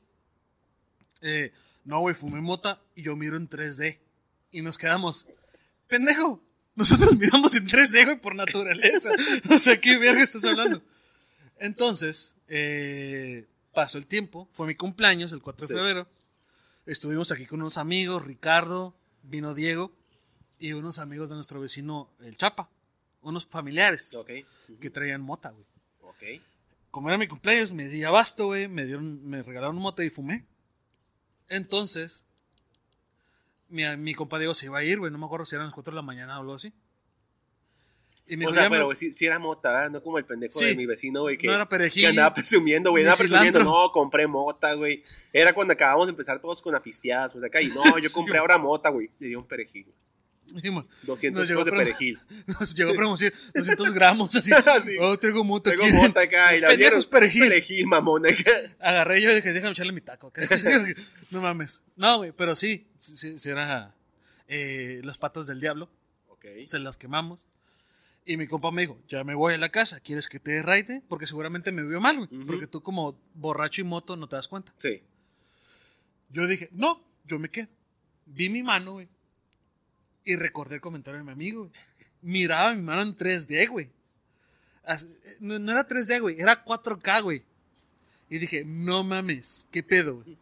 eh, 1.21 1.51
no, 1.85 1.99
güey, 1.99 2.15
fumé 2.15 2.39
mota 2.41 2.79
y 2.95 3.03
yo 3.03 3.15
miro 3.15 3.37
en 3.37 3.47
3D. 3.49 3.99
Y 4.53 4.61
nos 4.61 4.77
quedamos, 4.77 5.27
pendejo, 5.89 6.41
nosotros 6.75 7.17
miramos 7.17 7.53
en 7.55 7.67
3D, 7.67 8.05
güey, 8.05 8.21
por 8.21 8.35
naturaleza. 8.35 9.09
O 9.51 9.57
sea, 9.57 9.81
¿qué 9.81 9.97
verga 9.97 10.23
estás 10.23 10.45
hablando? 10.45 10.81
Entonces, 11.59 12.37
eh, 12.47 13.45
pasó 13.73 13.97
el 13.97 14.05
tiempo, 14.07 14.47
fue 14.53 14.67
mi 14.67 14.75
cumpleaños, 14.75 15.31
el 15.33 15.41
4 15.41 15.67
de 15.67 15.73
Sí. 15.73 15.77
febrero. 15.77 16.07
Estuvimos 16.85 17.31
aquí 17.31 17.45
con 17.45 17.59
unos 17.61 17.77
amigos, 17.77 18.23
Ricardo, 18.25 18.93
vino 19.23 19.53
Diego 19.53 19.91
y 20.59 20.73
unos 20.73 20.99
amigos 20.99 21.29
de 21.29 21.35
nuestro 21.35 21.59
vecino, 21.59 22.09
el 22.21 22.37
Chapa. 22.37 22.69
Unos 23.21 23.45
familiares 23.47 24.13
Ok. 24.15 24.29
que 24.81 24.89
traían 24.89 25.21
mota, 25.21 25.49
güey. 25.51 25.65
Ok. 26.01 26.41
Como 26.91 27.07
era 27.09 27.17
mi 27.17 27.27
cumpleaños, 27.27 27.71
me 27.71 27.87
di 27.87 28.03
abasto, 28.03 28.47
güey. 28.47 28.67
Me 28.67 28.85
dieron, 28.85 29.27
me 29.27 29.41
regalaron 29.41 29.77
mota 29.77 30.03
y 30.03 30.09
fumé. 30.09 30.45
Entonces, 31.47 32.25
mi, 33.73 33.97
mi 33.97 34.13
compa 34.13 34.39
Diego 34.39 34.53
se 34.53 34.67
iba 34.67 34.77
a 34.79 34.83
ir, 34.83 34.99
güey. 34.99 35.11
No 35.11 35.17
me 35.17 35.25
acuerdo 35.25 35.45
si 35.45 35.55
eran 35.55 35.67
las 35.67 35.73
4 35.73 35.91
de 35.91 35.95
la 35.95 36.01
mañana 36.01 36.37
o 36.37 36.41
algo 36.41 36.53
así. 36.53 36.71
Y 38.25 38.37
me 38.37 38.45
O 38.45 38.49
dijo, 38.51 38.61
sea, 38.61 38.69
pero 38.69 38.85
güey, 38.85 38.95
sí, 38.95 39.11
sí 39.11 39.25
era 39.25 39.37
mota, 39.37 39.69
¿verdad? 39.69 39.89
No 39.91 40.01
como 40.01 40.17
el 40.17 40.23
pendejo 40.23 40.57
Sí. 40.57 40.65
de 40.67 40.75
mi 40.77 40.85
vecino, 40.85 41.21
güey, 41.23 41.37
que, 41.37 41.45
no 41.47 41.53
era 41.53 41.65
que 41.65 41.69
perejil. 41.71 42.05
andaba 42.05 42.33
presumiendo, 42.33 42.91
güey. 42.91 43.03
Andaba 43.03 43.17
presumiendo, 43.17 43.63
no, 43.65 43.91
compré 43.91 44.27
mota, 44.27 44.73
güey. 44.75 45.03
Era 45.33 45.51
cuando 45.51 45.73
acabamos 45.73 46.07
de 46.07 46.11
empezar 46.11 46.39
todos 46.39 46.61
con 46.61 46.73
apisteadas, 46.73 47.33
pues 47.33 47.43
acá. 47.43 47.61
Y 47.61 47.67
no, 47.67 47.83
yo 47.99 48.09
compré 48.13 48.37
ahora 48.37 48.57
mota, 48.57 48.89
güey. 48.89 49.09
Le 49.19 49.27
dio 49.27 49.39
un 49.39 49.45
perejil. 49.47 49.87
200 51.03 51.41
Nos 51.41 51.47
llegó 51.49 51.63
de 51.63 51.71
perejil. 51.71 52.19
Nos 52.47 52.73
llegó 52.75 52.91
a 52.91 52.95
promocionar 52.95 53.37
200 53.53 53.93
gramos, 53.93 54.35
así. 54.35 54.51
Sí. 54.83 54.97
Oh, 54.99 55.17
traigo 55.17 55.43
mota 55.43 55.71
Tengo 55.71 55.83
aquí. 55.85 55.93
mota 55.93 56.21
acá 56.21 56.55
y 56.55 56.59
la 56.61 56.75
vieron. 56.75 57.03
perejil. 57.03 57.41
Perejil, 57.47 57.87
mamón. 57.87 58.25
acá. 58.25 58.51
Agarré 58.79 59.21
yo 59.21 59.31
y 59.31 59.35
dije, 59.35 59.53
déjame 59.53 59.71
echarle 59.71 59.93
mi 59.93 60.01
taco. 60.01 60.27
acá. 60.27 60.43
no 61.31 61.41
mames. 61.41 61.83
No, 61.95 62.17
güey, 62.17 62.31
pero 62.31 62.55
sí. 62.55 62.87
Sí, 62.97 63.37
sí, 63.37 63.49
era 63.49 63.93
eh, 64.47 65.01
las 65.03 65.17
patas 65.17 65.47
del 65.47 65.59
diablo. 65.59 65.89
Ok. 66.27 66.45
se 66.65 66.79
las 66.79 66.97
quemamos. 66.97 67.47
Y 68.25 68.37
mi 68.37 68.47
compa 68.47 68.71
me 68.71 68.83
dijo, 68.83 68.97
ya 69.09 69.23
me 69.25 69.35
voy 69.35 69.53
a 69.53 69.57
la 69.57 69.69
casa, 69.69 69.99
¿quieres 69.99 70.29
que 70.29 70.39
te 70.39 70.51
dé 70.51 70.61
raite? 70.63 71.03
Porque 71.09 71.27
seguramente 71.27 71.73
me 71.73 71.83
vio 71.83 71.99
mal, 71.99 72.17
güey. 72.17 72.29
Ujú. 72.31 72.45
Porque 72.45 72.67
tú 72.67 72.81
como 72.81 73.19
borracho 73.33 73.81
y 73.81 73.83
moto 73.83 74.15
no 74.15 74.29
te 74.29 74.37
das 74.37 74.47
cuenta. 74.47 74.73
Sí. 74.77 75.01
Yo 76.29 76.47
dije, 76.47 76.69
no, 76.71 77.03
yo 77.25 77.37
me 77.37 77.49
quedo. 77.49 77.67
Vi 78.25 78.47
mi 78.49 78.63
mano, 78.63 78.93
güey. 78.93 79.09
Y 80.25 80.35
recordé 80.35 80.75
el 80.75 80.81
comentario 80.81 81.19
de 81.19 81.25
mi 81.25 81.31
amigo, 81.31 81.61
güey. 81.61 81.71
Miraba 82.21 82.73
mi 82.73 82.81
mano 82.81 83.01
en 83.01 83.15
3D, 83.15 83.69
güey. 83.69 83.89
No, 85.39 85.59
no 85.59 85.71
era 85.71 85.87
3D, 85.87 86.21
güey, 86.21 86.39
era 86.39 86.63
4K, 86.63 87.21
güey. 87.23 87.43
Y 88.29 88.39
dije, 88.39 88.63
no 88.65 89.03
mames, 89.03 89.67
¿qué 89.71 89.83
pedo, 89.83 90.15
güey? 90.15 90.37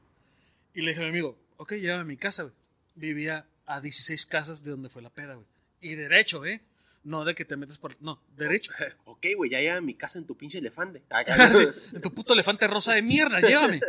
Y 0.74 0.82
le 0.82 0.92
dije 0.92 1.02
a 1.02 1.04
mi 1.04 1.10
amigo, 1.10 1.38
ok, 1.58 1.74
llévame 1.74 2.02
a 2.02 2.06
mi 2.06 2.18
casa, 2.18 2.44
güey. 2.44 2.56
Vivía 2.96 3.46
a 3.66 3.82
16 3.82 4.26
casas 4.26 4.64
de 4.64 4.72
donde 4.72 4.90
fue 4.90 5.02
la 5.02 5.10
peda, 5.10 5.36
güey. 5.36 5.48
Y 5.82 5.96
derecho, 5.96 6.46
¿eh? 6.46 6.62
No 7.04 7.26
de 7.26 7.34
que 7.34 7.46
te 7.46 7.56
metes 7.56 7.78
por... 7.78 7.98
No, 8.02 8.22
derecho. 8.38 8.72
Ok, 9.06 9.26
güey, 9.36 9.52
ya 9.52 9.60
lleva 9.60 9.78
a 9.78 9.82
mi 9.82 9.94
casa 9.94 10.18
en 10.18 10.26
tu 10.26 10.36
pinche 10.36 10.58
elefante. 10.60 11.04
Sí, 11.54 11.96
en 11.96 12.02
tu 12.02 12.12
puto 12.14 12.34
elefante 12.34 12.68
rosa 12.68 12.94
de 12.94 13.02
mierda, 13.02 13.40
llévame. 13.40 13.80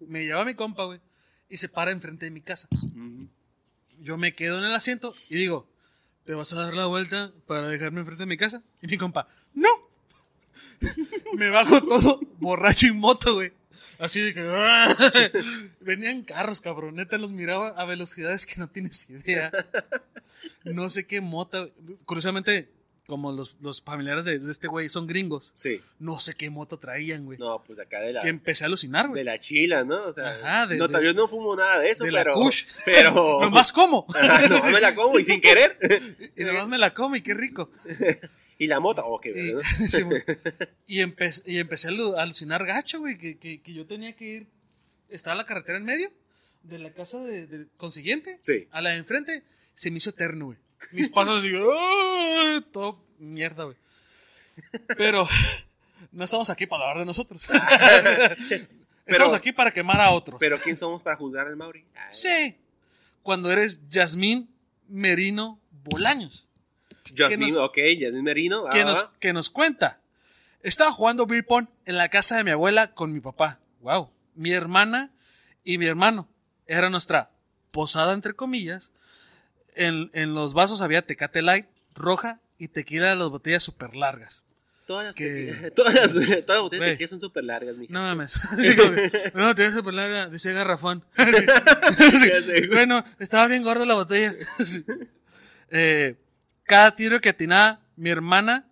Me 0.00 0.24
lleva 0.24 0.44
mi 0.44 0.54
compa, 0.54 0.84
güey. 0.84 1.00
Y 1.48 1.56
se 1.56 1.68
para 1.68 1.90
enfrente 1.92 2.26
de 2.26 2.30
mi 2.30 2.40
casa. 2.40 2.68
Ujú. 2.72 3.07
Yo 4.02 4.16
me 4.16 4.34
quedo 4.34 4.58
en 4.58 4.64
el 4.64 4.74
asiento 4.74 5.14
y 5.28 5.36
digo, 5.36 5.66
¿te 6.24 6.34
vas 6.34 6.52
a 6.52 6.62
dar 6.62 6.74
la 6.74 6.86
vuelta 6.86 7.32
para 7.46 7.68
dejarme 7.68 8.00
enfrente 8.00 8.22
de 8.22 8.28
mi 8.28 8.36
casa? 8.36 8.62
Y 8.82 8.86
mi 8.86 8.96
compa, 8.96 9.28
¡no! 9.54 9.68
me 11.34 11.48
bajo 11.50 11.80
todo 11.86 12.20
borracho 12.38 12.86
y 12.86 12.92
moto, 12.92 13.34
güey. 13.34 13.52
Así 13.98 14.20
de 14.20 14.34
que... 14.34 14.40
¡ah! 14.40 14.94
Venían 15.80 16.22
carros, 16.22 16.60
cabrón. 16.60 16.96
Neta, 16.96 17.18
los 17.18 17.32
miraba 17.32 17.68
a 17.68 17.84
velocidades 17.84 18.46
que 18.46 18.56
no 18.56 18.68
tienes 18.68 19.10
idea. 19.10 19.50
No 20.64 20.90
sé 20.90 21.06
qué 21.06 21.20
mota. 21.20 21.68
Curiosamente, 22.04 22.68
como 23.08 23.32
los, 23.32 23.56
los 23.62 23.80
familiares 23.80 24.26
de, 24.26 24.38
de 24.38 24.52
este 24.52 24.68
güey 24.68 24.90
son 24.90 25.06
gringos, 25.06 25.52
Sí. 25.56 25.80
no 25.98 26.20
sé 26.20 26.34
qué 26.34 26.50
moto 26.50 26.76
traían, 26.78 27.24
güey. 27.24 27.38
No, 27.38 27.64
pues 27.66 27.78
acá 27.78 28.00
de 28.00 28.12
la, 28.12 28.20
Que 28.20 28.28
empecé 28.28 28.64
a 28.64 28.66
alucinar, 28.66 29.04
de 29.06 29.08
güey. 29.08 29.24
la 29.24 29.38
chila, 29.38 29.82
¿no? 29.82 29.96
O 30.08 30.12
sea, 30.12 30.28
Ajá, 30.28 30.66
de- 30.66 30.76
no, 30.76 30.86
de- 30.88 31.02
yo 31.04 31.14
no 31.14 31.26
fumo 31.26 31.56
nada 31.56 31.78
de 31.80 31.90
eso, 31.90 32.04
de 32.04 32.12
la 32.12 32.20
pero. 32.22 32.34
Kush. 32.34 32.64
Pero. 32.84 33.12
Nomás 33.40 33.72
como. 33.72 34.04
Ajá, 34.14 34.46
no, 34.48 34.62
me 34.70 34.80
la 34.80 34.94
como 34.94 35.18
y 35.18 35.24
sin 35.24 35.40
querer. 35.40 35.78
y 36.36 36.44
nomás 36.44 36.68
me 36.68 36.76
la 36.76 36.92
como 36.92 37.16
y 37.16 37.22
qué 37.22 37.32
rico. 37.32 37.70
y 38.58 38.66
la 38.66 38.78
mota, 38.78 39.02
ok, 39.04 39.26
Y, 39.26 39.30
¿verdad? 39.54 39.62
sí, 39.88 40.02
güey. 40.02 40.22
y, 40.86 40.98
empe- 41.00 41.42
y 41.46 41.58
empecé 41.58 41.88
a 41.88 41.92
alu- 41.92 42.14
a 42.14 42.22
alucinar 42.22 42.66
gacho, 42.66 43.00
güey, 43.00 43.16
que, 43.16 43.38
que, 43.38 43.62
que 43.62 43.72
yo 43.72 43.86
tenía 43.86 44.14
que 44.14 44.24
ir. 44.26 44.46
Estaba 45.08 45.34
la 45.34 45.44
carretera 45.46 45.78
en 45.78 45.84
medio 45.84 46.10
de 46.64 46.78
la 46.78 46.92
casa 46.92 47.18
de, 47.22 47.46
de 47.46 47.66
consiguiente 47.78 48.38
Sí. 48.42 48.68
a 48.70 48.82
la 48.82 48.90
de 48.90 48.96
enfrente. 48.98 49.42
Se 49.72 49.90
me 49.90 49.96
hizo 49.96 50.10
eterno, 50.10 50.44
güey. 50.46 50.58
Mis 50.92 51.08
pasos 51.08 51.38
así, 51.44 51.52
¡ah! 51.56 52.60
todo 52.72 52.98
mierda, 53.18 53.64
güey. 53.64 53.76
Pero 54.96 55.26
no 56.12 56.24
estamos 56.24 56.50
aquí 56.50 56.66
para 56.66 56.84
hablar 56.84 56.98
de 57.00 57.04
nosotros. 57.06 57.48
estamos 59.06 59.32
aquí 59.32 59.52
para 59.52 59.70
quemar 59.70 60.00
a 60.00 60.10
otros. 60.10 60.36
Pero 60.40 60.56
¿quién 60.58 60.76
somos 60.76 61.02
para 61.02 61.16
juzgar 61.16 61.46
al 61.46 61.56
Mauri? 61.56 61.84
Ay, 61.94 62.08
Sí. 62.10 62.56
Cuando 63.22 63.50
eres 63.50 63.80
Yasmín 63.88 64.48
Merino 64.88 65.60
Bolaños. 65.84 66.48
Que 67.14 67.36
nos- 67.36 67.56
ok, 67.56 67.76
Jasmine 67.98 68.22
Merino. 68.22 68.68
que, 68.68 68.80
ah, 68.80 68.84
nos, 68.84 69.04
va. 69.04 69.12
que 69.18 69.32
nos 69.32 69.50
cuenta. 69.50 70.00
Estaba 70.62 70.92
jugando 70.92 71.26
beer 71.26 71.46
pong 71.46 71.66
en 71.86 71.96
la 71.96 72.08
casa 72.08 72.36
de 72.36 72.44
mi 72.44 72.50
abuela 72.50 72.94
con 72.94 73.12
mi 73.12 73.20
papá. 73.20 73.60
Wow. 73.80 74.10
Mi 74.34 74.52
hermana 74.52 75.10
y 75.64 75.78
mi 75.78 75.86
hermano. 75.86 76.28
Era 76.66 76.90
nuestra 76.90 77.30
posada, 77.70 78.12
entre 78.12 78.34
comillas. 78.34 78.92
En, 79.78 80.10
en 80.12 80.34
los 80.34 80.54
vasos 80.54 80.80
había 80.80 81.02
tecate 81.02 81.42
light, 81.42 81.66
roja 81.94 82.40
y 82.58 82.68
tequila 82.68 83.10
de 83.10 83.16
las 83.16 83.28
botellas 83.30 83.62
súper 83.62 83.94
largas. 83.96 84.44
Todas 84.86 85.06
las, 85.06 85.14
que- 85.14 85.52
tequila- 85.52 85.70
todas 85.74 85.94
las, 85.94 86.12
todas 86.12 86.46
las 86.48 86.60
botellas 86.60 86.84
de 86.86 86.90
tequila 86.92 87.08
son 87.08 87.20
súper 87.20 87.44
largas, 87.44 87.76
mija. 87.76 87.92
No 87.92 88.00
mames. 88.02 88.32
Sí, 88.58 88.68
no, 89.34 89.54
tequila 89.54 89.74
súper 89.76 89.94
larga, 89.94 90.28
dice 90.28 90.52
garrafón. 90.52 91.04
Sí. 91.18 92.66
Bueno, 92.68 93.04
estaba 93.18 93.46
bien 93.48 93.62
gorda 93.62 93.84
la 93.86 93.94
botella. 93.94 94.34
Eh, 95.70 96.16
cada 96.64 96.94
tiro 96.94 97.20
que 97.20 97.28
atinaba 97.30 97.80
mi 97.96 98.10
hermana, 98.10 98.66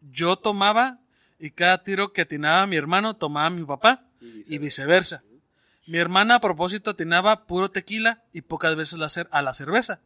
yo 0.00 0.36
tomaba. 0.36 0.98
Y 1.38 1.50
cada 1.50 1.82
tiro 1.82 2.12
que 2.12 2.22
atinaba 2.22 2.66
mi 2.66 2.76
hermano, 2.76 3.14
tomaba 3.16 3.50
mi 3.50 3.64
papá. 3.64 4.04
y 4.20 4.58
viceversa. 4.58 5.22
Mi 5.86 5.98
hermana 5.98 6.36
a 6.36 6.40
propósito 6.40 6.90
atinaba 6.90 7.46
puro 7.46 7.70
tequila 7.70 8.22
y 8.32 8.40
pocas 8.40 8.74
veces 8.76 8.98
la 8.98 9.08
a 9.30 9.42
la 9.42 9.52
cerveza. 9.52 10.00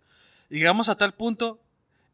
Llegamos 0.49 0.89
a 0.89 0.97
tal 0.97 1.15
punto 1.15 1.61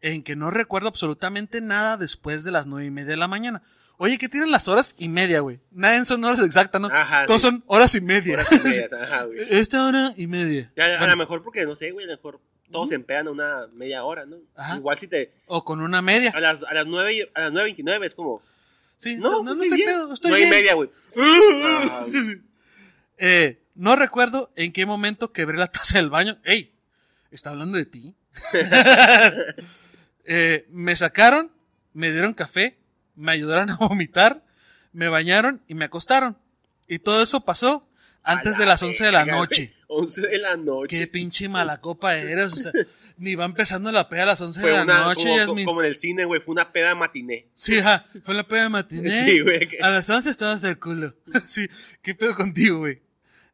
en 0.00 0.22
que 0.22 0.36
no 0.36 0.50
recuerdo 0.50 0.88
absolutamente 0.88 1.60
nada 1.60 1.96
después 1.96 2.44
de 2.44 2.50
las 2.50 2.66
nueve 2.66 2.86
y 2.86 2.90
media 2.90 3.10
de 3.12 3.16
la 3.16 3.28
mañana. 3.28 3.62
Oye, 3.96 4.18
¿qué 4.18 4.28
tienen 4.28 4.50
las 4.50 4.66
horas 4.68 4.94
y 4.98 5.08
media, 5.08 5.40
güey? 5.40 5.60
Nadie 5.70 6.04
son 6.04 6.24
horas 6.24 6.42
exactas, 6.42 6.80
¿no? 6.80 6.88
Ajá, 6.88 7.26
Todos 7.26 7.42
sí. 7.42 7.48
son 7.48 7.62
horas 7.68 7.94
y 7.94 8.00
media. 8.00 8.34
Horas 8.34 8.48
y 8.52 8.58
medias, 8.58 8.92
ajá, 9.02 9.24
güey. 9.24 9.38
Esta 9.50 9.86
hora 9.86 10.10
y 10.16 10.26
media. 10.26 10.72
Ya, 10.76 10.98
a 11.00 11.06
lo 11.06 11.16
mejor 11.16 11.42
porque, 11.44 11.64
no 11.64 11.76
sé, 11.76 11.92
güey, 11.92 12.04
a 12.04 12.08
lo 12.10 12.16
mejor 12.16 12.40
todos 12.72 12.88
se 12.88 12.96
empean 12.96 13.28
a 13.28 13.30
una 13.30 13.66
media 13.72 14.02
hora, 14.04 14.26
¿no? 14.26 14.36
Ajá. 14.56 14.76
Igual 14.76 14.98
si 14.98 15.06
te... 15.06 15.32
o 15.46 15.64
con 15.64 15.80
una 15.80 16.02
media. 16.02 16.32
A 16.34 16.40
las, 16.40 16.62
a 16.64 16.74
las 16.74 16.86
9 16.86 17.14
y- 17.14 17.22
a 17.34 17.40
las 17.48 17.52
9.29 17.52 18.04
es 18.04 18.14
como... 18.16 18.42
Sí, 18.96 19.16
No, 19.18 19.30
no, 19.30 19.42
no, 19.42 19.54
no 19.54 19.62
estoy 19.62 19.78
bien. 19.78 19.88
pedo, 19.90 20.12
estoy 20.12 20.30
Nueve 20.32 20.46
y 20.46 20.50
bien. 20.50 20.60
media, 20.62 20.74
güey. 20.74 20.90
Ah, 21.90 22.06
Eh, 23.18 23.62
no 23.76 23.94
recuerdo 23.96 24.50
en 24.56 24.72
qué 24.72 24.86
momento 24.86 25.32
quebré 25.32 25.56
la 25.56 25.68
taza 25.68 25.98
del 25.98 26.10
baño. 26.10 26.36
¡Ey! 26.44 26.74
¿Está 27.30 27.50
hablando 27.50 27.78
de 27.78 27.86
ti? 27.86 28.14
Eh, 30.26 30.66
me 30.70 30.96
sacaron, 30.96 31.52
me 31.92 32.10
dieron 32.10 32.32
café, 32.32 32.78
me 33.14 33.32
ayudaron 33.32 33.68
a 33.68 33.76
vomitar, 33.76 34.42
me 34.92 35.08
bañaron 35.08 35.62
y 35.68 35.74
me 35.74 35.84
acostaron. 35.84 36.38
Y 36.88 36.98
todo 36.98 37.22
eso 37.22 37.44
pasó 37.44 37.86
antes 38.22 38.56
A 38.56 38.60
de 38.60 38.66
las 38.66 38.82
11 38.82 39.04
de 39.04 39.12
la 39.12 39.26
noche. 39.26 39.74
11 39.86 40.20
de 40.22 40.38
la 40.38 40.56
noche. 40.56 40.98
Qué 40.98 41.06
pinche 41.06 41.48
mala 41.48 41.80
copa 41.80 42.16
eres. 42.16 42.54
O 42.54 42.56
sea, 42.56 42.72
ni 43.18 43.34
va 43.34 43.44
empezando 43.44 43.92
la 43.92 44.08
peda 44.08 44.22
a 44.22 44.26
las 44.26 44.40
11 44.40 44.60
Fue 44.60 44.70
de 44.70 44.76
la 44.78 44.82
una, 44.84 45.00
noche, 45.02 45.24
como, 45.24 45.36
Yasmin. 45.36 45.66
como 45.66 45.82
en 45.82 45.88
el 45.88 45.96
cine, 45.96 46.24
güey, 46.24 46.40
fue 46.40 46.52
una 46.52 46.72
peda 46.72 46.94
matiné. 46.94 47.46
Sí, 47.52 47.78
ajá, 47.78 48.06
fue 48.22 48.34
la 48.34 48.48
peda 48.48 48.62
de 48.64 48.68
matiné. 48.70 49.10
Sí, 49.10 49.40
güey. 49.40 49.68
A 49.82 49.90
las 49.90 50.08
11 50.08 50.30
estabas 50.30 50.62
del 50.62 50.78
culo. 50.78 51.14
Sí, 51.44 51.68
qué 52.02 52.14
pedo 52.14 52.34
contigo, 52.34 52.78
güey. 52.78 53.02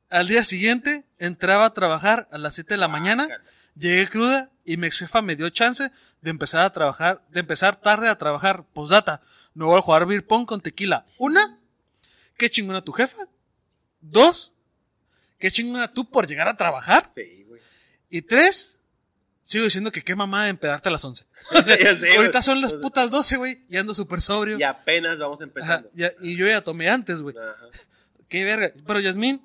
Al 0.08 0.28
día 0.28 0.44
siguiente, 0.44 1.04
entraba 1.18 1.66
a 1.66 1.74
trabajar 1.74 2.28
a 2.30 2.38
las 2.38 2.54
7 2.54 2.74
de 2.74 2.78
la 2.78 2.88
mañana, 2.88 3.26
Guácala. 3.26 3.50
llegué 3.76 4.06
cruda 4.08 4.50
y 4.70 4.76
mi 4.76 4.86
ex 4.86 5.00
jefa 5.00 5.20
me 5.20 5.34
dio 5.34 5.50
chance 5.50 5.90
de 6.20 6.30
empezar 6.30 6.62
a 6.62 6.70
trabajar, 6.70 7.20
de 7.30 7.40
empezar 7.40 7.80
tarde 7.80 8.08
a 8.08 8.16
trabajar. 8.16 8.64
Postdata, 8.72 9.20
no 9.52 9.66
voy 9.66 9.78
a 9.78 9.82
jugar 9.82 10.06
beer 10.06 10.24
pong 10.24 10.46
con 10.46 10.60
tequila. 10.60 11.04
Una, 11.18 11.58
qué 12.36 12.48
chingona 12.48 12.84
tu 12.84 12.92
jefa. 12.92 13.26
Dos, 14.00 14.54
qué 15.40 15.50
chingona 15.50 15.92
tú 15.92 16.08
por 16.08 16.28
llegar 16.28 16.46
a 16.46 16.56
trabajar. 16.56 17.10
Sí, 17.12 17.44
güey. 17.48 17.60
Y 18.10 18.22
tres, 18.22 18.78
sigo 19.42 19.64
diciendo 19.64 19.90
que 19.90 20.02
qué 20.02 20.14
mamá 20.14 20.44
de 20.44 20.50
empedarte 20.50 20.88
a 20.88 20.92
las 20.92 21.04
11. 21.04 21.26
Ya 21.66 21.96
sé, 21.96 22.16
Ahorita 22.16 22.40
son 22.40 22.60
las 22.60 22.74
putas 22.74 23.10
12, 23.10 23.38
güey, 23.38 23.64
y 23.68 23.76
ando 23.76 23.92
súper 23.92 24.20
sobrio. 24.20 24.56
Y 24.56 24.62
apenas 24.62 25.18
vamos 25.18 25.40
empezando. 25.40 25.90
y 26.20 26.36
yo 26.36 26.46
ya 26.46 26.62
tomé 26.62 26.88
antes, 26.88 27.22
güey. 27.22 27.34
Qué 28.28 28.44
verga. 28.44 28.72
Pero 28.86 29.00
Yasmín, 29.00 29.44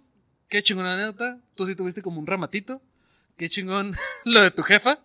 qué 0.50 0.62
chingona 0.62 0.94
anécdota. 0.94 1.40
Tú 1.56 1.66
sí 1.66 1.74
tuviste 1.74 2.04
como 2.04 2.20
un 2.20 2.28
ramatito. 2.28 2.80
Qué 3.38 3.50
chingón 3.50 3.92
lo 4.26 4.42
de 4.42 4.52
tu 4.52 4.62
jefa. 4.62 5.00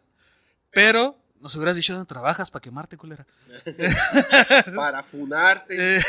Pero 0.70 1.16
nos 1.40 1.56
hubieras 1.56 1.76
dicho 1.76 1.94
dónde 1.94 2.06
trabajas 2.06 2.50
para 2.50 2.60
quemarte, 2.60 2.96
culera. 2.96 3.26
Para 4.76 5.02
funarte. 5.02 5.76
Eh, 5.98 6.02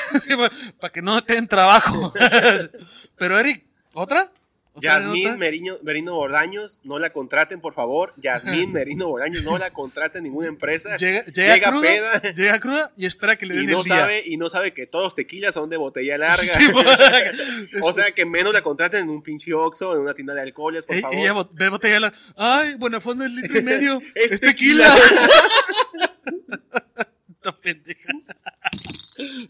para 0.79 0.91
que 0.91 1.01
no 1.01 1.21
te 1.21 1.35
den 1.35 1.47
trabajo. 1.47 2.13
Pero 3.17 3.39
Eric, 3.39 3.65
¿otra? 3.93 4.29
¿Otra 4.73 4.99
Yasmín? 5.01 5.37
Merino, 5.37 5.75
Merino 5.83 6.15
Bordaños, 6.15 6.79
no 6.85 6.97
la 6.97 7.09
contraten, 7.11 7.59
por 7.59 7.73
favor. 7.73 8.13
Yasmín 8.15 8.71
Merino 8.73 9.07
Bordaños, 9.09 9.43
no 9.43 9.57
la 9.57 9.71
contraten 9.71 10.19
en 10.19 10.23
ninguna 10.25 10.47
empresa. 10.47 10.95
Llega, 10.95 11.25
llega, 11.25 11.55
Llega 11.55 11.69
cruda, 11.69 11.87
peda. 12.21 12.33
llega 12.33 12.59
cruda 12.61 12.91
y 12.95 13.05
espera 13.05 13.35
que 13.35 13.45
le 13.45 13.55
y 13.55 13.57
den 13.65 13.71
no 13.71 13.79
el 13.79 13.83
día. 13.83 13.95
sabe 13.97 14.23
y 14.25 14.37
no 14.37 14.49
sabe 14.49 14.73
que 14.73 14.87
todos 14.87 15.13
tequilas 15.13 15.53
son 15.55 15.69
de 15.69 15.75
botella 15.75 16.17
larga. 16.17 16.41
Sí, 16.41 16.63
o 17.83 17.93
sea 17.93 18.11
que 18.13 18.25
menos 18.25 18.53
la 18.53 18.61
contraten 18.61 19.01
en 19.01 19.09
un 19.09 19.21
pinche 19.21 19.53
Oxxo, 19.53 19.93
en 19.93 19.99
una 20.01 20.13
tienda 20.13 20.33
de 20.33 20.41
alcoholes, 20.41 20.85
por 20.85 20.95
Ey, 20.95 21.01
favor. 21.01 21.17
ella 21.17 21.33
ve 21.51 21.69
botella 21.69 21.99
la- 21.99 22.13
Ay, 22.37 22.75
Buenafondo 22.75 23.25
el 23.25 23.35
litro 23.35 23.59
y 23.59 23.63
medio. 23.63 24.01
Es 24.15 24.31
es 24.31 24.39
tequila. 24.41 24.87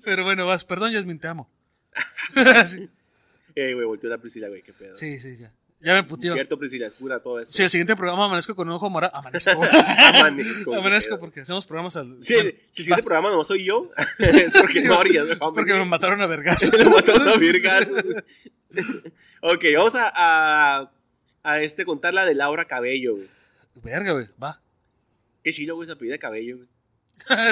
Pero 0.04 0.24
bueno, 0.24 0.46
vas. 0.46 0.66
Perdón, 0.66 0.92
Yasmin, 0.92 1.20
te 1.20 1.28
amo. 1.28 1.50
sí, 2.66 2.90
Eh, 3.70 3.74
güey, 3.74 3.86
volteó 3.86 4.10
la 4.10 4.18
Priscila, 4.18 4.48
güey, 4.50 4.62
qué 4.62 4.74
pedo. 4.74 4.96
sí, 4.96 5.18
sí, 5.20 5.38
ya. 5.38 5.52
Ya 5.84 5.96
me 5.96 6.04
putió. 6.04 6.36
Cierto, 6.36 6.60
Priscila, 6.60 6.86
es 6.86 6.94
pura 6.94 7.20
todo 7.20 7.40
esto. 7.40 7.52
Si 7.52 7.64
el 7.64 7.70
siguiente 7.72 7.96
programa 7.96 8.26
amanezco 8.26 8.56
con 8.56 8.68
un 8.70 8.76
ojo 8.76 8.88
morado. 8.92 9.16
Amanezco. 9.16 9.60
Amanezco. 10.14 10.76
amanezco 10.76 11.18
porque 11.20 11.40
hacemos 11.42 11.66
programas 11.66 11.96
al. 11.96 12.18
Sí, 12.24 12.36
si 12.36 12.38
el 12.40 12.60
siguiente 12.70 13.02
programa 13.02 13.30
no 13.36 13.44
soy 13.44 13.64
yo, 13.66 13.90
es 14.20 14.54
porque 14.54 14.74
Sí, 14.74 14.84
no 14.84 15.00
harías. 15.00 15.28
es 15.28 15.38
porque 15.40 15.74
me 15.74 15.84
mataron 15.86 16.22
a 16.22 16.28
vergas. 16.28 16.72
Lo 16.78 16.92
mataron 16.92 17.28
a 17.30 17.36
virgazos. 17.38 18.04
ok, 19.42 19.64
vamos 19.76 19.96
a, 19.96 20.12
a, 20.16 20.92
a 21.44 21.62
este 21.62 21.84
contar 21.84 22.14
la 22.14 22.26
de 22.26 22.36
Laura 22.36 22.66
Cabello, 22.66 23.14
güey. 23.16 23.28
Verga, 23.84 24.12
güey. 24.14 24.28
Va. 24.42 24.62
Qué 25.44 25.52
chilo, 25.52 25.74
güey, 25.76 25.88
esa 25.88 25.94
apellida 25.94 26.14
de 26.14 26.20
Cabello, 26.20 26.58
güey. 26.58 26.70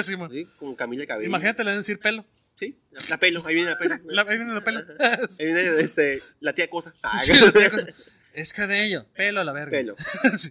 Sí, 0.04 0.16
man. 0.16 0.30
¿Sí? 0.30 0.46
Como 0.60 0.76
Camila 0.76 1.04
Cabello. 1.06 1.28
Imagínate, 1.28 1.64
le 1.64 1.70
deben 1.70 1.80
decir 1.80 1.98
pelo. 1.98 2.24
Sí, 2.60 2.76
la, 2.92 3.00
la 3.10 3.16
pelo, 3.18 3.42
ahí 3.46 3.54
viene 3.54 3.70
la 3.70 3.78
pelo. 3.78 3.94
La- 4.04 4.22
ahí 4.22 4.36
viene 4.36 4.52
la 4.54 4.60
pelo. 4.62 4.80
Ahí 5.00 5.46
viene 5.46 5.62
este, 5.80 6.20
la 6.40 6.52
tía 6.52 6.68
Cosa. 6.70 6.94
Ah, 7.02 7.18
Sí, 7.18 7.32
la 7.34 7.50
tía 7.50 7.70
cosa. 7.70 7.86
Es 8.34 8.52
cabello. 8.52 9.06
Pelo 9.16 9.40
a 9.40 9.44
la 9.44 9.52
verga. 9.52 9.70
pelo. 9.72 9.96
Sí. 10.38 10.50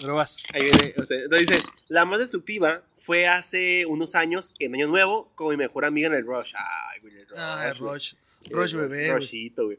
Pero 0.00 0.14
vas. 0.14 0.42
Ahí 0.54 0.62
viene. 0.62 0.94
este, 0.96 1.24
Entonces 1.24 1.48
dice: 1.48 1.62
La 1.88 2.04
más 2.04 2.20
destructiva 2.20 2.84
fue 3.02 3.26
hace 3.26 3.84
unos 3.86 4.14
años, 4.14 4.52
en 4.60 4.74
Año 4.74 4.86
Nuevo, 4.86 5.32
con 5.34 5.48
mi 5.48 5.56
mejor 5.56 5.84
amiga 5.86 6.06
en 6.06 6.14
el 6.14 6.24
Rush. 6.24 6.52
Ay, 6.54 7.00
güey, 7.00 7.14
el 7.16 7.26
Rush. 7.28 7.38
Ah, 7.38 7.72
güey. 7.78 7.92
Rush. 7.94 8.14
El 8.44 8.52
Rush 8.52 8.74
bebé. 8.74 9.12
Rushito, 9.12 9.64
güey. 9.64 9.78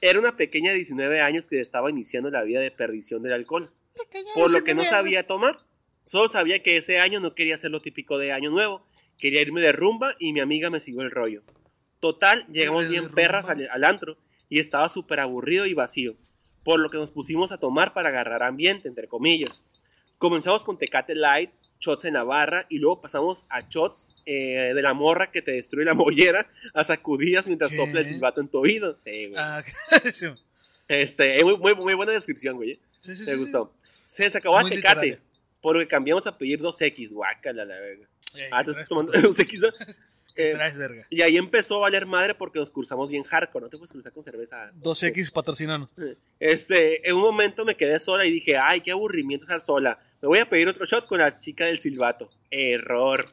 Era 0.00 0.18
una 0.20 0.36
pequeña 0.36 0.70
de 0.70 0.76
19 0.76 1.20
años 1.20 1.48
que 1.48 1.60
estaba 1.60 1.90
iniciando 1.90 2.30
la 2.30 2.42
vida 2.42 2.60
de 2.60 2.70
perdición 2.70 3.22
del 3.22 3.32
alcohol. 3.32 3.72
Por 4.34 4.52
lo 4.52 4.62
que 4.62 4.74
no 4.74 4.84
sabía 4.84 5.26
tomar. 5.26 5.58
Solo 6.04 6.28
sabía 6.28 6.62
que 6.62 6.76
ese 6.76 7.00
año 7.00 7.18
no 7.20 7.32
quería 7.32 7.54
hacer 7.54 7.70
lo 7.70 7.80
típico 7.80 8.18
de 8.18 8.30
Año 8.32 8.50
Nuevo. 8.50 8.86
Quería 9.18 9.40
irme 9.42 9.60
de 9.60 9.72
rumba 9.72 10.14
y 10.18 10.32
mi 10.32 10.40
amiga 10.40 10.70
me 10.70 10.80
siguió 10.80 11.02
el 11.02 11.10
rollo. 11.10 11.42
Total, 12.00 12.46
llegamos 12.52 12.88
bien 12.88 13.10
perras 13.12 13.48
al, 13.48 13.68
al 13.70 13.84
antro 13.84 14.16
y 14.48 14.58
estaba 14.58 14.88
súper 14.88 15.20
aburrido 15.20 15.66
y 15.66 15.74
vacío. 15.74 16.14
Por 16.62 16.80
lo 16.80 16.90
que 16.90 16.98
nos 16.98 17.10
pusimos 17.10 17.52
a 17.52 17.58
tomar 17.58 17.92
para 17.94 18.08
agarrar 18.10 18.42
ambiente, 18.42 18.88
entre 18.88 19.08
comillas. 19.08 19.66
Comenzamos 20.18 20.64
con 20.64 20.78
Tecate 20.78 21.14
Light, 21.14 21.50
shots 21.80 22.04
en 22.06 22.14
la 22.14 22.24
barra 22.24 22.66
y 22.70 22.78
luego 22.78 23.00
pasamos 23.00 23.46
a 23.50 23.60
shots 23.68 24.14
eh, 24.24 24.72
de 24.74 24.82
la 24.82 24.94
morra 24.94 25.30
que 25.30 25.42
te 25.42 25.52
destruye 25.52 25.84
la 25.84 25.94
mollera 25.94 26.46
a 26.72 26.84
sacudidas 26.84 27.46
mientras 27.46 27.70
¿Qué? 27.70 27.76
sopla 27.76 28.00
el 28.00 28.06
silbato 28.06 28.40
en 28.40 28.48
tu 28.48 28.58
oído. 28.58 28.98
Sí, 29.04 29.26
güey. 29.28 29.34
Ah, 29.36 29.62
sí, 30.12 30.26
Este, 30.88 31.38
eh, 31.40 31.44
muy, 31.44 31.56
muy, 31.58 31.74
muy 31.74 31.94
buena 31.94 32.12
descripción, 32.12 32.56
güey. 32.56 32.78
sí, 33.00 33.14
sí, 33.16 33.24
Me 33.24 33.32
sí. 33.32 33.40
gustó. 33.40 33.74
Se 33.84 34.22
Muy 34.22 34.30
el 34.30 34.40
Tecate. 34.40 34.76
literaria. 34.76 35.20
Por 35.60 35.76
lo 35.76 35.80
que 35.80 35.88
cambiamos 35.88 36.26
a 36.26 36.36
pedir 36.38 36.60
2X, 36.60 37.10
guácala 37.10 37.64
la 37.64 37.78
verga. 37.80 38.06
Ah, 38.50 38.62
¿qué 38.64 38.72
te 38.74 38.84
tomando 38.84 39.12
puto? 39.12 39.28
2X. 39.28 39.60
¿no? 39.60 39.68
¿Qué 40.34 40.50
Eh, 40.50 40.52
traes, 40.52 40.76
verga? 40.76 41.06
y 41.10 41.22
ahí 41.22 41.36
empezó 41.36 41.76
a 41.76 41.80
valer 41.80 42.06
madre 42.06 42.34
porque 42.34 42.58
nos 42.58 42.70
cruzamos 42.70 43.08
bien 43.08 43.22
hardcore. 43.22 43.64
No 43.64 43.70
te 43.70 43.76
puedes 43.78 43.92
cruzar 43.92 44.12
con 44.12 44.24
cerveza. 44.24 44.72
2X 44.82 45.30
patrocinanos. 45.32 45.92
Este, 46.40 47.08
en 47.08 47.14
un 47.16 47.22
momento 47.22 47.64
me 47.64 47.76
quedé 47.76 47.98
sola 48.00 48.24
y 48.24 48.30
dije, 48.32 48.56
ay, 48.56 48.80
qué 48.80 48.90
aburrimiento 48.90 49.44
estar 49.44 49.60
sola. 49.60 49.98
Me 50.20 50.28
voy 50.28 50.38
a 50.40 50.48
pedir 50.48 50.66
otro 50.68 50.84
shot 50.86 51.06
con 51.06 51.18
la 51.20 51.38
chica 51.38 51.66
del 51.66 51.78
silbato. 51.78 52.30
Error. 52.50 53.24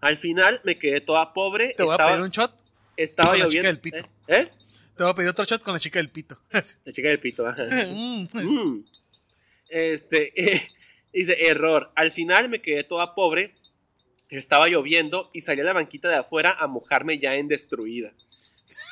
Al 0.00 0.16
final 0.16 0.60
me 0.64 0.78
quedé 0.78 1.00
toda 1.00 1.32
pobre. 1.32 1.74
Te 1.76 1.82
voy 1.84 1.92
estaba, 1.92 2.10
a 2.10 2.12
pedir 2.14 2.24
un 2.24 2.30
shot. 2.30 2.52
estaba 2.96 3.30
con 3.30 3.38
la 3.38 3.44
lloviendo. 3.44 3.60
chica 3.62 3.68
del 3.68 3.78
pito. 3.80 3.96
¿Eh? 4.26 4.36
¿Eh? 4.40 4.50
Te 4.96 5.04
voy 5.04 5.12
a 5.12 5.14
pedir 5.14 5.28
otro 5.30 5.44
shot 5.44 5.62
con 5.62 5.74
la 5.74 5.78
chica 5.78 6.00
del 6.00 6.10
pito. 6.10 6.36
La 6.52 6.92
chica 6.92 7.08
del 7.08 7.20
pito. 7.20 7.46
ajá. 7.46 7.62
Mm, 7.86 8.26
Mm. 8.34 8.84
Este, 9.68 10.32
eh, 10.56 10.68
dice, 11.12 11.36
error. 11.48 11.92
Al 11.94 12.10
final 12.10 12.48
me 12.48 12.60
quedé 12.60 12.82
toda 12.84 13.14
pobre. 13.14 13.54
Estaba 14.30 14.68
lloviendo 14.68 15.30
y 15.32 15.40
salí 15.40 15.60
a 15.62 15.64
la 15.64 15.72
banquita 15.72 16.08
de 16.08 16.16
afuera 16.16 16.54
a 16.58 16.66
mojarme 16.66 17.18
ya 17.18 17.34
en 17.36 17.48
destruida. 17.48 18.12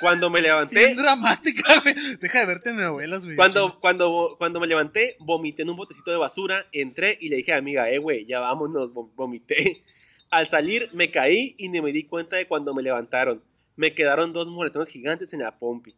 Cuando 0.01 0.31
me 0.31 0.41
levanté, 0.41 0.75
Bien 0.87 0.97
dramática, 0.97 1.81
güey. 1.83 1.95
Deja 2.21 2.41
de 2.41 2.47
verte 2.47 2.71
en 2.71 2.77
novelas, 2.79 3.25
güey. 3.27 3.37
cuando, 3.37 3.79
cuando, 3.79 4.35
cuando 4.39 4.59
me 4.61 4.67
levanté, 4.67 5.17
vomité 5.21 5.63
en 5.63 5.71
un 5.71 5.77
botecito 5.77 6.11
de 6.11 6.17
basura, 6.17 6.67
entré 6.73 7.19
y 7.21 7.29
le 7.29 7.37
dije 7.37 7.53
a 7.53 7.57
mi 7.57 7.73
amiga, 7.77 7.91
eh, 7.91 7.99
güey, 7.99 8.25
ya 8.25 8.41
vámonos, 8.41 8.95
vom- 8.95 9.11
vomité. 9.15 9.83
Al 10.31 10.49
salir 10.49 10.89
me 10.95 11.11
caí 11.11 11.55
y 11.59 11.69
ni 11.69 11.81
me 11.83 11.93
di 11.93 12.05
cuenta 12.05 12.37
de 12.37 12.47
cuando 12.47 12.75
me 12.75 12.83
levantaron. 12.83 13.43
Me 13.77 13.93
quedaron 13.95 14.33
dos 14.33 14.49
moretones 14.49 14.89
gigantes 14.89 15.33
en 15.35 15.41
la 15.41 15.59
pompi. 15.59 15.95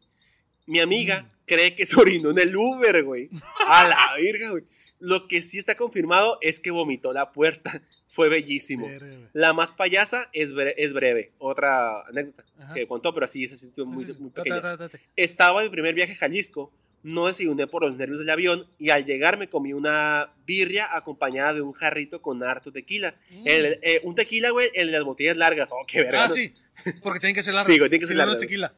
Mi 0.66 0.80
amiga 0.80 1.22
Mm. 1.22 1.26
cree 1.46 1.74
que 1.76 1.86
se 1.86 1.96
orinó 1.98 2.30
en 2.30 2.38
el 2.40 2.56
Uber, 2.56 3.04
güey. 3.04 3.30
A 3.68 3.88
la 3.88 4.16
virga, 4.18 4.50
güey. 4.50 4.64
Lo 4.98 5.28
que 5.28 5.40
sí 5.42 5.56
está 5.58 5.76
confirmado 5.76 6.38
es 6.40 6.58
que 6.58 6.72
vomitó 6.72 7.12
la 7.12 7.30
puerta. 7.32 7.80
Fue 8.18 8.28
bellísimo. 8.28 8.88
Verga. 8.88 9.28
La 9.32 9.52
más 9.52 9.72
payasa 9.72 10.28
es, 10.32 10.52
bre- 10.52 10.74
es 10.76 10.92
breve. 10.92 11.30
Otra 11.38 12.00
anécdota 12.08 12.42
Ajá. 12.58 12.74
que 12.74 12.88
contó, 12.88 13.14
pero 13.14 13.26
así 13.26 13.44
es 13.44 13.52
así, 13.52 13.72
muy, 13.84 14.04
Sí, 14.04 14.12
sí, 14.14 14.20
muy 14.20 14.30
ta, 14.30 14.42
pequeña. 14.42 14.60
ta, 14.60 14.76
ta, 14.76 14.88
ta. 14.88 14.98
Estaba 15.14 15.60
en 15.60 15.66
mi 15.66 15.70
primer 15.70 15.94
viaje 15.94 16.14
a 16.14 16.16
Jalisco. 16.16 16.72
No 17.04 17.28
desayuné 17.28 17.68
por 17.68 17.82
los 17.82 17.96
nervios 17.96 18.18
del 18.18 18.28
avión 18.28 18.66
y 18.76 18.90
al 18.90 19.04
llegar 19.04 19.38
me 19.38 19.48
comí 19.48 19.72
una 19.72 20.32
birria 20.44 20.96
acompañada 20.96 21.54
de 21.54 21.60
un 21.60 21.72
jarrito 21.72 22.20
con 22.20 22.42
harto 22.42 22.72
tequila. 22.72 23.14
Mm. 23.30 23.42
El- 23.46 23.78
eh, 23.82 24.00
un 24.02 24.16
tequila, 24.16 24.50
güey, 24.50 24.68
en 24.74 24.90
las 24.90 25.04
botellas 25.04 25.36
largas. 25.36 25.68
Oh, 25.70 25.84
qué 25.86 26.02
verga. 26.02 26.24
Ah, 26.24 26.28
sí. 26.28 26.52
Porque 27.00 27.20
tienen 27.20 27.36
que 27.36 27.42
ser 27.44 27.54
largas. 27.54 27.72
Sí, 27.72 27.78
güey, 27.78 27.88
tienen 27.88 28.00
que 28.00 28.06
ser 28.08 28.16
largas. 28.16 28.40
tequila. 28.40 28.74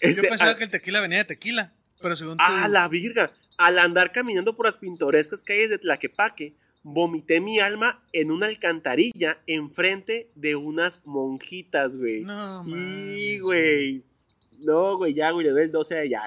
Este, 0.00 0.22
Yo 0.22 0.28
pensaba 0.28 0.50
a- 0.50 0.56
que 0.58 0.64
el 0.64 0.70
tequila 0.70 1.00
venía 1.00 1.18
de 1.18 1.24
tequila, 1.24 1.72
pero 2.02 2.14
según 2.14 2.36
tú... 2.36 2.44
¡Ah, 2.46 2.68
la 2.68 2.86
virga! 2.88 3.32
Al 3.56 3.78
andar 3.78 4.12
caminando 4.12 4.54
por 4.54 4.66
las 4.66 4.76
pintorescas 4.76 5.42
calles 5.42 5.70
de 5.70 5.78
Tlaquepaque, 5.78 6.52
vomité 6.84 7.40
mi 7.40 7.58
alma 7.58 8.04
en 8.12 8.30
una 8.30 8.46
alcantarilla 8.46 9.42
enfrente 9.48 10.30
de 10.36 10.54
unas 10.54 11.00
monjitas, 11.04 11.96
güey. 11.96 12.20
No, 12.20 12.62
y, 12.66 12.70
mames, 12.70 13.42
güey. 13.42 14.04
No, 14.60 14.96
güey, 14.96 15.14
ya, 15.14 15.30
güey, 15.32 15.46
le 15.46 15.52
doy 15.52 15.62
el 15.64 15.72
12 15.72 15.94
de 15.96 16.08
ya. 16.10 16.22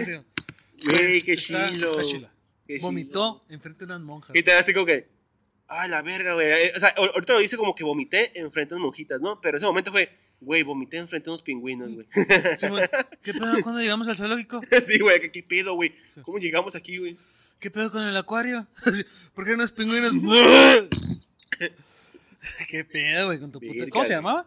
Sí. 0.00 0.12
Güey, 0.12 0.98
Pues, 0.98 1.24
qué 1.26 1.36
chilo. 1.36 1.88
Vomitó 2.80 3.44
enfrente 3.48 3.80
de 3.86 3.92
unas 3.92 4.00
monjas. 4.02 4.34
Y 4.34 4.42
te 4.42 4.50
da 4.50 4.60
así 4.60 4.72
como 4.72 4.86
que, 4.86 5.08
ah, 5.68 5.86
la 5.86 6.02
verga, 6.02 6.34
güey. 6.34 6.48
Eh, 6.48 6.72
O 6.76 6.80
sea, 6.80 6.94
ahor- 6.96 7.12
ahorita 7.14 7.34
lo 7.34 7.38
dice 7.40 7.56
como 7.56 7.74
que 7.74 7.84
vomité 7.84 8.38
enfrente 8.38 8.70
de 8.74 8.76
unas 8.76 8.86
monjitas, 8.86 9.20
¿no? 9.20 9.40
Pero 9.40 9.56
ese 9.56 9.66
momento 9.66 9.92
fue, 9.92 10.10
güey, 10.40 10.62
vomité 10.62 10.96
enfrente 10.98 11.26
de 11.26 11.30
unos 11.30 11.42
pingüinos, 11.42 11.92
güey. 11.94 12.06
Sí. 12.56 12.66
¿Qué 13.22 13.32
pedo 13.34 13.62
cuando 13.62 13.80
llegamos 13.80 14.08
al 14.08 14.16
zoológico? 14.16 14.60
sí, 14.86 14.98
güey, 14.98 15.20
¿qué, 15.20 15.30
qué 15.30 15.42
pedo, 15.42 15.74
güey? 15.74 15.94
Sí. 16.06 16.20
¿Cómo 16.22 16.38
llegamos 16.38 16.74
aquí, 16.74 16.98
güey? 16.98 17.16
¿Qué 17.60 17.70
pedo 17.70 17.90
con 17.90 18.04
el 18.04 18.16
acuario? 18.16 18.66
¿Por 19.34 19.44
qué 19.44 19.54
unos 19.54 19.72
pingüinos? 19.72 20.12
¿Qué 22.70 22.84
pedo, 22.84 23.26
güey, 23.26 23.40
con 23.40 23.50
tu 23.50 23.60
puta? 23.60 23.86
¿Cómo 23.90 24.04
se 24.04 24.12
llamaba? 24.14 24.46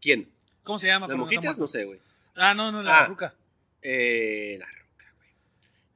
¿Quién? 0.00 0.28
¿Cómo 0.64 0.78
se 0.78 0.88
llama? 0.88 1.06
¿Las 1.08 1.32
está 1.32 1.52
No 1.54 1.68
sé, 1.68 1.84
güey. 1.84 2.00
Ah, 2.34 2.54
no, 2.54 2.72
no, 2.72 2.82
la 2.82 3.00
Ah. 3.00 3.06
ruca. 3.06 3.34
Eh, 3.82 4.56
la 4.58 4.66
roca, 4.66 5.12
güey. 5.16 5.28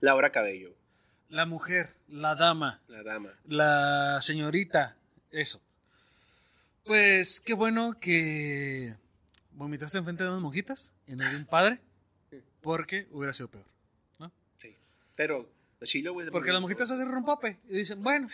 Laura 0.00 0.30
Cabello, 0.32 0.72
La 1.28 1.44
mujer, 1.46 1.88
la 2.08 2.34
dama, 2.34 2.80
la 2.88 3.02
dama. 3.02 3.30
la 3.46 4.18
señorita, 4.22 4.96
eso. 5.32 5.60
Pues 6.84 7.40
qué 7.40 7.54
bueno 7.54 7.98
que 8.00 8.94
vomitaste 9.52 9.98
enfrente 9.98 10.22
de 10.24 10.30
unas 10.30 10.40
monjitas 10.40 10.94
y 11.06 11.14
no 11.16 11.28
de 11.28 11.36
un 11.36 11.44
padre, 11.46 11.78
porque 12.62 13.06
hubiera 13.10 13.32
sido 13.32 13.48
peor. 13.48 13.64
Sí. 14.58 14.74
Pero, 15.16 15.48
lo 15.80 15.86
chilo, 15.86 16.12
güey. 16.12 16.28
Porque 16.30 16.52
las 16.52 16.60
monjitas 16.60 16.90
hacen 16.90 17.10
rompope 17.10 17.58
y 17.68 17.74
dicen, 17.74 18.02
bueno, 18.02 18.28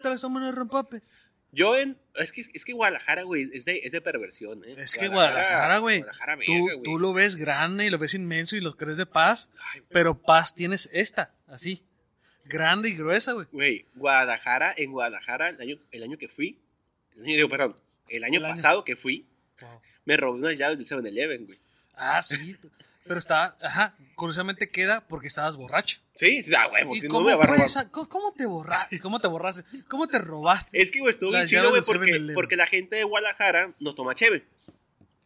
todos 0.00 0.20
somos 0.20 0.42
unos 0.42 0.54
rompopes. 0.54 1.16
Yo 1.54 1.76
en. 1.76 1.98
Es 2.14 2.32
que, 2.32 2.40
es 2.40 2.64
que 2.64 2.72
Guadalajara, 2.72 3.24
güey, 3.24 3.50
es 3.52 3.64
de, 3.66 3.80
es 3.84 3.92
de 3.92 4.00
perversión, 4.00 4.64
¿eh? 4.64 4.74
Es 4.78 4.94
que 4.94 5.08
Guadalajara, 5.08 5.78
güey, 5.78 6.02
Tú, 6.46 6.68
tú 6.82 6.98
lo 6.98 7.12
ves 7.12 7.36
grande 7.36 7.86
y 7.86 7.90
lo 7.90 7.98
ves 7.98 8.14
inmenso 8.14 8.56
y 8.56 8.60
lo 8.60 8.74
crees 8.74 8.96
de 8.96 9.06
paz, 9.06 9.50
Ay, 9.74 9.82
pero 9.90 10.18
paz 10.20 10.54
tienes 10.54 10.88
esta, 10.94 11.34
así, 11.48 11.82
grande 12.46 12.88
y 12.88 12.96
gruesa, 12.96 13.32
güey. 13.32 13.46
Güey, 13.52 13.86
Guadalajara, 13.96 14.74
en 14.76 14.92
Guadalajara, 14.92 15.50
el 15.50 15.60
año, 15.60 15.78
el 15.90 16.02
año 16.02 16.16
que 16.16 16.28
fui, 16.28 16.58
el 17.16 17.24
año, 17.24 17.36
digo, 17.36 17.48
perdón, 17.50 17.76
el 18.08 18.24
año 18.24 18.38
El 18.38 18.46
año. 18.46 18.54
pasado 18.54 18.84
que 18.84 18.96
fui, 18.96 19.26
me 20.06 20.16
robé 20.16 20.38
unas 20.38 20.58
llaves 20.58 20.78
del 20.78 20.86
7-Eleven, 20.86 21.46
güey. 21.46 21.58
Ah, 21.94 22.22
sí, 22.22 22.56
pero 23.04 23.18
estaba, 23.18 23.56
ajá, 23.60 23.96
curiosamente 24.14 24.70
queda 24.70 25.06
porque 25.06 25.26
estabas 25.26 25.56
borracho. 25.56 26.00
Sí, 26.14 26.42
sí, 26.42 26.54
ah, 26.54 26.68
huevo, 26.72 26.94
¿Y 26.94 27.00
si 27.00 27.08
no 27.08 27.14
cómo 27.14 27.28
a 27.28 27.46
fue 27.46 27.56
esa? 27.64 27.90
¿Cómo, 27.90 28.32
te 28.32 28.46
borraste? 28.46 28.98
¿Cómo 29.00 29.20
te 29.20 29.28
borraste? 29.28 29.84
¿Cómo 29.88 30.06
te 30.06 30.18
robaste? 30.18 30.80
Es 30.80 30.90
que, 30.90 31.00
güey, 31.00 31.10
estuvo 31.10 31.30
bien 31.30 31.46
chido, 31.46 31.70
güey, 31.70 31.82
porque, 31.84 32.12
7-Eleven. 32.12 32.34
porque 32.34 32.56
la 32.56 32.66
gente 32.66 32.96
de 32.96 33.04
Guadalajara 33.04 33.72
no 33.80 33.94
toma 33.94 34.14
cheve. 34.14 34.44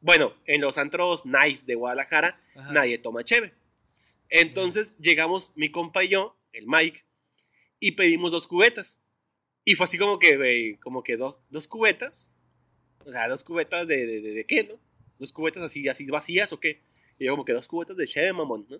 Bueno, 0.00 0.34
en 0.46 0.60
los 0.60 0.78
antros 0.78 1.26
nice 1.26 1.66
de 1.66 1.74
Guadalajara, 1.74 2.40
Ajá. 2.56 2.72
nadie 2.72 2.98
toma 2.98 3.24
cheve. 3.24 3.54
Entonces 4.28 4.96
llegamos 4.98 5.52
mi 5.56 5.70
compa 5.70 6.02
y 6.04 6.08
yo, 6.08 6.36
el 6.52 6.66
Mike, 6.66 7.04
y 7.78 7.92
pedimos 7.92 8.32
dos 8.32 8.46
cubetas. 8.46 9.02
Y 9.64 9.74
fue 9.74 9.84
así 9.84 9.98
como 9.98 10.18
que, 10.18 10.36
güey, 10.36 10.76
como 10.78 11.02
que 11.02 11.16
dos, 11.16 11.40
dos 11.50 11.68
cubetas. 11.68 12.32
O 13.04 13.12
sea, 13.12 13.28
dos 13.28 13.44
cubetas 13.44 13.86
de, 13.86 14.06
de, 14.06 14.20
de, 14.20 14.30
de 14.32 14.46
qué, 14.46 14.62
¿no? 14.64 14.85
Dos 15.18 15.32
cubetas 15.32 15.62
así, 15.62 15.88
así 15.88 16.06
vacías 16.06 16.52
o 16.52 16.60
qué. 16.60 16.80
Y 17.18 17.24
yo 17.26 17.32
como 17.32 17.44
que 17.44 17.52
dos 17.52 17.66
cubetas 17.68 17.96
de 17.96 18.06
cheve, 18.06 18.32
mamón, 18.32 18.66
¿no? 18.68 18.78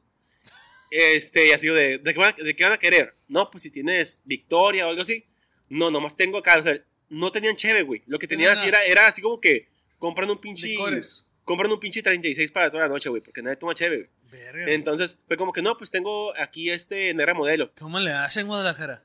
Este, 0.91 1.49
y 1.49 1.51
así 1.53 1.66
de, 1.68 1.99
¿de 1.99 2.12
qué, 2.14 2.18
van, 2.20 2.34
a- 2.39 2.43
¿de 2.45 2.55
qué 2.55 2.62
van 2.64 2.72
a 2.74 2.78
querer? 2.78 3.14
No, 3.28 3.51
pues 3.51 3.62
si 3.62 3.70
tienes 3.70 4.22
Victoria 4.24 4.87
o 4.87 4.91
algo 4.91 5.03
así. 5.03 5.24
No, 5.68 5.91
nomás 5.91 6.16
tengo 6.16 6.39
acá. 6.39 6.59
O 6.59 6.62
sea, 6.62 6.78
no 7.09 7.32
tenían 7.32 7.57
cheve, 7.57 7.82
güey. 7.82 8.03
Lo 8.07 8.18
que 8.18 8.28
tenían 8.28 8.53
así 8.57 8.68
era, 8.68 8.84
era 8.84 9.07
así 9.09 9.20
como 9.20 9.41
que 9.41 9.68
compran 9.99 10.30
un 10.30 10.41
pinche. 10.41 10.68
Licores. 10.68 11.24
Compran 11.45 11.70
un 11.72 11.80
pinche 11.80 12.03
36 12.03 12.51
para 12.53 12.70
toda 12.70 12.84
la 12.84 12.89
noche, 12.89 13.09
güey, 13.09 13.22
porque 13.22 13.43
nadie 13.43 13.57
toma 13.57 13.74
cheve, 13.74 13.97
güey. 13.97 14.09
Verga. 14.30 14.72
Entonces, 14.72 15.18
fue 15.28 15.37
como 15.37 15.53
que 15.53 15.62
no, 15.62 15.76
pues 15.78 15.91
tengo 15.91 16.37
aquí 16.37 16.70
este 16.70 17.14
negra 17.14 17.34
modelo. 17.34 17.72
¿Cómo 17.78 17.99
le 18.01 18.11
hacen 18.12 18.43
en 18.43 18.47
Guadalajara? 18.49 19.05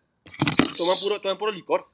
Toman 0.76 1.00
puro, 1.00 1.22
toman 1.22 1.38
puro 1.38 1.52
licor. 1.52 1.88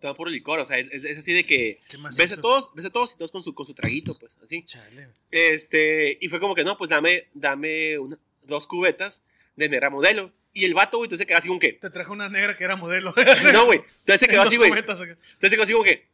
Toman 0.00 0.16
puro 0.16 0.30
licor, 0.30 0.60
o 0.60 0.64
sea, 0.64 0.78
es, 0.78 1.04
es 1.04 1.18
así 1.18 1.32
de 1.32 1.44
que 1.44 1.80
¿Qué 1.88 1.98
más 1.98 2.16
ves 2.16 2.38
a 2.38 2.40
todos, 2.40 2.70
ves 2.74 2.86
a 2.86 2.90
todos 2.90 3.14
y 3.14 3.18
todos 3.18 3.32
con 3.32 3.42
su, 3.42 3.52
con 3.54 3.66
su 3.66 3.74
traguito, 3.74 4.16
pues, 4.16 4.36
así. 4.42 4.62
Chale. 4.62 5.08
Este, 5.30 6.16
y 6.20 6.28
fue 6.28 6.38
como 6.38 6.54
que 6.54 6.62
no, 6.62 6.78
pues 6.78 6.88
dame, 6.88 7.26
dame 7.34 7.98
una- 7.98 8.18
dos 8.44 8.66
cubetas 8.66 9.24
de 9.56 9.68
negra 9.68 9.90
modelo. 9.90 10.32
Y 10.54 10.64
el 10.64 10.74
vato, 10.74 10.96
güey, 10.98 11.06
entonces 11.06 11.24
se 11.24 11.26
quedó 11.26 11.38
así 11.38 11.48
como 11.48 11.60
que, 11.60 11.72
Te 11.74 11.90
trajo 11.90 12.12
una 12.12 12.28
negra 12.28 12.56
que 12.56 12.64
era 12.64 12.76
modelo. 12.76 13.12
no, 13.52 13.66
güey, 13.66 13.78
entonces 14.00 14.20
se 14.20 14.28
quedó 14.28 14.42
así, 14.42 14.56
güey. 14.56 14.70
Entonces 14.70 15.16
se 15.40 15.50
quedó 15.50 15.62
así 15.64 15.72
como 15.72 15.84
que, 15.84 16.06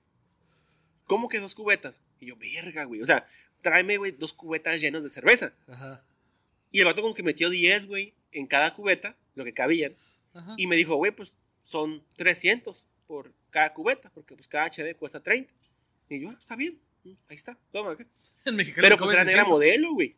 ¿cómo 1.06 1.28
que 1.28 1.40
dos 1.40 1.54
cubetas? 1.54 2.02
Y 2.20 2.26
yo, 2.26 2.36
verga, 2.36 2.84
güey, 2.84 3.02
o 3.02 3.06
sea, 3.06 3.28
tráeme, 3.62 3.96
güey, 3.98 4.12
dos 4.12 4.32
cubetas 4.32 4.80
llenas 4.80 5.02
de 5.02 5.10
cerveza. 5.10 5.52
Ajá. 5.68 6.02
Y 6.72 6.80
el 6.80 6.86
vato 6.86 7.02
como 7.02 7.14
que 7.14 7.22
metió 7.22 7.50
10, 7.50 7.86
güey, 7.86 8.14
en 8.32 8.46
cada 8.46 8.74
cubeta, 8.74 9.14
lo 9.34 9.44
que 9.44 9.52
cabían. 9.52 9.94
Ajá. 10.32 10.54
Y 10.56 10.66
me 10.66 10.76
dijo, 10.76 10.96
güey, 10.96 11.12
pues 11.12 11.34
son 11.64 12.02
300 12.16 12.86
por 13.06 13.32
cada 13.50 13.72
cubeta, 13.72 14.10
porque 14.14 14.34
pues 14.34 14.48
cada 14.48 14.68
HB 14.68 14.96
cuesta 14.96 15.20
30. 15.22 15.52
Y 16.08 16.20
yo, 16.20 16.30
ah, 16.30 16.38
está 16.40 16.56
bien, 16.56 16.78
mm, 17.04 17.12
ahí 17.28 17.36
está, 17.36 17.56
toma. 17.72 17.92
acá. 17.92 18.06
En 18.44 18.56
Mexicali 18.56 18.86
Pero 18.86 18.98
pues 18.98 19.10
era 19.12 19.24
negra 19.24 19.44
600. 19.44 19.52
modelo, 19.58 19.94
güey. 19.94 20.16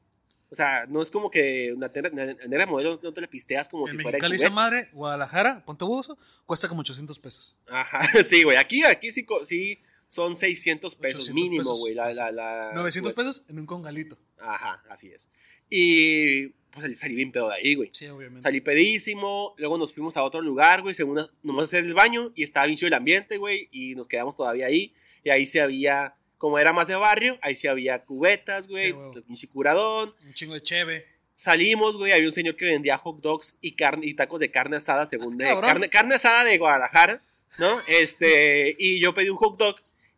O 0.48 0.54
sea, 0.54 0.86
no 0.86 1.02
es 1.02 1.10
como 1.10 1.28
que 1.30 1.72
una 1.72 1.88
negra, 1.88 2.66
modelo 2.66 3.00
no 3.02 3.12
te 3.12 3.20
la 3.20 3.26
pisteas 3.26 3.68
como 3.68 3.86
En 3.86 3.92
si 3.92 3.94
fuera 3.96 4.10
Mexicali 4.16 4.36
esa 4.36 4.48
cubetas. 4.48 4.54
madre, 4.54 4.88
Guadalajara, 4.92 5.64
Ponte 5.64 5.84
Buzo, 5.84 6.16
cuesta 6.44 6.68
como 6.68 6.80
800 6.82 7.18
pesos. 7.18 7.56
Ajá, 7.68 8.00
sí, 8.24 8.44
güey. 8.44 8.56
Aquí, 8.56 8.84
aquí 8.84 9.10
sí, 9.10 9.26
sí 9.44 9.78
son 10.08 10.36
600 10.36 10.94
pesos 10.94 11.24
800 11.28 11.34
mínimo, 11.34 11.76
güey. 11.78 11.94
La, 11.94 12.12
la, 12.12 12.30
la, 12.30 12.72
900 12.74 13.12
güey. 13.12 13.24
pesos 13.26 13.44
en 13.48 13.58
un 13.58 13.66
congalito. 13.66 14.16
Ajá, 14.38 14.82
así 14.88 15.08
es. 15.10 15.30
Y 15.68 16.52
pues 16.76 16.84
salí, 16.84 16.94
salí 16.94 17.14
bien 17.16 17.32
pedo 17.32 17.48
de 17.48 17.54
ahí, 17.56 17.74
güey. 17.74 17.90
Sí, 17.92 18.06
obviamente. 18.06 18.42
Salí 18.42 18.60
pedísimo, 18.60 19.54
luego 19.58 19.78
nos 19.78 19.92
fuimos 19.92 20.16
a 20.16 20.22
otro 20.22 20.40
lugar, 20.40 20.82
güey, 20.82 20.94
según 20.94 21.18
a- 21.18 21.28
nomás 21.42 21.62
a 21.62 21.64
hacer 21.64 21.84
el 21.84 21.94
baño 21.94 22.30
y 22.34 22.42
estaba 22.44 22.66
bien 22.66 22.76
chido 22.78 22.88
el 22.88 22.94
ambiente, 22.94 23.38
güey, 23.38 23.68
y 23.72 23.94
nos 23.94 24.06
quedamos 24.06 24.36
todavía 24.36 24.66
ahí. 24.66 24.94
Y 25.24 25.30
ahí 25.30 25.44
se 25.46 25.60
había, 25.60 26.14
como 26.38 26.58
era 26.58 26.72
más 26.72 26.86
de 26.86 26.94
barrio, 26.96 27.38
ahí 27.42 27.56
se 27.56 27.68
había 27.68 28.04
cubetas, 28.04 28.68
güey, 28.68 28.92
Sí, 28.92 29.20
pinche 29.26 29.48
curadón. 29.48 30.14
Un 30.24 30.34
chingo 30.34 30.54
de 30.54 30.62
cheve. 30.62 31.06
Salimos, 31.34 31.96
güey, 31.96 32.12
había 32.12 32.26
un 32.26 32.32
señor 32.32 32.56
que 32.56 32.64
vendía 32.64 32.96
hot 32.96 33.20
dogs 33.20 33.58
y, 33.60 33.72
carne, 33.72 34.06
y 34.06 34.14
tacos 34.14 34.40
de 34.40 34.50
carne 34.50 34.76
asada, 34.76 35.06
según 35.06 35.36
de, 35.36 35.44
cabrón. 35.46 35.68
carne, 35.68 35.88
carne 35.90 36.14
asada 36.14 36.44
de 36.44 36.56
Guadalajara, 36.56 37.20
¿no? 37.58 37.68
Este, 37.88 38.74
y 38.78 39.00
yo 39.00 39.12
pedí 39.14 39.28
un 39.28 39.36
hot 39.36 39.58
dog 39.58 39.76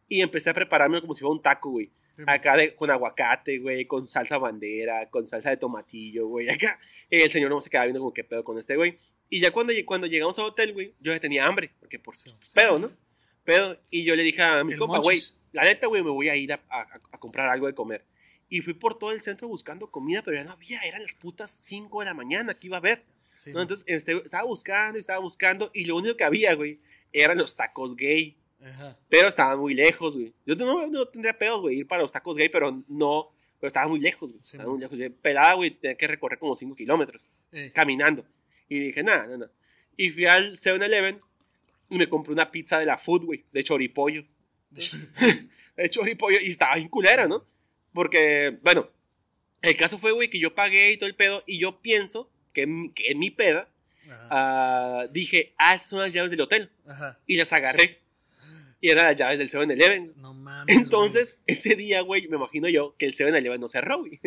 y 0.08 0.20
empecé 0.20 0.50
a 0.50 0.54
prepararme 0.54 1.00
como 1.00 1.14
si 1.14 1.20
fuera 1.20 1.32
un 1.32 1.42
taco, 1.42 1.70
güey. 1.70 1.90
Acá 2.26 2.56
de, 2.56 2.74
con 2.74 2.90
aguacate, 2.90 3.58
güey, 3.58 3.84
con 3.86 4.06
salsa 4.06 4.38
bandera, 4.38 5.08
con 5.10 5.26
salsa 5.26 5.50
de 5.50 5.56
tomatillo, 5.56 6.26
güey. 6.26 6.48
Acá 6.50 6.78
el 7.10 7.30
señor 7.30 7.50
no 7.50 7.60
se 7.60 7.70
quedaba 7.70 7.86
viendo 7.86 8.00
como 8.00 8.12
qué 8.12 8.24
pedo 8.24 8.42
con 8.44 8.58
este, 8.58 8.76
güey. 8.76 8.98
Y 9.30 9.40
ya 9.40 9.50
cuando, 9.50 9.72
cuando 9.84 10.06
llegamos 10.06 10.38
al 10.38 10.46
hotel, 10.46 10.72
güey, 10.72 10.94
yo 11.00 11.12
ya 11.12 11.20
tenía 11.20 11.46
hambre, 11.46 11.70
porque 11.80 11.98
por 11.98 12.16
Sí, 12.16 12.30
sí, 12.44 12.54
pedo, 12.54 12.78
¿no? 12.78 12.88
Pedo. 13.44 13.78
Y 13.90 14.04
yo 14.04 14.16
le 14.16 14.22
dije 14.22 14.42
a 14.42 14.64
mi 14.64 14.72
El 14.72 14.78
compa, 14.78 14.98
güey, 14.98 15.18
la 15.52 15.64
neta, 15.64 15.86
güey, 15.86 16.02
me 16.02 16.10
voy 16.10 16.28
a 16.28 16.36
ir 16.36 16.52
a, 16.52 16.60
a- 16.70 17.00
a 17.12 17.18
comprar 17.18 17.48
algo 17.48 17.66
de 17.66 17.74
comer. 17.74 18.04
Y 18.48 18.62
fui 18.62 18.72
por 18.74 18.98
todo 18.98 19.12
el 19.12 19.20
centro 19.20 19.46
buscando 19.48 19.90
comida, 19.90 20.22
pero 20.22 20.36
ya 20.38 20.44
no 20.44 20.52
había, 20.52 20.80
eran 20.80 21.02
las 21.02 21.14
putas 21.14 21.50
5 21.60 22.00
de 22.00 22.06
la 22.06 22.14
mañana 22.14 22.54
que 22.54 22.66
iba 22.68 22.76
a 22.76 22.80
haber. 22.80 23.02
Sí, 23.34 23.52
¿no? 23.52 23.60
Entonces 23.60 23.84
este, 23.86 24.16
estaba 24.24 24.44
buscando 24.44 24.98
y 24.98 25.00
estaba 25.00 25.18
buscando, 25.20 25.70
y 25.74 25.84
lo 25.84 25.96
único 25.96 26.16
que 26.16 26.24
había, 26.24 26.54
güey, 26.54 26.80
eran 27.12 27.36
los 27.38 27.54
tacos 27.54 27.94
gay. 27.94 28.36
Ajá. 28.62 28.96
Pero 29.08 29.28
estaban 29.28 29.58
muy 29.58 29.74
lejos, 29.74 30.16
güey. 30.16 30.32
Yo 30.46 30.54
no, 30.56 30.86
no 30.86 31.06
tendría 31.06 31.36
pedo, 31.38 31.60
güey, 31.60 31.78
ir 31.80 31.86
para 31.86 32.02
los 32.02 32.12
tacos 32.12 32.36
gay, 32.36 32.48
pero 32.48 32.82
no. 32.88 33.30
Pero 33.60 33.68
estaban 33.68 33.90
muy 33.90 34.00
lejos, 34.00 34.30
güey. 34.30 34.42
Sí, 34.42 34.56
estaban 34.56 34.72
muy 34.72 34.80
lejos. 34.80 34.98
Pelada, 35.22 35.54
güey, 35.54 35.70
tenía 35.70 35.96
que 35.96 36.06
recorrer 36.08 36.38
como 36.38 36.54
5 36.56 36.74
kilómetros 36.76 37.24
Eh, 37.52 37.70
caminando. 37.74 38.24
Y 38.68 38.78
dije, 38.80 39.02
nada, 39.02 39.24
nada, 39.24 39.38
nada. 39.38 39.52
Y 39.96 40.10
fui 40.10 40.26
al 40.26 40.56
7-Eleven 40.56 41.18
y 41.90 41.98
me 41.98 42.08
compré 42.08 42.32
una 42.32 42.50
pizza 42.50 42.78
de 42.78 42.86
la 42.86 42.98
food, 42.98 43.24
güey, 43.24 43.44
de 43.52 43.64
choripollo. 43.64 44.24
de 44.70 44.80
hecho, 44.80 44.96
De 45.76 45.90
choripollo. 45.90 46.38
Y 46.40 46.50
estaba 46.50 46.74
bien 46.76 46.88
culera, 46.88 47.26
¿no? 47.28 47.44
Porque, 47.92 48.58
bueno, 48.62 48.88
el 49.62 49.76
caso 49.76 49.98
fue, 49.98 50.12
güey, 50.12 50.28
que 50.30 50.38
yo 50.38 50.54
pagué 50.54 50.92
y 50.92 50.98
todo 50.98 51.08
el 51.08 51.14
pedo. 51.16 51.42
Y 51.46 51.58
yo 51.58 51.80
pienso 51.80 52.30
que, 52.52 52.62
en- 52.62 52.92
que 52.92 53.10
en 53.10 53.18
mi 53.18 53.30
peda 53.30 53.68
ah, 54.30 55.06
dije, 55.12 55.54
ah, 55.58 55.78
son 55.78 56.00
las 56.00 56.12
llaves 56.12 56.30
del 56.30 56.40
hotel. 56.42 56.70
Ajá. 56.86 57.18
Y 57.26 57.36
las 57.36 57.52
agarré. 57.52 58.00
Y 58.80 58.90
eran 58.90 59.06
las 59.06 59.16
llaves 59.16 59.38
del 59.38 59.48
7-Eleven. 59.50 60.12
No 60.16 60.34
mames. 60.34 60.76
Entonces, 60.76 61.36
ese 61.48 61.74
día, 61.74 62.00
güey, 62.02 62.28
me 62.28 62.36
imagino 62.36 62.68
yo 62.68 62.94
que 62.96 63.06
el 63.06 63.12
7-Eleven 63.12 63.58
no 63.60 63.66
cerró, 63.66 63.98
güey. 63.98 64.20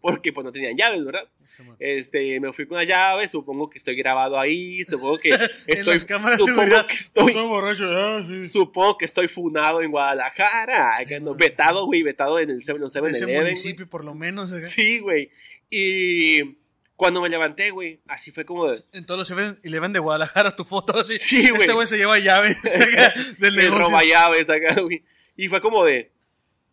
Porque 0.00 0.32
pues 0.32 0.44
no 0.44 0.52
tenían 0.52 0.76
llaves, 0.76 1.04
¿verdad? 1.04 1.28
sí. 1.44 1.64
Este, 1.80 2.38
me 2.38 2.52
fui 2.52 2.66
con 2.66 2.78
las 2.78 2.86
llaves, 2.86 3.32
supongo 3.32 3.68
que 3.68 3.78
estoy 3.78 3.96
grabado 3.96 4.38
ahí, 4.38 4.84
supongo 4.84 5.18
que 5.18 5.30
estoy, 5.66 5.94
las 5.94 6.04
cámaras 6.04 6.38
de 6.38 6.44
supongo 6.44 6.86
que 6.86 6.94
estoy, 6.94 7.32
borracho. 7.32 7.84
ah, 7.90 8.24
sí. 8.28 8.48
supongo 8.48 8.98
que 8.98 9.04
estoy 9.06 9.26
funado 9.28 9.82
en 9.82 9.90
Guadalajara, 9.90 10.98
Sí, 11.04 11.14
no, 11.20 11.34
vetado, 11.34 11.86
güey, 11.86 12.02
vetado 12.02 12.38
en 12.38 12.50
el 12.50 12.62
7-Eleven. 12.62 13.02
De 13.02 13.10
ese 13.10 13.24
güey. 13.24 13.40
municipio, 13.40 13.88
por 13.88 14.04
lo 14.04 14.14
menos. 14.14 14.52
acá. 14.52 14.64
Sí, 14.64 15.00
güey. 15.00 15.30
Y 15.68 16.58
cuando 16.96 17.20
me 17.20 17.28
levanté, 17.28 17.70
güey, 17.70 18.00
así 18.08 18.32
fue 18.32 18.44
como 18.46 18.68
de, 18.72 18.82
En 18.92 19.04
todos 19.04 19.18
los 19.18 19.28
Seven 19.28 19.60
Eleven 19.62 19.92
de 19.92 19.98
Guadalajara, 19.98 20.56
tu 20.56 20.64
foto 20.64 20.98
así. 20.98 21.18
Sí, 21.18 21.48
güey. 21.50 21.60
Este 21.60 21.72
güey 21.74 21.86
se 21.86 21.96
lleva 21.98 22.18
llaves 22.18 22.56
acá, 22.76 23.14
del 23.38 23.54
me 23.56 23.64
negocio. 23.64 23.84
roba 23.86 24.02
llaves 24.04 24.48
acá, 24.50 24.80
güey. 24.80 25.04
Y 25.36 25.48
fue 25.48 25.60
como 25.60 25.84
de, 25.84 26.10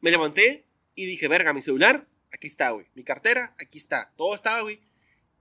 me 0.01 0.11
levanté 0.11 0.63
y 0.95 1.05
dije, 1.05 1.27
verga, 1.27 1.51
mi 1.53 1.61
celular, 1.61 2.07
aquí 2.31 2.47
está, 2.47 2.69
güey. 2.71 2.85
Mi 2.95 3.03
cartera, 3.03 3.53
aquí 3.59 3.77
está. 3.77 4.11
Todo 4.15 4.33
estaba, 4.35 4.61
güey. 4.61 4.79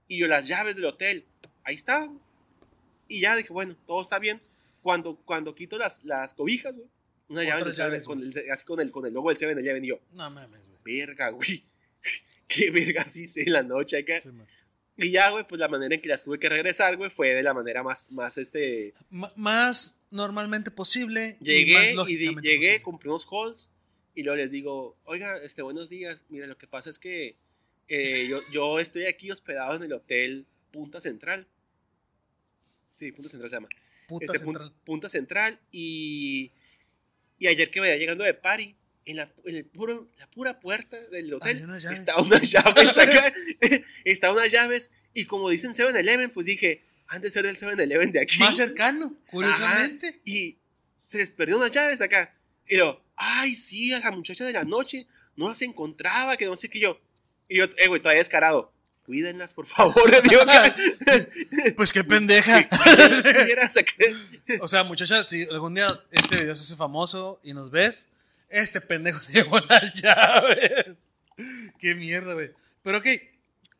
Y 0.09 0.17
yo 0.19 0.27
las 0.27 0.47
llaves 0.47 0.75
del 0.75 0.85
hotel, 0.85 1.25
ahí 1.63 1.75
estaban. 1.75 2.19
Y 3.07 3.21
ya 3.21 3.35
dije, 3.35 3.53
bueno, 3.53 3.75
todo 3.87 4.01
está 4.01 4.19
bien. 4.19 4.41
Cuando, 4.81 5.15
cuando 5.23 5.55
quito 5.55 5.77
las, 5.77 6.03
las 6.03 6.33
cobijas, 6.33 6.75
güey, 6.75 6.89
una 7.29 7.43
llave 7.43 7.71
llaves, 7.71 8.03
7, 8.03 8.05
con 8.05 8.21
el, 8.21 8.51
así 8.51 8.65
con 8.65 8.79
el, 8.81 8.91
con 8.91 9.05
el 9.05 9.13
logo 9.13 9.29
del 9.29 9.37
7-Eleven 9.37 9.85
y 9.85 9.87
yo, 9.87 9.99
No 10.11 10.29
mames, 10.29 10.59
güey. 10.67 10.99
verga, 10.99 11.29
güey. 11.29 11.63
Qué 12.49 12.69
verga 12.69 13.05
sí 13.05 13.21
hice 13.23 13.43
en 13.43 13.53
la 13.53 13.63
noche 13.63 13.97
acá. 13.97 14.19
Sí, 14.19 14.29
man. 14.29 14.45
Y 14.95 15.09
ya, 15.11 15.29
güey, 15.31 15.47
pues 15.47 15.59
la 15.59 15.67
manera 15.67 15.95
en 15.95 16.01
que 16.01 16.07
las 16.07 16.23
tuve 16.23 16.37
que 16.39 16.49
regresar, 16.49 16.97
güey, 16.97 17.09
fue 17.09 17.33
de 17.33 17.41
la 17.41 17.53
manera 17.53 17.81
más, 17.81 18.11
más, 18.11 18.37
este... 18.37 18.93
M- 19.11 19.27
más 19.35 19.99
normalmente 20.11 20.69
posible. 20.69 21.35
y 21.39 21.73
más 21.73 21.87
Llegué 21.87 21.93
y, 21.93 22.15
llegué, 22.15 22.33
posible. 22.33 22.81
compré 22.83 23.09
unos 23.09 23.27
halls 23.31 23.71
y 24.13 24.21
luego 24.21 24.37
les 24.37 24.51
digo, 24.51 24.95
oiga, 25.05 25.37
este, 25.37 25.63
buenos 25.63 25.89
días. 25.89 26.25
Mira, 26.29 26.45
lo 26.45 26.57
que 26.59 26.67
pasa 26.67 26.91
es 26.91 26.99
que 26.99 27.35
eh, 27.87 28.27
yo, 28.29 28.37
yo 28.51 28.79
estoy 28.79 29.07
aquí 29.07 29.31
hospedado 29.31 29.75
en 29.75 29.81
el 29.83 29.93
hotel 29.93 30.45
Punta 30.71 31.01
Central. 31.01 31.47
Sí, 32.95 33.11
Punta 33.11 33.29
Central 33.29 33.49
se 33.49 33.55
llama. 33.55 33.69
Puta 34.07 34.25
Este, 34.25 34.37
central. 34.39 34.73
Punta 34.85 35.09
Central 35.09 35.59
y, 35.71 36.51
y 37.39 37.47
ayer 37.47 37.71
que 37.71 37.79
venía 37.79 37.97
llegando 37.97 38.23
de 38.23 38.35
Party, 38.35 38.75
en 39.05 39.17
la, 39.17 39.29
en 39.45 39.55
el 39.55 39.65
puro, 39.65 40.07
la 40.17 40.27
pura 40.31 40.59
puerta 40.59 40.97
del 41.11 41.33
hotel 41.33 41.57
Hay 41.57 41.63
unas 41.63 41.81
llaves. 41.83 41.99
estaban 41.99 42.25
unas 42.25 42.49
llaves 42.49 42.97
acá, 42.97 43.33
estaban 44.05 44.37
unas 44.37 44.51
llaves 44.51 44.91
y 45.13 45.25
como 45.25 45.49
dicen 45.49 45.73
7-Eleven, 45.73 46.31
pues 46.31 46.45
dije, 46.47 46.81
han 47.07 47.21
de 47.21 47.29
ser 47.29 47.45
del 47.45 47.57
7-Eleven 47.57 48.11
de 48.11 48.21
aquí. 48.21 48.39
Más 48.39 48.55
cercano, 48.57 49.15
curiosamente. 49.29 50.21
Y 50.25 50.57
se 50.95 51.17
les 51.19 51.31
perdió 51.31 51.57
unas 51.57 51.71
llaves 51.71 52.01
acá. 52.01 52.33
Y 52.67 52.77
yo, 52.77 53.03
ay, 53.15 53.55
sí, 53.55 53.93
a 53.93 53.99
la 53.99 54.11
muchacha 54.11 54.45
de 54.45 54.53
la 54.53 54.63
noche 54.63 55.05
no 55.35 55.49
las 55.49 55.61
encontraba, 55.61 56.37
que 56.37 56.45
no 56.45 56.55
sé 56.55 56.69
qué 56.69 56.79
yo. 56.79 56.99
Y 57.49 57.57
yo, 57.57 57.65
eh, 57.77 57.87
güey, 57.87 58.01
todavía 58.01 58.19
descarado. 58.21 58.71
Cuídenlas, 59.05 59.51
por 59.51 59.67
favor, 59.67 60.09
que- 60.09 61.73
Pues 61.75 61.91
qué 61.91 62.03
pendeja. 62.05 62.67
o 64.61 64.67
sea, 64.67 64.83
muchachas, 64.83 65.27
si 65.27 65.43
algún 65.49 65.75
día 65.75 65.87
este 66.11 66.37
video 66.37 66.55
se 66.55 66.61
hace 66.61 66.75
famoso 66.75 67.39
y 67.43 67.53
nos 67.53 67.69
ves, 67.69 68.07
este 68.61 68.81
pendejo 68.81 69.19
se 69.19 69.33
llevó 69.43 69.59
las 69.59 70.01
llaves. 70.01 70.95
qué 71.79 71.95
mierda, 71.95 72.33
güey. 72.33 72.51
Pero 72.81 72.99
ok, 72.99 73.07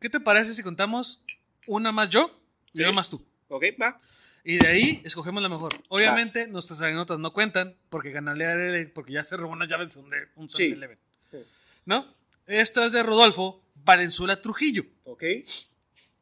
¿qué 0.00 0.10
te 0.10 0.20
parece 0.20 0.52
si 0.54 0.62
contamos 0.62 1.22
una 1.66 1.92
más 1.92 2.08
yo 2.10 2.40
y 2.72 2.78
Sí. 2.78 2.82
una 2.82 2.92
más 2.92 3.08
tú? 3.10 3.24
Ok, 3.48 3.64
va. 3.80 4.00
Y 4.42 4.58
de 4.58 4.66
ahí 4.66 5.00
escogemos 5.04 5.42
la 5.42 5.48
mejor. 5.48 5.72
Obviamente, 5.88 6.48
nuestras 6.48 6.80
anécdotas 6.82 7.18
no 7.18 7.32
cuentan 7.32 7.76
porque 7.88 8.10
ganarle 8.10 8.86
porque 8.88 9.12
ya 9.12 9.22
se 9.24 9.36
robó 9.36 9.52
unas 9.52 9.68
llaves 9.68 9.94
de 9.94 10.00
un, 10.00 10.10
un 10.36 10.48
Sí. 10.50 10.70
7-Eleven. 10.74 10.98
Sí. 11.30 11.38
¿No? 11.86 12.14
Esto 12.46 12.84
es 12.84 12.92
de 12.92 13.02
Rodolfo 13.02 13.62
Valenzuela 13.74 14.40
Trujillo. 14.40 14.84
Ok. 15.04 15.22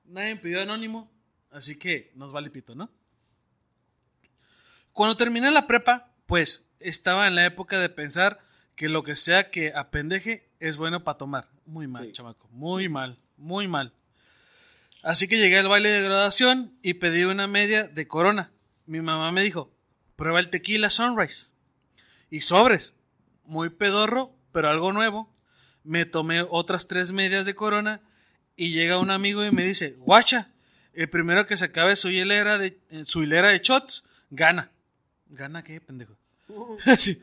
Nadie 0.04 0.34
me 0.34 0.40
pidió 0.40 0.60
anónimo, 0.62 1.10
así 1.50 1.76
que 1.76 2.12
nos 2.14 2.30
vale 2.32 2.50
pito, 2.50 2.74
¿no? 2.74 2.90
Cuando 4.92 5.16
terminé 5.16 5.50
la 5.50 5.66
prepa, 5.66 6.12
pues 6.26 6.66
estaba 6.84 7.26
en 7.26 7.34
la 7.34 7.44
época 7.46 7.78
de 7.78 7.88
pensar 7.88 8.40
que 8.76 8.88
lo 8.88 9.02
que 9.02 9.16
sea 9.16 9.50
que 9.50 9.72
apendeje 9.74 10.48
es 10.60 10.76
bueno 10.76 11.04
para 11.04 11.18
tomar. 11.18 11.48
Muy 11.66 11.86
mal, 11.86 12.06
Sí. 12.06 12.12
chamaco. 12.12 12.48
Muy 12.52 12.88
mal, 12.88 13.18
muy 13.36 13.68
mal. 13.68 13.92
Así 15.02 15.26
que 15.28 15.38
llegué 15.38 15.58
al 15.58 15.68
baile 15.68 15.90
de 15.90 16.02
graduación 16.02 16.76
y 16.82 16.94
pedí 16.94 17.24
una 17.24 17.46
media 17.46 17.88
de 17.88 18.06
corona. 18.06 18.50
Mi 18.86 19.00
mamá 19.00 19.32
me 19.32 19.42
dijo, 19.42 19.70
prueba 20.16 20.40
el 20.40 20.48
tequila 20.50 20.90
Sunrise. 20.90 21.52
Y 22.30 22.40
sobres. 22.40 22.94
Muy 23.44 23.70
pedorro, 23.70 24.34
pero 24.52 24.70
algo 24.70 24.92
nuevo. 24.92 25.28
Me 25.84 26.04
tomé 26.04 26.42
otras 26.48 26.86
tres 26.86 27.10
medias 27.12 27.44
de 27.46 27.54
corona 27.54 28.00
y 28.56 28.70
llega 28.70 28.98
un 28.98 29.10
amigo 29.10 29.44
y 29.44 29.50
me 29.50 29.64
dice, 29.64 29.96
guacha, 29.98 30.50
el 30.94 31.08
primero 31.10 31.46
que 31.46 31.56
se 31.56 31.64
acabe 31.66 31.96
su 31.96 32.08
hilera 32.10 32.58
de, 32.58 32.78
su 33.04 33.22
hilera 33.24 33.48
de 33.48 33.58
shots, 33.58 34.04
gana. 34.30 34.70
¿Gana 35.28 35.64
qué, 35.64 35.80
pendejo? 35.80 36.16
Sí. 36.98 37.22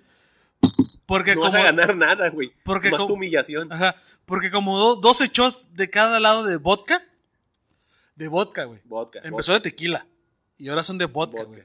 Porque 1.05 1.34
no 1.36 1.41
como... 1.41 1.53
vas 1.53 1.61
a 1.61 1.63
ganar 1.65 1.95
nada, 1.95 2.30
güey. 2.30 2.53
Porque 2.63 2.89
Más 2.91 2.97
como- 2.99 3.07
tu 3.07 3.13
humillación. 3.15 3.72
Ajá, 3.72 3.95
porque 4.26 4.51
como 4.51 4.78
do- 4.78 4.95
12 4.97 5.30
shots 5.34 5.70
de 5.74 5.89
cada 5.89 6.20
lado 6.20 6.43
de 6.43 6.57
vodka, 6.57 7.01
de 8.15 8.28
vodka, 8.28 8.65
güey. 8.65 8.80
Vodka. 8.86 9.20
Empezó 9.24 9.53
de 9.53 9.61
tequila 9.61 10.05
y 10.57 10.67
ahora 10.70 10.84
son 10.84 10.97
de 10.97 11.05
vodka, 11.05 11.43
güey. 11.43 11.63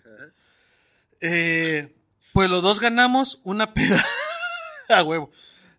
Eh, 1.20 1.94
pues 2.32 2.48
los 2.50 2.62
dos 2.62 2.80
ganamos 2.80 3.40
una 3.44 3.74
peda 3.74 4.02
a 4.88 5.02
huevo. 5.02 5.30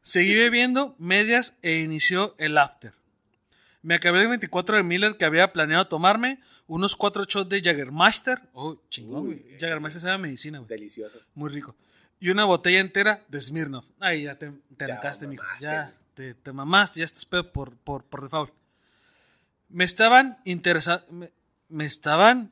Seguí 0.02 0.36
bebiendo 0.36 0.96
medias 1.00 1.56
e 1.62 1.78
inició 1.80 2.36
el 2.38 2.58
after. 2.58 2.94
Me 3.86 3.94
acabé 3.94 4.24
el 4.24 4.28
24 4.30 4.78
de 4.78 4.84
Miller 4.84 5.16
que 5.16 5.26
había 5.26 5.54
planeado 5.54 5.86
tomarme, 5.86 6.42
unos 6.66 6.96
cuatro 6.96 7.24
shots 7.24 7.50
de 7.50 7.62
Jaggermeister. 7.62 8.40
Oh, 8.54 8.82
chingón, 8.90 9.28
güey. 9.28 9.46
Jaggermeister 9.60 10.02
sabe 10.02 10.16
a 10.16 10.18
medicina, 10.18 10.58
güey. 10.58 10.70
Delicioso. 10.70 11.20
Muy 11.36 11.52
rico. 11.52 11.76
Y 12.20 12.32
una 12.32 12.46
botella 12.46 12.80
entera 12.80 13.24
de 13.28 13.40
Smirnoff. 13.40 13.88
Ay, 14.00 14.24
ya 14.24 14.40
te, 14.40 14.50
te 14.76 14.88
Ya 14.88 14.94
anacaste, 14.94 15.28
mijo. 15.28 15.44
Ya 15.60 15.94
te, 16.16 16.34
te 16.34 16.52
mamaste, 16.52 17.02
ya 17.02 17.06
estás 17.06 17.26
pedo 17.26 17.52
por, 17.54 17.78
por, 17.78 18.04
por 18.06 18.24
default. 18.24 18.52
Me 19.70 19.84
estaban 19.84 20.40
interesando. 20.46 21.06
Me, 21.12 21.32
me 21.70 21.86
estaban 21.86 22.52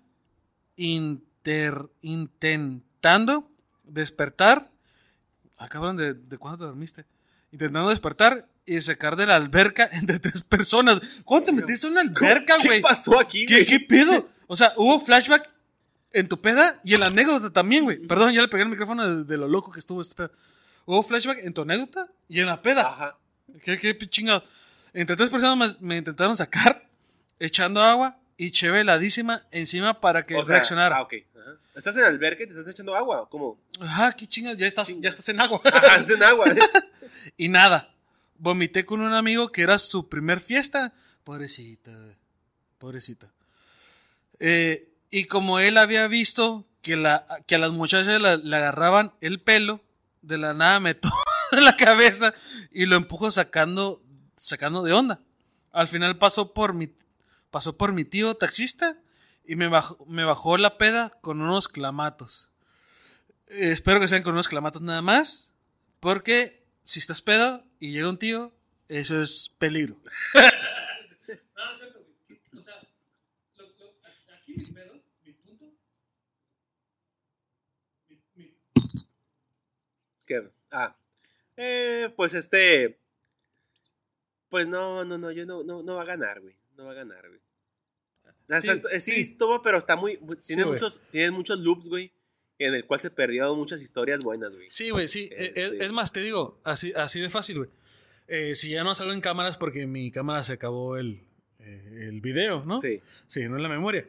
inter, 0.75 1.89
intentando 2.03 3.49
despertar. 3.86 4.69
Ah, 5.57 5.67
cabrón, 5.67 5.97
¿de, 5.97 6.13
¿de 6.13 6.38
cuándo 6.38 6.59
te 6.59 6.65
dormiste? 6.65 7.05
Intentando 7.51 7.89
despertar 7.89 8.47
y 8.66 8.80
sacar 8.82 9.16
de 9.16 9.26
la 9.26 9.36
alberca 9.36 9.89
entre 9.93 10.20
tres 10.20 10.43
personas. 10.43 11.22
¿Cuándo 11.26 11.47
te 11.47 11.51
metiste 11.53 11.88
en 11.88 11.93
una 11.93 12.01
alberca, 12.01 12.55
¿Qué 12.61 12.68
güey? 12.68 12.82
pasó 12.82 13.20
aquí, 13.20 13.45
¿Qué, 13.45 13.55
güey? 13.55 13.66
¿Qué 13.66 13.80
pedo? 13.80 14.30
O 14.47 14.55
sea, 14.55 14.74
hubo 14.76 14.99
flashback 14.99 15.49
en 16.11 16.28
tu 16.28 16.39
peda 16.39 16.80
y 16.84 16.93
en 16.93 16.99
la 16.99 17.07
anécdota 17.07 17.49
también, 17.51 17.86
güey. 17.86 17.97
Perdón, 18.05 18.34
ya 18.34 18.41
le 18.41 18.49
pegué 18.49 18.64
el 18.64 18.70
micrófono 18.70 19.03
de, 19.03 19.24
de 19.24 19.38
lo 19.38 19.47
loco 19.47 19.72
que 19.72 19.80
estuvo 19.80 19.99
este 20.01 20.14
pedo. 20.16 20.32
Hubo 20.86 21.01
flashback 21.01 21.39
en 21.39 21.53
tu 21.53 21.61
anécdota 21.61 22.07
y 22.28 22.41
en 22.41 22.45
la 22.47 22.61
peda. 22.61 22.82
Ajá. 22.82 23.18
¿Qué, 23.64 23.80
qué 23.80 23.97
chingado? 24.09 24.43
Entre 24.93 25.16
tres 25.16 25.30
personas 25.32 25.57
más 25.57 25.82
me 25.82 25.97
intentaron 25.97 26.36
sacar 26.38 26.88
echando 27.39 27.82
agua 27.82 28.20
y 28.38 28.51
cheve 28.51 28.82
heladísima 28.82 29.43
encima 29.51 29.99
para 29.99 30.26
que 30.26 30.36
O 30.36 30.45
sea, 30.45 30.55
reaccionara. 30.55 30.97
Ah, 30.97 31.01
ok. 31.03 31.14
Ajá. 31.36 31.51
¿Estás 31.74 31.95
en 31.95 32.03
alberca 32.03 32.43
y 32.43 32.47
te 32.47 32.53
estás 32.53 32.70
echando 32.70 32.95
agua? 32.95 33.28
¿Cómo? 33.30 33.57
Ajá, 33.80 34.11
qué 34.11 34.28
chingado, 34.28 34.55
ya 34.55 34.68
estás, 34.68 34.88
Chinga. 34.89 35.03
ya 35.03 35.09
estás 35.09 35.30
en 35.30 35.39
agua. 35.39 35.61
Ajá, 35.64 35.95
es 35.95 36.09
en 36.09 36.22
agua. 36.22 36.45
y 37.38 37.47
nada. 37.47 37.93
Vomité 38.38 38.86
con 38.86 39.01
un 39.01 39.13
amigo 39.13 39.51
que 39.51 39.61
era 39.61 39.79
su 39.79 40.09
primer 40.09 40.39
fiesta. 40.39 40.93
Pobrecita, 41.23 41.91
pobrecita. 42.77 43.31
Eh, 44.39 44.89
y 45.09 45.25
como 45.25 45.59
él 45.59 45.77
había 45.77 46.07
visto 46.07 46.65
que, 46.81 46.95
la, 46.95 47.25
que 47.47 47.55
a 47.55 47.59
las 47.59 47.71
muchachas 47.71 48.21
le 48.21 48.55
agarraban 48.55 49.13
el 49.21 49.39
pelo, 49.39 49.81
de 50.23 50.38
la 50.38 50.53
nada 50.53 50.79
me 50.79 50.97
la 51.51 51.75
cabeza 51.75 52.34
y 52.71 52.86
lo 52.86 52.95
empujo 52.95 53.29
sacando, 53.29 54.01
sacando 54.36 54.81
de 54.84 54.93
onda. 54.93 55.19
Al 55.71 55.88
final 55.88 56.17
pasó 56.17 56.53
por 56.53 56.73
mi, 56.73 56.89
pasó 57.51 57.77
por 57.77 57.93
mi 57.93 58.05
tío 58.05 58.36
taxista 58.36 58.97
y 59.45 59.55
me 59.55 59.67
bajó, 59.67 60.03
me 60.07 60.23
bajó 60.23 60.57
la 60.57 60.77
peda 60.77 61.09
con 61.21 61.41
unos 61.41 61.67
clamatos. 61.67 62.49
Eh, 63.47 63.71
espero 63.71 63.99
que 63.99 64.07
sean 64.07 64.23
con 64.23 64.34
unos 64.34 64.47
clamatos 64.47 64.81
nada 64.81 65.01
más, 65.01 65.53
porque 65.99 66.63
si 66.84 66.99
estás 66.99 67.21
pedo 67.21 67.63
y 67.84 67.91
llega 67.91 68.09
un 68.09 68.17
tío, 68.17 68.53
eso 68.88 69.21
es 69.21 69.51
peligro. 69.57 69.97
No, 71.55 71.65
no 71.65 71.71
es 71.71 71.77
cierto, 71.77 71.99
güey. 72.27 72.39
O 72.57 72.61
sea, 72.61 72.81
lo, 73.57 73.63
lo, 73.65 73.93
aquí 74.34 74.53
mi 74.55 74.65
pedo, 74.65 75.01
mi 75.23 75.34
punto. 75.34 75.65
Mi, 78.07 78.21
mi, 78.36 78.55
¿Qué? 80.25 80.49
Ah. 80.71 80.95
Eh, 81.57 82.13
pues 82.15 82.34
este. 82.34 82.99
Pues 84.49 84.67
no, 84.67 85.03
no, 85.03 85.17
no, 85.17 85.31
yo 85.31 85.45
no, 85.45 85.63
no, 85.63 85.84
no 85.84 85.95
va 85.95 86.03
a 86.03 86.05
ganar, 86.05 86.39
güey. 86.39 86.55
No 86.75 86.86
va 86.86 86.91
a 86.91 86.95
ganar, 86.95 87.27
güey. 87.27 87.41
Sí, 88.61 88.69
sí, 88.69 88.99
sí. 88.99 89.21
estuvo, 89.21 89.61
pero 89.61 89.77
está 89.77 89.95
muy. 89.97 90.17
Sí, 90.39 90.47
tiene, 90.47 90.63
güey. 90.63 90.73
muchos, 90.73 91.01
tiene 91.11 91.31
muchos 91.31 91.59
loops, 91.59 91.89
güey. 91.89 92.13
En 92.64 92.74
el 92.74 92.86
cual 92.86 92.99
se 92.99 93.09
perdieron 93.11 93.57
muchas 93.57 93.82
historias 93.82 94.20
buenas, 94.22 94.51
güey. 94.53 94.70
Sí, 94.70 94.89
güey, 94.89 95.07
sí. 95.07 95.30
Eh, 95.32 95.51
Es, 95.55 95.72
sí. 95.72 95.78
es 95.80 95.91
más, 95.91 96.11
te 96.11 96.22
digo, 96.22 96.59
así, 96.64 96.91
así 96.95 97.20
de 97.20 97.30
fácil, 97.30 97.57
güey. 97.59 97.70
Eh, 98.28 98.55
si 98.55 98.70
ya 98.70 98.84
no 98.84 98.95
salgo 98.95 99.14
en 99.14 99.22
cámaras 99.22 99.57
porque 99.57 99.86
mi 99.86 100.11
cámara 100.11 100.43
se 100.43 100.53
acabó 100.53 100.97
el, 100.97 101.22
eh, 101.59 102.07
el 102.09 102.22
video, 102.22 102.64
¿no? 102.66 102.78
Sí. 102.80 103.01
Sí, 103.28 103.47
no 103.49 103.57
en 103.57 103.64
la 103.64 103.70
memoria. 103.70 104.07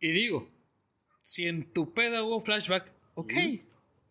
Y 0.00 0.12
digo, 0.12 0.50
si 1.20 1.46
en 1.46 1.72
tu 1.72 1.94
pedo 1.94 2.26
hubo 2.26 2.40
flashback, 2.40 2.92
ok. 3.14 3.32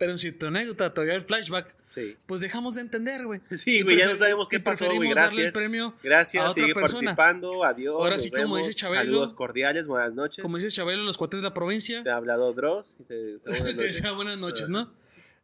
Pero 0.06 0.18
si 0.18 0.34
tu 0.34 0.48
anécdota 0.48 0.94
todavía 0.94 1.14
hay 1.14 1.22
flashback, 1.22 1.74
Sí. 1.88 2.18
pues 2.26 2.42
dejamos 2.42 2.76
de 2.76 2.82
entender, 2.82 3.26
güey. 3.26 3.40
Sí, 3.56 3.84
güey, 3.84 3.96
ya 3.98 4.08
no 4.08 4.18
sabemos 4.18 4.50
qué 4.50 4.60
pasó, 4.60 4.84
güey. 4.86 4.98
preferimos 5.00 5.16
darle 5.16 5.42
el 5.44 5.52
Gracias. 5.52 5.54
premio 5.54 5.96
Gracias, 6.04 6.44
a 6.46 6.50
otra 6.50 6.62
sigue 6.64 6.74
persona. 6.74 7.16
participando. 7.16 7.64
Adiós. 7.64 7.94
Ahora 8.02 8.20
sí, 8.20 8.30
como 8.30 8.42
vemos. 8.44 8.60
dice 8.60 8.74
Chabelo. 8.74 9.02
Saludos 9.04 9.34
cordiales, 9.34 9.88
buenas 9.88 10.14
noches. 10.14 10.42
Como 10.42 10.58
dice 10.58 10.70
Chabelo, 10.72 11.04
los 11.04 11.18
cuates 11.18 11.40
de 11.40 11.44
la 11.48 11.54
provincia. 11.54 12.04
Te 12.04 12.10
ha 12.10 12.18
hablado 12.18 12.52
Dross. 12.54 12.98
y 13.00 13.04
te- 13.04 13.38
Te 13.78 13.84
desea 13.84 14.12
buenas 14.12 14.38
noches, 14.38 14.68
¿no? 14.68 14.94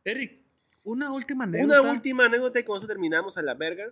Eric, 0.04 0.40
una 0.84 1.12
última 1.14 1.46
anécdota. 1.46 1.80
Una 1.82 1.92
última 1.92 2.26
anécdota 2.26 2.60
y 2.60 2.64
con 2.64 2.78
eso 2.78 2.88
terminamos 2.88 3.38
a 3.38 3.42
la 3.42 3.54
verga. 3.54 3.86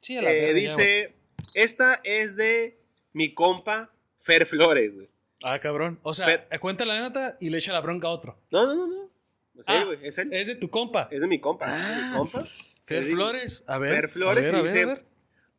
Sí, 0.00 0.16
a 0.16 0.22
la 0.22 0.30
Eh, 0.32 0.40
verga, 0.52 0.60
ya, 0.60 0.68
dice, 0.70 1.14
esta 1.54 2.00
es 2.04 2.36
de 2.36 2.78
mi 3.12 3.34
compa 3.34 3.90
Fer 4.20 4.46
Flores, 4.46 4.94
güey. 4.94 5.10
Ah, 5.42 5.58
cabrón. 5.58 5.98
O 6.02 6.14
sea, 6.14 6.26
Fer- 6.48 6.58
cuenta 6.60 6.86
la 6.86 6.94
anécdota 6.96 7.36
y 7.40 7.50
le 7.50 7.58
echa 7.58 7.72
la 7.74 7.80
bronca 7.82 8.06
a 8.06 8.10
otro. 8.10 8.38
No, 8.50 8.64
no, 8.66 8.74
no, 8.74 8.86
no. 8.86 9.10
No 9.54 9.62
sé, 9.62 9.72
Ah, 9.72 9.84
güey, 9.84 9.98
es 10.02 10.18
él. 10.18 10.32
Es 10.32 10.46
de 10.48 10.54
tu 10.56 10.68
compa. 10.70 11.08
Es 11.10 11.20
de 11.20 11.26
mi 11.26 11.40
compa. 11.40 11.66
es 11.66 11.72
de 11.72 11.94
Ah, 11.94 12.08
mi 12.10 12.16
compa. 12.18 12.44
Fer 12.84 13.02
Es 13.02 13.10
Flores. 13.12 13.64
A 13.66 13.78
ver. 13.78 13.92
Fer 13.94 14.08
Flores 14.10 14.38
A 14.44 14.46
ver, 14.46 14.54
a 14.54 14.62
ver, 14.62 14.70
dice, 14.72 14.82
a 14.82 14.86
ver. 14.86 15.04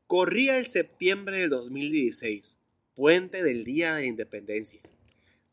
Corría 0.08 0.58
el 0.58 0.68
septiembre 0.68 1.40
del 1.40 1.50
2016, 1.50 2.60
puente 2.94 3.44
del 3.44 3.64
Día 3.64 3.96
de 3.96 4.02
la 4.02 4.08
Independencia. 4.08 4.82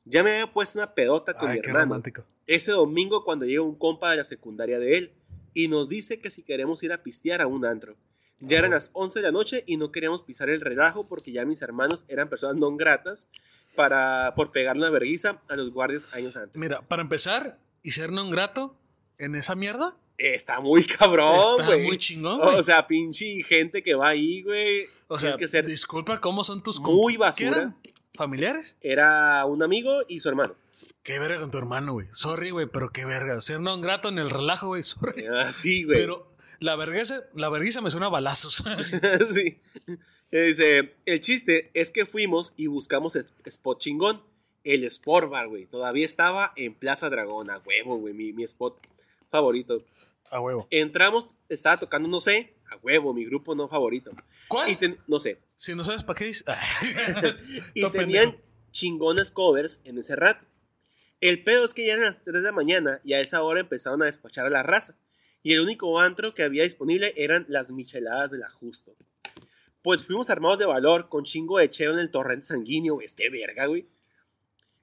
Ya 0.04 0.22
me 0.22 0.32
había 0.32 0.52
puesto 0.52 0.78
una 0.78 0.94
pedota 0.94 1.34
con 1.34 1.48
Ay, 1.48 1.56
mi 1.56 1.62
qué 1.62 1.68
hermano. 1.70 1.86
romántico. 1.86 2.24
Este 2.46 2.72
domingo 2.72 3.24
cuando 3.24 3.46
llega 3.46 3.62
un 3.62 3.76
compa 3.76 4.10
de 4.10 4.16
la 4.18 4.24
secundaria 4.24 4.78
de 4.78 4.98
él 4.98 5.12
y 5.54 5.68
nos 5.68 5.88
dice 5.88 6.18
que 6.18 6.28
si 6.28 6.42
queremos 6.42 6.82
ir 6.82 6.92
a 6.92 7.02
pistear 7.02 7.40
a 7.40 7.46
un 7.46 7.64
antro. 7.64 7.96
Ya 8.40 8.58
eran 8.58 8.72
Ah. 8.72 8.74
las 8.76 8.90
11 8.94 9.20
de 9.20 9.22
la 9.22 9.30
noche 9.32 9.62
y 9.66 9.76
no 9.76 9.92
queríamos 9.92 10.22
pisar 10.24 10.50
el 10.50 10.60
relajo 10.60 11.06
porque 11.06 11.30
ya 11.30 11.44
mis 11.44 11.62
hermanos 11.62 12.04
eran 12.08 12.28
personas 12.28 12.56
no 12.56 12.74
gratas 12.76 13.28
para, 13.76 14.34
por 14.34 14.50
pegarle 14.50 14.82
una 14.82 14.90
verguiza 14.90 15.40
a 15.48 15.54
los 15.54 15.70
guardias 15.72 16.12
años 16.12 16.36
antes. 16.36 16.60
Mira, 16.60 16.82
para 16.82 17.02
empezar, 17.02 17.58
y 17.82 17.92
ser 17.92 18.12
no 18.12 18.28
grato 18.30 18.76
en 19.18 19.34
esa 19.34 19.54
mierda, 19.54 19.96
Está 20.18 20.60
muy 20.60 20.84
cabrón, 20.86 21.60
está 21.60 21.74
güey. 21.74 21.86
muy 21.86 21.98
chingón, 21.98 22.38
güey. 22.38 22.56
O 22.56 22.62
sea, 22.62 22.86
pinche 22.86 23.42
gente 23.42 23.82
que 23.82 23.94
va 23.94 24.10
ahí, 24.10 24.42
güey. 24.42 24.86
O 25.08 25.18
sea, 25.18 25.36
que 25.36 25.48
ser 25.48 25.66
disculpa, 25.66 26.20
¿cómo 26.20 26.44
son 26.44 26.62
tus 26.62 26.78
muy 26.80 27.16
basura. 27.16 27.50
¿Qué 27.50 27.58
eran? 27.58 27.76
¿Familiares? 28.14 28.76
Era 28.82 29.44
un 29.46 29.62
amigo 29.62 30.02
y 30.06 30.20
su 30.20 30.28
hermano. 30.28 30.54
Qué 31.02 31.18
verga 31.18 31.40
con 31.40 31.50
tu 31.50 31.58
hermano, 31.58 31.94
güey. 31.94 32.06
Sorry, 32.12 32.50
güey, 32.50 32.66
pero 32.66 32.90
qué 32.90 33.04
verga. 33.04 33.40
Ser 33.40 33.60
no 33.60 33.80
grato 33.80 34.08
en 34.08 34.18
el 34.18 34.30
relajo, 34.30 34.68
güey. 34.68 34.84
Sorry. 34.84 35.26
Así, 35.40 35.84
güey. 35.84 35.98
Pero 35.98 36.26
la 36.60 36.76
vergüenza, 36.76 37.24
la 37.34 37.48
vergüenza 37.48 37.80
me 37.80 37.90
suena 37.90 38.06
a 38.06 38.10
balazos. 38.10 38.62
sí. 39.34 39.58
Dice, 40.30 40.94
el 41.04 41.20
chiste 41.20 41.70
es 41.74 41.90
que 41.90 42.06
fuimos 42.06 42.54
y 42.56 42.68
buscamos 42.68 43.16
spot 43.16 43.80
chingón. 43.80 44.22
El 44.64 44.84
Sport 44.84 45.28
Bar, 45.30 45.48
güey. 45.48 45.66
Todavía 45.66 46.06
estaba 46.06 46.52
en 46.56 46.74
Plaza 46.74 47.10
Dragón, 47.10 47.50
a 47.50 47.58
huevo, 47.58 47.96
güey. 47.98 48.14
Mi, 48.14 48.32
mi 48.32 48.44
spot 48.44 48.78
favorito. 49.30 49.84
a 50.30 50.40
huevo. 50.40 50.66
Entramos, 50.70 51.28
estaba 51.48 51.78
tocando, 51.78 52.08
no 52.08 52.20
sé, 52.20 52.54
a 52.70 52.76
huevo, 52.76 53.12
mi 53.12 53.24
grupo 53.24 53.54
no 53.54 53.68
favorito. 53.68 54.10
¿Cuál? 54.48 54.70
Y 54.70 54.76
ten- 54.76 54.98
no 55.06 55.18
sé. 55.20 55.38
Si 55.56 55.74
no 55.74 55.82
sabes 55.84 56.04
para 56.04 56.18
qué 56.18 56.26
dices. 56.26 56.44
Y 57.74 57.80
Todo 57.82 57.92
tenían 57.92 58.30
pendejo. 58.32 58.44
chingones 58.70 59.30
covers 59.30 59.80
en 59.84 59.98
ese 59.98 60.16
rato. 60.16 60.44
El 61.20 61.42
pedo 61.44 61.64
es 61.64 61.72
que 61.74 61.86
ya 61.86 61.94
eran 61.94 62.06
las 62.06 62.22
3 62.24 62.34
de 62.36 62.42
la 62.42 62.52
mañana 62.52 63.00
y 63.04 63.12
a 63.12 63.20
esa 63.20 63.42
hora 63.42 63.60
empezaron 63.60 64.02
a 64.02 64.06
despachar 64.06 64.46
a 64.46 64.50
la 64.50 64.62
raza. 64.62 64.96
Y 65.44 65.52
el 65.54 65.60
único 65.60 65.98
antro 66.00 66.34
que 66.34 66.42
había 66.44 66.62
disponible 66.64 67.12
eran 67.16 67.46
las 67.48 67.70
micheladas 67.70 68.30
del 68.32 68.42
Ajusto. 68.44 68.94
Pues 69.82 70.04
fuimos 70.04 70.30
armados 70.30 70.58
de 70.60 70.66
valor 70.66 71.08
con 71.08 71.24
chingo 71.24 71.58
de 71.58 71.68
cheo 71.68 71.92
en 71.92 71.98
el 71.98 72.10
torrente 72.10 72.46
sanguíneo, 72.46 73.00
este 73.00 73.28
verga, 73.30 73.66
güey. 73.66 73.86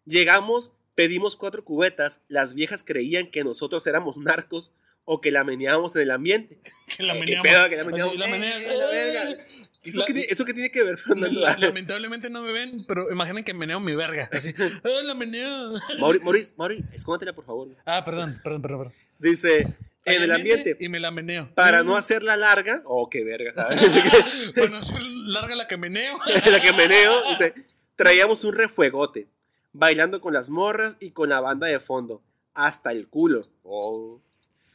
Llegamos, 0.10 0.74
pedimos 0.96 1.36
cuatro 1.36 1.64
cubetas, 1.64 2.20
las 2.28 2.56
viejas 2.56 2.84
creían 2.84 3.28
que 3.30 3.44
nosotros 3.44 3.86
éramos 3.86 4.18
narcos 4.18 4.74
o 5.06 5.22
que 5.22 5.32
la 5.32 5.44
meneábamos 5.44 5.96
en 5.96 6.02
el 6.02 6.12
ambiente. 6.12 6.60
Que 6.98 7.04
la 7.04 7.14
¿qué 7.14 7.20
meneamos. 7.20 7.48
pedo 7.48 7.70
que 7.70 7.76
la 7.76 7.82
Así, 7.84 7.92
meneamos? 7.92 8.18
la 8.18 8.26
Eh, 8.26 8.30
la 8.30 9.26
verga. 9.30 9.46
¿Eso, 9.84 10.00
La- 10.00 10.06
qué, 10.08 10.28
¿Eso 10.30 10.46
qué 10.46 10.54
tiene 10.54 10.72
que 10.72 10.84
ver, 10.84 10.98
Fernando? 11.06 11.40
La- 11.40 11.58
lamentablemente 11.58 12.30
no 12.32 12.42
me 12.42 12.52
ven, 12.52 12.84
pero 12.88 13.10
imaginen 13.12 13.44
que 13.44 13.54
meneo 13.54 13.80
mi 13.80 13.96
verga. 13.96 14.30
Así. 14.34 14.54
¡Ah, 14.84 14.90
la 15.06 15.14
meneo! 15.14 15.72
Mauri, 16.00 16.20
Maurice, 16.22 16.54
Mauri, 16.58 16.84
escómatela, 16.94 17.34
por 17.34 17.46
favor. 17.46 17.70
Ah, 17.86 18.04
perdón, 18.04 18.40
perdón, 18.44 18.62
perdón. 18.64 18.80
perdón. 18.80 18.94
Dice, 19.20 19.66
en 20.06 20.24
el 20.24 20.32
ambiente, 20.32 20.76
Y 20.80 20.90
me 20.90 21.00
la 21.00 21.12
meneo. 21.12 21.50
para 21.54 21.84
Mm. 21.84 21.86
no 21.86 21.96
hacerla 21.98 22.36
larga, 22.36 22.82
oh, 22.86 23.10
qué 23.10 23.24
verga. 23.24 23.54
Para 23.56 24.70
no 24.70 24.78
hacer 24.78 25.02
larga 25.28 25.56
la 25.56 25.68
que 25.68 25.78
meneo. 25.78 26.18
la 26.52 26.60
que 26.60 26.74
meneo, 26.74 27.22
dice, 27.32 27.54
traíamos 27.96 28.44
un 28.44 28.56
refuegote, 28.56 29.28
bailando 29.74 30.22
con 30.22 30.34
las 30.34 30.50
morras 30.50 30.98
y 31.00 31.12
con 31.12 31.30
la 31.30 31.40
banda 31.42 31.68
de 31.68 31.80
fondo, 31.80 32.22
hasta 32.54 32.92
el 32.92 33.08
culo. 33.08 33.48
Oh. 33.64 34.22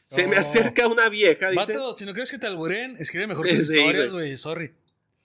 Se 0.07 0.27
me 0.27 0.35
Oh. 0.37 0.39
acerca 0.39 0.87
una 0.87 1.09
vieja, 1.09 1.49
dice, 1.49 1.73
Vato, 1.73 1.93
si 1.93 2.05
no 2.05 2.13
quieres 2.13 2.31
que 2.31 2.37
te 2.37 2.47
alburen, 2.47 2.95
escribe 2.97 3.27
mejor 3.27 3.47
tus 3.49 3.67
sí, 3.67 3.77
historias, 3.77 4.11
güey. 4.13 4.37
Sorry. 4.37 4.73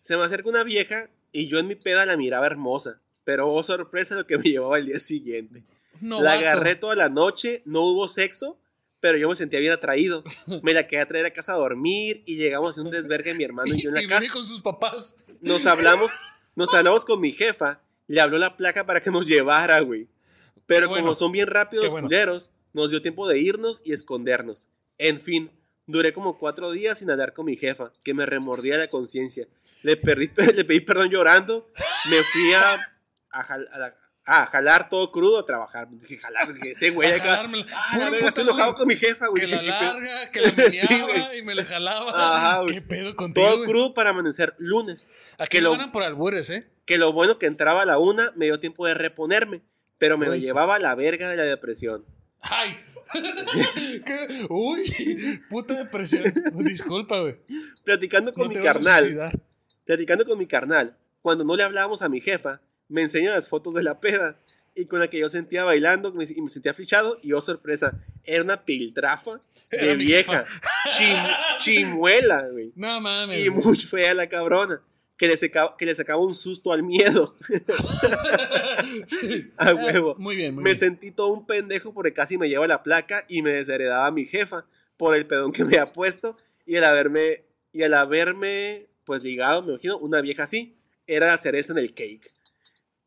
se 0.01 0.17
me 0.17 0.25
acerca 0.25 0.49
una 0.49 0.63
vieja 0.65 1.11
y 1.33 1.49
yo 1.49 1.59
en 1.59 1.67
mi 1.69 1.75
peda 1.77 2.07
la 2.07 2.17
miraba 2.17 2.47
hermosa, 2.47 3.01
pero 3.25 3.53
oh 3.53 3.63
sorpresa 3.63 4.15
lo 4.17 4.27
que 4.27 4.39
me 4.39 4.45
llevaba 4.51 4.77
al 4.77 4.87
día 4.87 4.99
siguiente. 4.99 5.63
No, 6.01 6.23
la 6.23 6.35
vato. 6.35 6.47
agarré 6.47 6.77
toda 6.77 6.97
la 6.97 7.09
noche, 7.11 7.63
no 7.67 7.83
hubo 7.83 8.09
sexo, 8.09 8.59
pero 9.01 9.19
yo 9.19 9.29
me 9.29 9.37
sentía 9.37 9.61
bien 9.61 9.73
atraído. 9.73 10.25
Me 10.63 10.73
la 10.75 10.87
quedé 10.87 11.01
a 11.03 11.07
traer 11.07 11.25
a 11.27 11.33
casa 11.33 11.53
a 11.53 11.57
dormir 11.57 12.23
y 12.27 12.37
llegamos 12.37 12.77
a 12.77 12.83
un 12.83 12.91
desvergue 12.91 13.33
mi 13.35 13.45
hermano 13.45 13.75
y 13.75 13.79
yo 13.81 13.91
en 13.91 13.95
la 13.97 14.03
Y 14.03 14.07
casa. 14.07 14.21
vine 14.21 14.33
con 14.33 14.45
sus 14.45 14.61
papás. 14.63 15.41
Nos 15.43 15.65
hablamos, 15.67 16.11
nos 16.57 16.73
hablamos 16.75 17.05
con 17.05 17.21
mi 17.21 17.33
jefa, 17.33 17.81
le 18.13 18.21
habló 18.21 18.39
la 18.39 18.57
placa 18.57 18.85
para 18.87 19.01
que 19.01 19.11
nos 19.11 19.27
llevara, 19.27 19.81
güey. 19.81 20.09
Pero 20.67 20.89
bueno. 20.89 21.05
como 21.05 21.17
son 21.17 21.33
bien 21.33 21.47
rápidos 21.47 21.85
los 21.85 21.93
bueno. 21.93 22.09
culeros, 22.09 22.53
nos 22.73 22.91
dio 22.91 23.03
tiempo 23.03 23.27
de 23.29 23.39
irnos 23.41 23.83
y 23.85 23.93
escondernos. 23.93 24.69
En 24.99 25.21
fin, 25.21 25.51
duré 25.87 26.13
como 26.13 26.39
cuatro 26.39 26.71
días 26.73 26.99
sin 26.99 27.11
hablar 27.11 27.33
con 27.33 27.47
mi 27.47 27.57
jefa, 27.57 27.93
que 28.03 28.15
me 28.15 28.27
remordía 28.27 28.77
la 28.79 28.89
conciencia. 28.89 29.49
Le, 29.83 29.99
perdí- 30.01 30.31
le 30.55 30.65
pedí 30.65 30.81
perdón 30.81 31.09
llorando, 31.11 31.69
me 32.11 32.17
fui 32.23 32.53
a, 32.53 32.75
a 33.31 33.79
la- 33.79 33.97
a 34.25 34.47
jalar 34.47 34.89
todo 34.89 35.11
crudo 35.11 35.39
a 35.41 35.45
trabajar. 35.47 35.89
Dije, 35.91 36.19
jalar, 36.19 36.53
dije, 36.55 36.73
este 36.73 36.91
güey 36.91 37.11
acá. 37.11 37.41
Ah, 37.43 37.49
Puro 37.95 38.05
la 38.05 38.11
verga, 38.11 38.29
estoy 38.29 38.45
enojado 38.45 38.71
güey. 38.73 38.79
con 38.79 38.89
mi 38.89 38.97
jefa, 38.97 39.27
güey. 39.29 39.41
Que 39.43 39.49
la 39.49 39.63
larga, 39.63 40.31
que 40.33 40.41
la 40.41 40.49
Sí, 40.71 40.87
meneaba 40.87 41.03
güey. 41.09 41.39
y 41.39 41.43
me 41.43 41.55
la 41.55 41.65
jalaba. 41.65 42.11
Ajá, 42.15 42.61
güey. 42.63 42.75
¿Qué 42.75 42.83
pedo 42.83 43.17
contigo, 43.17 43.47
Todo 43.47 43.57
güey? 43.59 43.69
crudo 43.69 43.95
para 43.95 44.11
amanecer 44.11 44.55
lunes. 44.59 45.35
Aquí 45.39 45.59
que 45.59 45.63
lo- 45.63 45.73
ganan 45.73 45.91
por 45.93 46.03
albures, 46.05 46.51
¿eh? 46.51 46.71
que 46.87 46.99
lo 46.99 47.13
bueno 47.13 47.39
que 47.39 47.47
entraba 47.47 47.83
a 47.83 47.85
la 47.85 47.99
una 47.99 48.33
me 48.37 48.47
dio 48.47 48.59
tiempo 48.61 48.87
de 48.87 48.95
reponerme, 48.95 49.63
pero 49.99 50.19
me 50.19 50.27
lo 50.27 50.33
Uy, 50.33 50.41
sí. 50.41 50.47
llevaba 50.47 50.77
a 50.77 50.79
la 50.79 50.95
verga 50.95 51.29
de 51.29 51.37
la 51.37 51.45
depresión. 51.45 52.05
¡Ay! 52.43 52.77
¿Qué? 54.05 54.47
Uy, 54.49 55.41
puta 55.49 55.75
depresión. 55.75 56.23
Disculpa, 56.55 57.21
güey. 57.21 57.37
Platicando 57.85 58.33
con 58.33 58.49
No 58.49 58.55
mi 58.59 58.63
carnal, 58.65 59.33
platicando 59.85 60.25
con 60.25 60.39
mi 60.39 60.47
carnal, 60.47 60.97
cuando 61.23 61.45
no 61.45 61.57
le 61.57 61.63
hablábamos 61.65 62.03
a 62.03 62.09
mi 62.09 62.21
jefa, 62.21 62.61
me 62.91 63.03
enseñó 63.03 63.31
las 63.31 63.49
fotos 63.49 63.73
de 63.75 63.83
la 63.83 64.01
peda 64.01 64.37
y 64.75 64.85
con 64.87 65.01
la 65.01 65.09
que 65.09 65.19
yo 65.19 65.29
sentía 65.29 65.65
bailando 65.65 66.13
me- 66.13 66.25
y 66.25 66.41
me 66.43 66.51
sentía 66.51 66.75
fichado 66.75 67.19
y 67.23 67.33
oh 67.33 67.41
sorpresa, 67.43 67.99
era 68.25 68.43
una 68.45 68.65
piltrafa 68.65 69.41
de 69.71 69.95
vieja, 69.97 70.45
chim- 70.99 71.37
chimuela, 71.59 72.47
güey. 72.49 72.73
No 72.77 73.01
mames. 73.01 73.47
Y 73.47 73.51
muy 73.51 73.77
fea 73.79 74.13
la 74.15 74.29
cabrona. 74.29 74.83
Que 75.17 75.29
le, 75.29 75.37
sacaba, 75.37 75.77
que 75.77 75.85
le 75.85 75.95
sacaba 75.95 76.23
un 76.23 76.35
susto 76.35 76.73
al 76.73 76.83
miedo. 76.83 77.37
Sí. 79.07 79.51
A 79.57 79.75
huevo. 79.75 80.15
Muy 80.19 80.37
bien, 80.37 80.55
muy 80.55 80.65
me 80.65 80.71
bien. 80.71 80.79
sentí 80.79 81.11
todo 81.11 81.29
un 81.29 81.47
pendejo 81.47 81.93
porque 81.93 82.13
casi 82.13 82.39
me 82.39 82.49
lleva 82.49 82.67
la 82.67 82.83
placa 82.83 83.25
y 83.29 83.43
me 83.43 83.53
desheredaba 83.53 84.07
a 84.07 84.11
mi 84.11 84.25
jefa 84.25 84.65
por 84.97 85.15
el 85.15 85.27
pedón 85.27 85.53
que 85.53 85.65
me 85.65 85.79
ha 85.79 85.93
puesto 85.93 86.37
y 86.67 86.77
al 86.77 86.85
haberme 86.85 87.45
y 87.73 87.83
al 87.83 87.95
haberme 87.95 88.87
pues 89.05 89.23
ligado, 89.23 89.63
me 89.63 89.73
imagino, 89.73 89.99
una 89.99 90.21
vieja 90.21 90.45
así, 90.45 90.75
era 91.07 91.27
la 91.27 91.37
cereza 91.39 91.73
en 91.73 91.79
el 91.81 91.93
cake. 91.95 92.33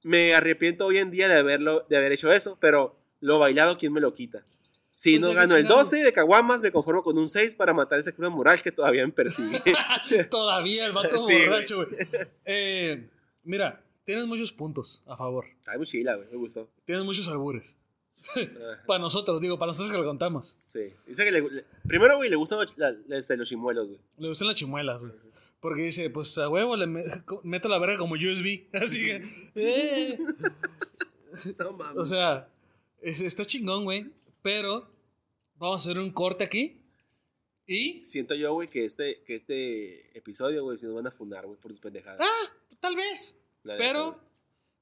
Me 0.03 0.33
arrepiento 0.35 0.85
hoy 0.85 0.97
en 0.97 1.11
día 1.11 1.27
de 1.27 1.35
haberlo 1.35 1.85
de 1.89 1.97
haber 1.97 2.11
hecho 2.11 2.31
eso, 2.31 2.57
pero 2.59 2.95
lo 3.21 3.39
bailado 3.39 3.77
quién 3.77 3.93
me 3.93 4.01
lo 4.01 4.13
quita. 4.13 4.43
Si 4.91 5.17
Pues 5.17 5.21
no 5.21 5.33
gano 5.35 5.55
el 5.55 5.63
chingados. 5.63 5.89
12 5.91 6.03
de 6.03 6.13
caguamas, 6.13 6.61
me 6.61 6.71
conformo 6.71 7.01
con 7.03 7.17
un 7.17 7.27
6 7.27 7.55
para 7.55 7.73
matar 7.73 7.97
ese 7.99 8.13
cruel 8.13 8.29
moral 8.31 8.61
que 8.61 8.71
todavía 8.71 9.05
me 9.05 9.11
persigue. 9.11 9.59
Todavía 10.29 10.85
el 10.85 10.91
vato 10.91 11.17
Sí, 11.17 11.33
borracho, 11.47 11.77
güey. 11.77 11.97
Eh, 12.45 13.09
mira, 13.43 13.81
tienes 14.03 14.27
muchos 14.27 14.51
puntos 14.51 15.01
a 15.07 15.17
favor. 15.17 15.45
Ay, 15.65 15.77
muy 15.77 15.87
chila, 15.87 16.15
güey, 16.15 16.27
me 16.31 16.37
gustó. 16.37 16.69
Tienes 16.85 17.03
muchos 17.05 17.27
albures. 17.29 17.77
Para 18.87 18.99
nosotros, 18.99 19.41
digo, 19.41 19.57
para 19.57 19.71
nosotros 19.71 19.91
que 19.91 20.01
lo 20.01 20.07
contamos. 20.07 20.57
sí. 20.65 20.91
Dice 21.07 21.25
que 21.25 21.31
le- 21.31 21.41
le- 21.49 21.65
primero, 21.87 22.15
güey, 22.17 22.29
le 22.29 22.35
gustan 22.37 22.59
los, 22.59 22.77
la- 22.77 22.93
este, 23.17 23.35
los 23.35 23.49
chimuelos, 23.49 23.87
güey. 23.87 23.99
Le 24.17 24.27
gustan 24.29 24.47
las 24.47 24.55
chimuelas, 24.57 25.01
güey. 25.01 25.11
Porque 25.63 25.81
dice, 25.81 26.09
pues 26.09 26.37
a 26.37 26.49
huevo 26.49 26.75
le 26.77 26.85
me- 26.87 27.03
meto 27.43 27.69
la 27.69 27.79
verga 27.79 27.97
como 27.97 28.15
USB. 28.15 28.67
Así 28.73 29.01
que. 29.01 29.23
eh. 29.55 30.17
No 31.57 31.71
mames. 31.71 32.03
O 32.03 32.05
sea, 32.05 32.49
es- 33.01 33.21
está 33.21 33.45
chingón, 33.45 33.85
güey. 33.85 34.11
Pero 34.43 34.91
Vamos 35.55 35.77
a 35.87 35.89
hacer 35.91 35.99
un 36.03 36.11
corte 36.11 36.43
aquí. 36.43 36.81
Y. 37.65 38.03
Siento 38.03 38.35
yo, 38.35 38.51
güey, 38.53 38.69
que 38.69 38.83
este, 38.83 39.23
que 39.25 39.33
este 39.35 40.17
episodio, 40.17 40.63
güey, 40.63 40.77
si 40.77 40.85
nos 40.85 40.95
van 40.95 41.07
a 41.07 41.11
fundar, 41.11 41.45
güey, 41.45 41.57
por 41.57 41.71
tus 41.71 41.79
pendejadas. 41.79 42.19
Ah, 42.21 42.53
tal 42.81 42.95
vez. 42.97 43.37
La 43.63 43.77
Pero, 43.77 44.03
güey. 44.11 44.17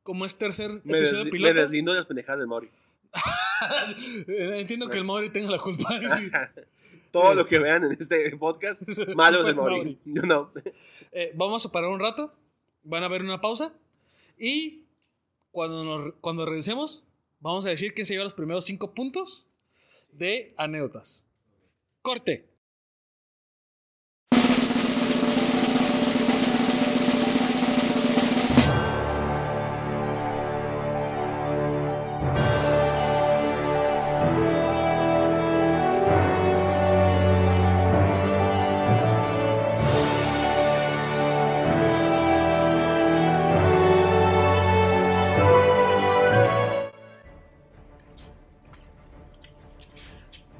como 0.01 0.25
es 0.25 0.35
tercer 0.39 0.71
me, 0.85 0.97
episodio 0.97 1.21
desli- 1.21 1.25
me 1.25 1.31
piloto, 1.31 1.53
deslindo 1.61 1.91
de 1.91 1.97
las 1.99 2.07
pendejadas 2.07 2.39
del 2.39 2.47
Mauri. 2.47 2.71
entiendo 4.27 4.89
que 4.89 4.97
el 4.97 5.03
Mauri 5.03 5.29
tenga 5.29 5.51
la 5.51 5.59
culpa. 5.59 5.87
Sí. 6.17 6.31
Todo 7.11 7.33
lo 7.33 7.45
que 7.45 7.59
vean 7.59 7.83
en 7.83 7.91
este 7.91 8.35
podcast, 8.37 8.81
malo 9.15 9.37
Culpa 9.37 9.37
del 9.37 9.45
del 9.45 9.55
Mauri. 9.55 9.75
Mauri. 9.77 9.99
Yo 10.05 10.21
no. 10.23 10.51
Eh, 11.11 11.31
vamos 11.35 11.65
a 11.65 11.71
parar 11.71 11.89
un 11.89 11.99
rato. 11.99 12.33
Van 12.83 13.03
a 13.03 13.07
ver 13.09 13.21
una 13.21 13.41
pausa. 13.41 13.73
Y 14.37 14.85
cuando, 15.51 15.83
nos- 15.83 16.13
cuando 16.21 16.45
regresemos, 16.45 17.03
vamos 17.39 17.65
a 17.65 17.69
decir 17.69 17.93
quién 17.93 18.05
se 18.05 18.13
lleva 18.13 18.23
los 18.23 18.33
primeros 18.33 18.65
cinco 18.65 18.93
puntos 18.93 19.45
de 20.13 20.53
anécdotas. 20.57 21.27
Corte. 22.01 22.47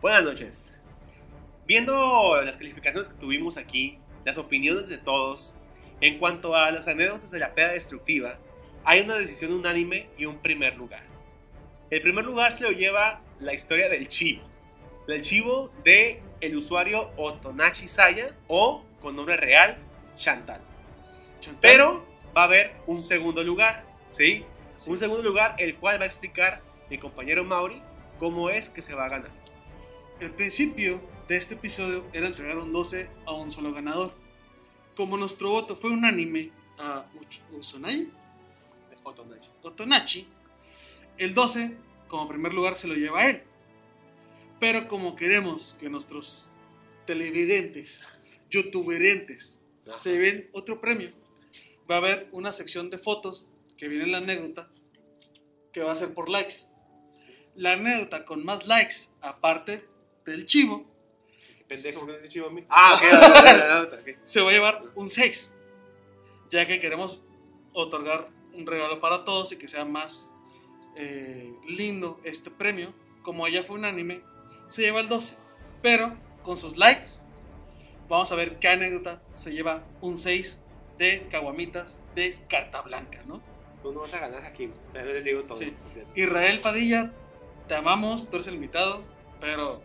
Buenas 0.02 0.24
noches. 0.24 0.82
Viendo 1.68 2.42
las 2.42 2.58
calificaciones 2.58 3.08
que 3.08 3.20
tuvimos 3.20 3.56
aquí, 3.58 4.00
las 4.26 4.36
opiniones 4.40 4.90
de 4.90 4.98
todos, 4.98 5.60
en 6.02 6.18
cuanto 6.18 6.56
a 6.56 6.72
las 6.72 6.88
anécdotas 6.88 7.30
de 7.30 7.38
la 7.38 7.54
peda 7.54 7.74
destructiva, 7.74 8.40
hay 8.84 9.02
una 9.02 9.20
decisión 9.20 9.54
unánime 9.54 10.10
y 10.18 10.26
un 10.26 10.40
primer 10.40 10.76
lugar. 10.76 11.04
El 11.92 12.02
primer 12.02 12.26
lugar 12.26 12.52
se 12.52 12.64
lo 12.64 12.72
lleva 12.72 13.22
la 13.40 13.54
historia 13.54 13.90
del 13.90 14.08
chivo. 14.08 14.42
Del 15.06 15.22
chivo 15.22 15.72
de 15.84 16.24
el 16.40 16.58
usuario 16.58 17.12
Otonachi 17.16 17.88
Saya 17.88 18.36
o 18.48 18.84
con 19.04 19.16
nombre 19.16 19.38
real 19.38 19.78
Chantal. 20.18 20.62
Pero 21.62 22.04
va 22.36 22.42
a 22.42 22.46
haber 22.46 22.72
un 22.88 23.04
segundo 23.04 23.44
lugar, 23.44 23.86
¿sí? 24.10 24.46
Un 24.88 24.98
segundo 24.98 25.22
lugar 25.22 25.54
el 25.60 25.76
cual 25.76 26.00
va 26.00 26.06
a 26.06 26.08
explicar 26.08 26.64
mi 26.90 26.98
compañero 26.98 27.44
Mauri 27.44 27.84
cómo 28.18 28.50
es 28.50 28.72
que 28.72 28.82
se 28.82 28.96
va 28.96 29.06
a 29.06 29.10
ganar. 29.10 29.41
El 30.22 30.30
principio 30.30 31.02
de 31.28 31.36
este 31.36 31.56
episodio 31.56 32.06
era 32.14 32.28
entregar 32.28 32.56
un 32.60 32.72
12 32.72 33.10
a 33.26 33.32
un 33.32 33.52
solo 33.52 33.74
ganador. 33.74 34.14
Como 34.96 35.18
nuestro 35.18 35.50
voto 35.50 35.76
fue 35.76 35.90
unánime 35.90 36.52
a 36.78 37.08
Usonai, 37.58 38.08
Otonachi. 39.02 39.50
Otonachi, 39.64 40.28
el 41.18 41.34
12 41.34 41.76
como 42.08 42.28
primer 42.28 42.54
lugar 42.54 42.78
se 42.78 42.88
lo 42.88 42.94
lleva 42.94 43.22
a 43.22 43.30
él. 43.32 43.42
Pero 44.60 44.88
como 44.88 45.16
queremos 45.16 45.76
que 45.80 45.90
nuestros 45.90 46.48
televidentes, 47.08 48.06
youtuberentes, 48.52 49.60
se 49.98 50.20
ven 50.20 50.52
otro 50.54 50.80
premio, 50.80 51.10
va 51.90 51.96
a 51.96 51.98
haber 51.98 52.30
una 52.32 52.52
sección 52.52 52.92
de 52.92 53.00
fotos 53.00 53.50
que 53.76 53.88
viene 53.88 54.04
en 54.04 54.12
la 54.12 54.20
anécdota 54.20 54.70
que 55.74 55.82
va 55.82 55.94
a 55.94 55.96
ser 55.96 56.14
por 56.14 56.30
likes. 56.30 56.68
La 57.56 57.74
anécdota 57.74 58.24
con 58.24 58.46
más 58.46 58.68
likes, 58.68 59.10
aparte 59.20 59.90
del 60.26 60.46
chivo, 60.46 60.86
Pendejo, 61.68 62.06
¿qué 62.06 62.14
dice 62.14 62.30
chivo 62.30 62.48
a 62.48 62.52
mí? 62.52 62.66
Ah, 62.68 62.96
ok, 62.96 63.04
ok, 63.14 63.24
ok, 63.30 63.94
ok, 63.94 64.00
ok. 64.02 64.18
se 64.26 64.42
va 64.42 64.50
a 64.50 64.54
llevar 64.54 64.84
un 64.96 65.10
6, 65.10 65.56
ya 66.52 66.68
que 66.68 66.80
queremos 66.82 67.22
otorgar 67.72 68.28
un 68.54 68.68
regalo 68.68 69.00
para 69.00 69.24
todos 69.24 69.54
y 69.54 69.58
que 69.58 69.70
sea 69.70 69.86
más 69.86 70.30
eh, 70.98 71.54
lindo 71.68 72.20
este 72.26 72.52
premio. 72.52 72.94
Como 73.24 73.48
ella 73.48 73.64
fue 73.64 73.78
unánime, 73.78 74.22
se 74.68 74.82
lleva 74.82 75.00
el 75.00 75.08
12, 75.08 75.38
pero 75.82 76.18
con 76.44 76.58
sus 76.58 76.76
likes 76.76 77.10
vamos 78.10 78.30
a 78.34 78.36
ver 78.36 78.60
qué 78.60 78.68
anécdota 78.68 79.22
se 79.36 79.52
lleva 79.52 79.86
un 80.02 80.18
6 80.18 80.60
de 80.98 81.28
caguamitas 81.32 82.02
de 82.16 82.38
carta 82.50 82.82
blanca, 82.82 83.22
¿no? 83.26 83.42
Tú 83.82 83.94
no 83.94 84.02
vas 84.02 84.14
a 84.14 84.20
ganar 84.20 84.44
aquí, 84.46 84.70
pero 84.92 85.14
les 85.14 85.24
digo 85.24 85.44
todo. 85.44 85.58
Sí. 85.58 85.74
Israel 86.16 86.60
Padilla, 86.60 87.14
te 87.70 87.76
amamos, 87.76 88.30
tú 88.30 88.36
eres 88.36 88.48
el 88.48 88.56
invitado, 88.56 89.04
pero 89.40 89.82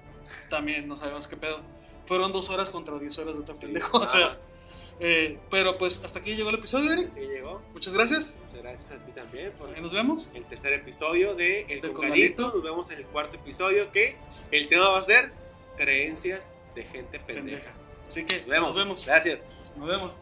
también 0.51 0.87
no 0.89 0.97
sabemos 0.97 1.27
qué 1.29 1.37
pedo. 1.37 1.61
Fueron 2.07 2.33
dos 2.33 2.49
horas 2.51 2.71
contra 2.71 2.99
10 2.99 3.19
horas 3.19 3.35
de 3.35 3.41
otro 3.41 3.55
Sí. 3.55 3.61
pendejo, 3.63 3.99
o 3.99 4.09
sea. 4.09 4.39
eh, 5.01 5.39
pero 5.51 5.77
pues 5.77 6.01
hasta 6.05 6.21
aquí 6.21 6.35
llegó 6.37 6.49
el 6.51 6.55
episodio, 6.57 6.93
Eric. 6.93 7.13
Sí 7.15 7.21
llegó. 7.21 7.61
Muchas 7.73 7.93
gracias. 7.93 8.37
Muchas 8.47 8.63
gracias 8.63 8.91
a 8.93 9.05
ti 9.05 9.13
también 9.13 9.53
por 9.53 9.77
nos 9.79 9.93
vemos. 9.93 10.31
el 10.35 10.45
tercer 10.45 10.73
episodio 10.75 11.35
de 11.35 11.63
El 11.63 11.81
Del. 11.81 11.93
Congalito. 11.93 12.53
Nos 12.53 12.63
vemos 12.63 12.91
en 12.91 12.99
el 12.99 13.07
cuarto 13.07 13.37
episodio 13.37 13.91
que 13.93 14.17
el 14.53 14.69
tema 14.69 14.89
va 14.91 15.01
a 15.01 15.05
ser 15.05 15.33
creencias 15.77 16.51
de 16.75 16.85
gente 16.85 17.19
pendeja. 17.21 17.65
Pendeja. 17.65 17.73
Así 18.09 18.25
que 18.25 18.39
Nos 18.41 18.47
vemos. 18.49 18.69
Nos 18.71 18.79
vemos. 18.85 19.07
Gracias. 19.07 19.41
Nos 19.77 19.89
vemos. 19.89 20.15